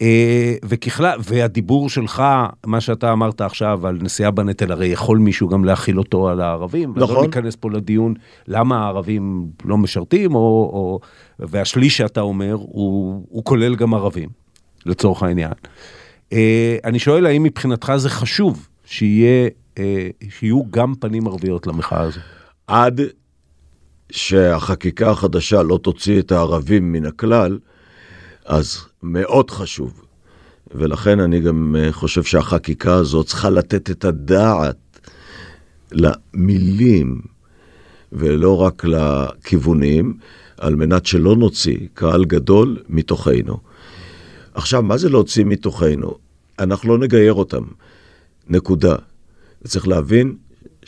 אה, 0.03 0.55
וככלל, 0.65 1.19
והדיבור 1.25 1.89
שלך, 1.89 2.23
מה 2.67 2.81
שאתה 2.81 3.13
אמרת 3.13 3.41
עכשיו 3.41 3.87
על 3.87 3.99
נשיאה 4.03 4.31
בנטל, 4.31 4.73
הרי 4.73 4.87
יכול 4.87 5.19
מישהו 5.19 5.49
גם 5.49 5.65
להכיל 5.65 5.99
אותו 5.99 6.29
על 6.29 6.41
הערבים. 6.41 6.93
נכון. 6.97 7.25
ניכנס 7.25 7.57
פה 7.57 7.71
לדיון 7.71 8.15
למה 8.49 8.85
הערבים 8.85 9.47
לא 9.65 9.79
משרתים, 9.79 10.35
או, 10.35 10.41
או, 10.41 11.01
והשליש 11.39 11.97
שאתה 11.97 12.21
אומר, 12.21 12.53
הוא, 12.53 13.25
הוא 13.29 13.45
כולל 13.45 13.77
גם 13.77 13.95
ערבים, 13.95 14.29
לצורך 14.87 15.23
העניין. 15.23 15.53
אה, 16.33 16.77
אני 16.85 16.99
שואל, 16.99 17.27
האם 17.27 17.43
מבחינתך 17.43 17.93
זה 17.97 18.11
חשוב 18.11 18.69
שיהיה, 18.85 19.49
אה, 19.79 20.09
שיהיו 20.31 20.63
גם 20.71 20.95
פנים 20.95 21.27
ערביות 21.27 21.67
למחאה 21.67 22.01
הזו? 22.01 22.21
עד 22.69 23.01
שהחקיקה 24.11 25.11
החדשה 25.11 25.63
לא 25.63 25.79
תוציא 25.83 26.21
את 26.21 26.33
הערבים 26.33 26.93
מן 26.93 27.07
הכלל, 27.07 27.59
אז 28.45 28.79
מאוד 29.03 29.51
חשוב. 29.51 30.03
ולכן 30.75 31.21
אני 31.21 31.41
גם 31.41 31.77
אה, 31.79 31.93
חושב 31.93 32.23
שהחקיקה 32.23 32.95
הזאת 32.95 33.27
צריכה 33.27 33.51
לתת 33.51 33.91
את 33.91 34.05
הדעת 34.05 35.11
למילים 35.93 37.21
ולא 38.13 38.57
רק 38.57 38.85
לכיוונים, 38.85 40.17
על 40.59 40.75
מנת 40.75 41.07
שלא 41.07 41.37
נוציא 41.37 41.79
קהל 41.95 42.25
גדול 42.25 42.77
מתוכנו. 42.89 43.59
עכשיו, 44.55 44.83
מה 44.83 44.97
זה 44.97 45.09
להוציא 45.09 45.45
מתוכנו? 45.45 46.15
אנחנו 46.59 46.89
לא 46.89 46.99
נגייר 46.99 47.33
אותם, 47.33 47.63
נקודה. 48.49 48.97
צריך 49.65 49.89
להבין 49.89 50.37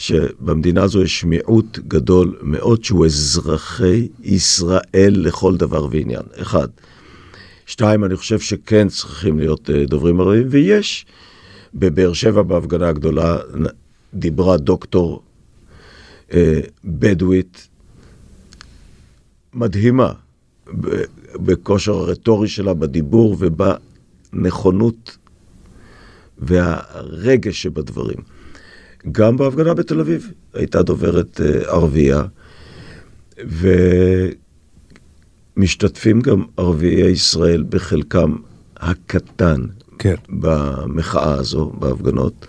שבמדינה 0.00 0.82
הזו 0.82 1.02
יש 1.02 1.24
מיעוט 1.24 1.78
גדול 1.78 2.38
מאוד 2.42 2.84
שהוא 2.84 3.06
אזרחי 3.06 4.08
ישראל 4.22 5.12
לכל 5.16 5.56
דבר 5.56 5.86
ועניין. 5.90 6.22
אחד. 6.34 6.68
שתיים, 7.66 8.04
אני 8.04 8.16
חושב 8.16 8.40
שכן 8.40 8.88
צריכים 8.88 9.38
להיות 9.38 9.70
אה, 9.70 9.84
דוברים 9.86 10.20
ערבים, 10.20 10.46
ויש. 10.50 11.06
בבאר 11.74 12.12
שבע 12.12 12.42
בהפגנה 12.42 12.88
הגדולה 12.88 13.38
דיברה 14.14 14.56
דוקטור 14.56 15.22
אה, 16.32 16.60
בדואית 16.84 17.68
מדהימה, 19.54 20.12
בכושר 21.34 21.92
הרטורי 21.92 22.48
שלה, 22.48 22.74
בדיבור 22.74 23.36
ובנכונות 23.38 25.16
והרגש 26.38 27.62
שבדברים. 27.62 28.39
גם 29.12 29.36
בהפגנה 29.36 29.74
בתל 29.74 30.00
אביב 30.00 30.32
הייתה 30.54 30.82
דוברת 30.82 31.40
אה, 31.40 31.72
ערבייה, 31.72 32.22
ומשתתפים 35.56 36.20
גם 36.20 36.44
ערביי 36.56 37.10
ישראל 37.10 37.64
בחלקם 37.68 38.36
הקטן 38.76 39.60
כן. 39.98 40.14
במחאה 40.28 41.34
הזו, 41.34 41.72
בהפגנות. 41.78 42.46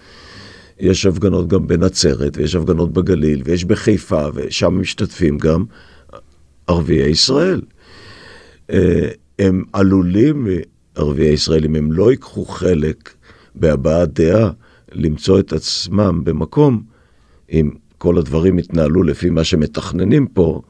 יש 0.79 1.05
הפגנות 1.05 1.47
גם 1.47 1.67
בנצרת, 1.67 2.37
ויש 2.37 2.55
הפגנות 2.55 2.93
בגליל, 2.93 3.41
ויש 3.45 3.65
בחיפה, 3.65 4.27
ושם 4.33 4.81
משתתפים 4.81 5.37
גם 5.37 5.65
ערביי 6.67 7.09
ישראל. 7.09 7.61
אה, 8.69 9.09
הם 9.39 9.63
עלולים, 9.73 10.47
ערביי 10.95 11.29
ישראל, 11.29 11.65
אם 11.65 11.75
הם 11.75 11.91
לא 11.91 12.11
ייקחו 12.11 12.45
חלק 12.45 13.13
בהבעת 13.55 14.13
דעה, 14.13 14.51
למצוא 14.93 15.39
את 15.39 15.53
עצמם 15.53 16.21
במקום, 16.23 16.81
אם 17.51 17.69
כל 17.97 18.17
הדברים 18.17 18.59
יתנהלו 18.59 19.03
לפי 19.03 19.29
מה 19.29 19.43
שמתכננים 19.43 20.27
פה, 20.27 20.61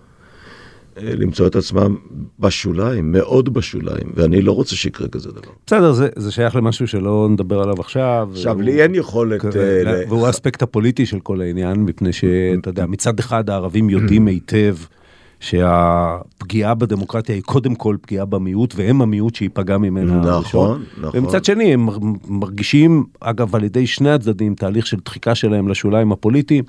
אה, 0.97 1.15
למצוא 1.15 1.47
את 1.47 1.55
עצמם 1.55 1.95
בשוליים, 2.39 3.11
מאוד 3.11 3.53
בשוליים, 3.53 4.11
ואני 4.15 4.41
לא 4.41 4.51
רוצה 4.51 4.75
שיקרה 4.75 5.07
כזה 5.07 5.31
דבר. 5.31 5.51
בסדר, 5.67 5.91
זה, 5.91 6.07
זה 6.15 6.31
שייך 6.31 6.55
למשהו 6.55 6.87
שלא 6.87 7.27
נדבר 7.31 7.59
עליו 7.61 7.79
עכשיו. 7.79 8.29
עכשיו, 8.31 8.51
והוא- 8.55 8.63
לי 8.63 8.81
אין 8.83 8.95
יכולת... 8.95 9.45
אה, 9.55 10.03
והוא 10.09 10.27
האספקט 10.27 10.61
הפוליטי 10.61 11.05
של 11.05 11.19
כל 11.19 11.41
העניין, 11.41 11.79
מפני 11.85 12.13
שאתה 12.13 12.69
יודע, 12.69 12.85
מצד 12.85 13.19
אחד 13.19 13.49
הערבים 13.49 13.89
יודעים 13.89 14.27
היטב 14.31 14.75
שהפגיעה 15.41 16.73
בדמוקרטיה 16.75 17.35
היא 17.35 17.43
קודם 17.43 17.75
כל 17.75 17.95
פגיעה 18.01 18.25
במיעוט, 18.25 18.73
והם 18.77 19.01
המיעוט 19.01 19.35
שייפגע 19.35 19.77
ממנה 19.77 20.13
נכון, 20.15 20.29
הראשון. 20.29 20.83
נכון. 21.01 21.19
ומצד 21.19 21.45
שני, 21.45 21.73
הם 21.73 21.85
מר- 21.85 21.97
מרגישים, 22.27 23.03
אגב, 23.19 23.55
על 23.55 23.63
ידי 23.63 23.87
שני 23.87 24.11
הצדדים, 24.11 24.55
תהליך 24.55 24.87
של 24.87 24.97
דחיקה 25.05 25.35
שלהם 25.35 25.67
לשוליים 25.67 26.11
הפוליטיים, 26.11 26.63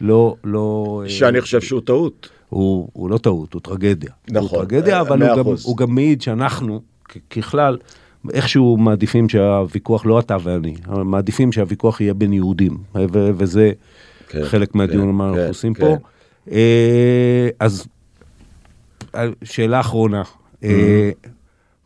לא, 0.00 0.36
לא... 0.44 1.00
אה, 1.04 1.08
שאני 1.10 1.40
חושב 1.40 1.60
שהוא 1.60 1.80
טעות. 1.80 2.28
הוא, 2.48 2.88
הוא 2.92 3.10
לא 3.10 3.18
טעות, 3.18 3.54
הוא 3.54 3.60
טרגדיה. 3.62 4.10
נכון, 4.30 4.58
הוא 4.58 4.66
טרגדיה, 4.66 4.96
אה, 4.96 5.00
אבל 5.00 5.22
הוא 5.22 5.36
גם. 5.36 5.44
הוא 5.62 5.76
גם 5.76 5.94
מעיד 5.94 6.22
שאנחנו, 6.22 6.80
ככלל, 7.30 7.78
איכשהו 8.32 8.76
מעדיפים 8.76 9.28
שהוויכוח, 9.28 10.06
לא 10.06 10.18
אתה 10.18 10.36
ואני, 10.42 10.74
אבל 10.88 11.02
מעדיפים 11.02 11.52
שהוויכוח 11.52 12.00
יהיה 12.00 12.14
בין 12.14 12.32
יהודים, 12.32 12.78
וזה 13.10 13.72
כן, 14.28 14.44
חלק 14.44 14.74
מהדיון 14.74 15.04
כן, 15.08 15.10
מה 15.14 15.24
אנחנו 15.28 15.40
כן, 15.42 15.48
עושים 15.48 15.74
כן. 15.74 15.84
פה. 15.84 15.96
אה, 16.52 17.48
אז 17.60 17.86
שאלה 19.44 19.80
אחרונה, 19.80 20.22
אה, 20.64 21.10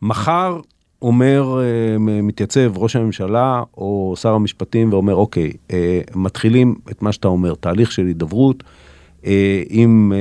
מחר 0.02 0.60
אומר, 1.02 1.60
אה, 1.60 1.98
מתייצב 1.98 2.78
ראש 2.78 2.96
הממשלה 2.96 3.62
או 3.76 4.14
שר 4.16 4.34
המשפטים 4.34 4.92
ואומר, 4.92 5.14
אוקיי, 5.14 5.52
אה, 5.72 6.00
מתחילים 6.14 6.74
את 6.90 7.02
מה 7.02 7.12
שאתה 7.12 7.28
אומר, 7.28 7.54
תהליך 7.54 7.92
של 7.92 8.06
הידברות, 8.06 8.64
עם, 9.68 10.12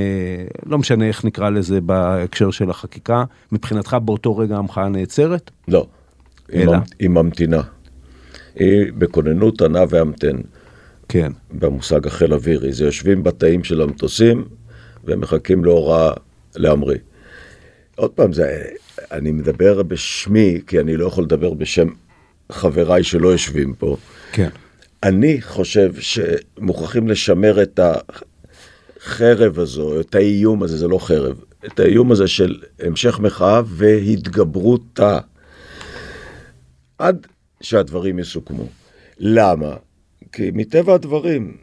לא 0.66 0.78
משנה 0.78 1.08
איך 1.08 1.24
נקרא 1.24 1.50
לזה 1.50 1.80
בהקשר 1.80 2.50
של 2.50 2.70
החקיקה, 2.70 3.24
מבחינתך 3.52 3.96
באותו 4.04 4.36
רגע 4.36 4.56
המחאה 4.56 4.88
נעצרת? 4.88 5.50
לא. 5.68 5.86
אלא? 6.52 6.76
היא 6.98 7.08
ממתינה. 7.08 7.60
היא 8.54 8.92
בכוננות 8.98 9.62
ענה 9.62 9.80
והמתן, 9.88 10.36
כן. 11.08 11.32
במושג 11.52 12.06
החיל 12.06 12.34
אווירי. 12.34 12.72
זה 12.72 12.84
יושבים 12.84 13.22
בתאים 13.22 13.64
של 13.64 13.80
המטוסים 13.80 14.44
ומחכים 15.04 15.64
להוראה 15.64 16.12
להמריא. 16.56 16.98
עוד 17.96 18.10
פעם, 18.10 18.32
זה, 18.32 18.64
אני 19.12 19.32
מדבר 19.32 19.82
בשמי, 19.82 20.60
כי 20.66 20.80
אני 20.80 20.96
לא 20.96 21.06
יכול 21.06 21.24
לדבר 21.24 21.54
בשם 21.54 21.88
חבריי 22.52 23.04
שלא 23.04 23.28
יושבים 23.28 23.74
פה. 23.74 23.96
כן. 24.32 24.48
אני 25.02 25.42
חושב 25.42 25.92
שמוכרחים 26.00 27.08
לשמר 27.08 27.62
את 27.62 27.80
החרב 29.00 29.58
הזו, 29.58 30.00
את 30.00 30.14
האיום 30.14 30.62
הזה, 30.62 30.76
זה 30.76 30.88
לא 30.88 30.98
חרב, 30.98 31.40
את 31.66 31.80
האיום 31.80 32.12
הזה 32.12 32.28
של 32.28 32.62
המשך 32.80 33.18
מחאה 33.20 33.62
והתגברותה, 33.66 35.18
עד 36.98 37.26
שהדברים 37.60 38.18
יסוכמו. 38.18 38.66
למה? 39.18 39.76
כי 40.32 40.50
מטבע 40.54 40.94
הדברים, 40.94 41.56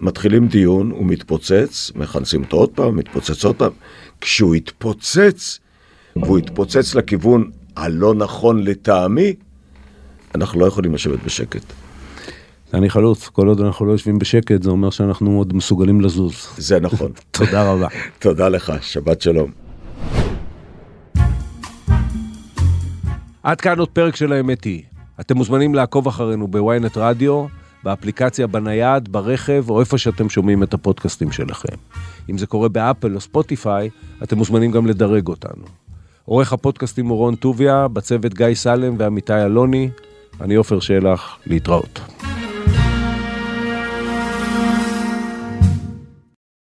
מתחילים 0.00 0.48
דיון, 0.48 0.90
הוא 0.90 1.06
מתפוצץ, 1.06 1.92
מכנסים 1.94 2.42
אותו 2.42 2.56
עוד 2.56 2.70
פעם, 2.70 2.96
מתפוצץ 2.96 3.44
עוד 3.44 3.56
פעם. 3.56 3.72
כשהוא 4.20 4.54
יתפוצץ, 4.54 5.58
והוא 6.16 6.38
יתפוצץ 6.38 6.94
לכיוון 6.94 7.50
הלא 7.76 8.14
נכון 8.14 8.64
לטעמי, 8.64 9.34
אנחנו 10.34 10.60
לא 10.60 10.66
יכולים 10.66 10.94
לשבת 10.94 11.18
בשקט. 11.24 11.64
אני 12.74 12.90
חלוץ, 12.90 13.28
כל 13.28 13.48
עוד 13.48 13.60
אנחנו 13.60 13.86
לא 13.86 13.92
יושבים 13.92 14.18
בשקט, 14.18 14.62
זה 14.62 14.70
אומר 14.70 14.90
שאנחנו 14.90 15.38
עוד 15.38 15.56
מסוגלים 15.56 16.00
לזוז. 16.00 16.48
זה 16.56 16.80
נכון. 16.80 17.12
תודה 17.30 17.72
רבה. 17.72 17.88
תודה 18.18 18.48
לך, 18.48 18.72
שבת 18.80 19.20
שלום. 19.20 19.50
עד 23.42 23.60
כאן 23.60 23.78
עוד 23.78 23.88
פרק 23.88 24.16
של 24.16 24.32
האמת 24.32 24.64
היא. 24.64 24.82
אתם 25.20 25.36
מוזמנים 25.36 25.74
לעקוב 25.74 26.08
אחרינו 26.08 26.48
בוויינט 26.48 26.96
רדיו, 26.96 27.46
באפליקציה 27.84 28.46
בנייד, 28.46 29.12
ברכב, 29.12 29.64
או 29.68 29.80
איפה 29.80 29.98
שאתם 29.98 30.28
שומעים 30.28 30.62
את 30.62 30.74
הפודקאסטים 30.74 31.32
שלכם. 31.32 31.76
אם 32.30 32.38
זה 32.38 32.46
קורה 32.46 32.68
באפל 32.68 33.14
או 33.14 33.20
ספוטיפיי, 33.20 33.90
אתם 34.22 34.38
מוזמנים 34.38 34.70
גם 34.70 34.86
לדרג 34.86 35.28
אותנו. 35.28 35.64
עורך 36.24 36.52
הפודקאסטים 36.52 37.06
הוא 37.06 37.18
רון 37.18 37.34
טוביה, 37.34 37.88
בצוות 37.88 38.34
גיא 38.34 38.54
סלם 38.54 38.94
ועמיתי 38.98 39.44
אלוני. 39.44 39.90
אני 40.40 40.54
עופר 40.54 40.80
שלח, 40.80 41.38
להתראות. 41.46 42.00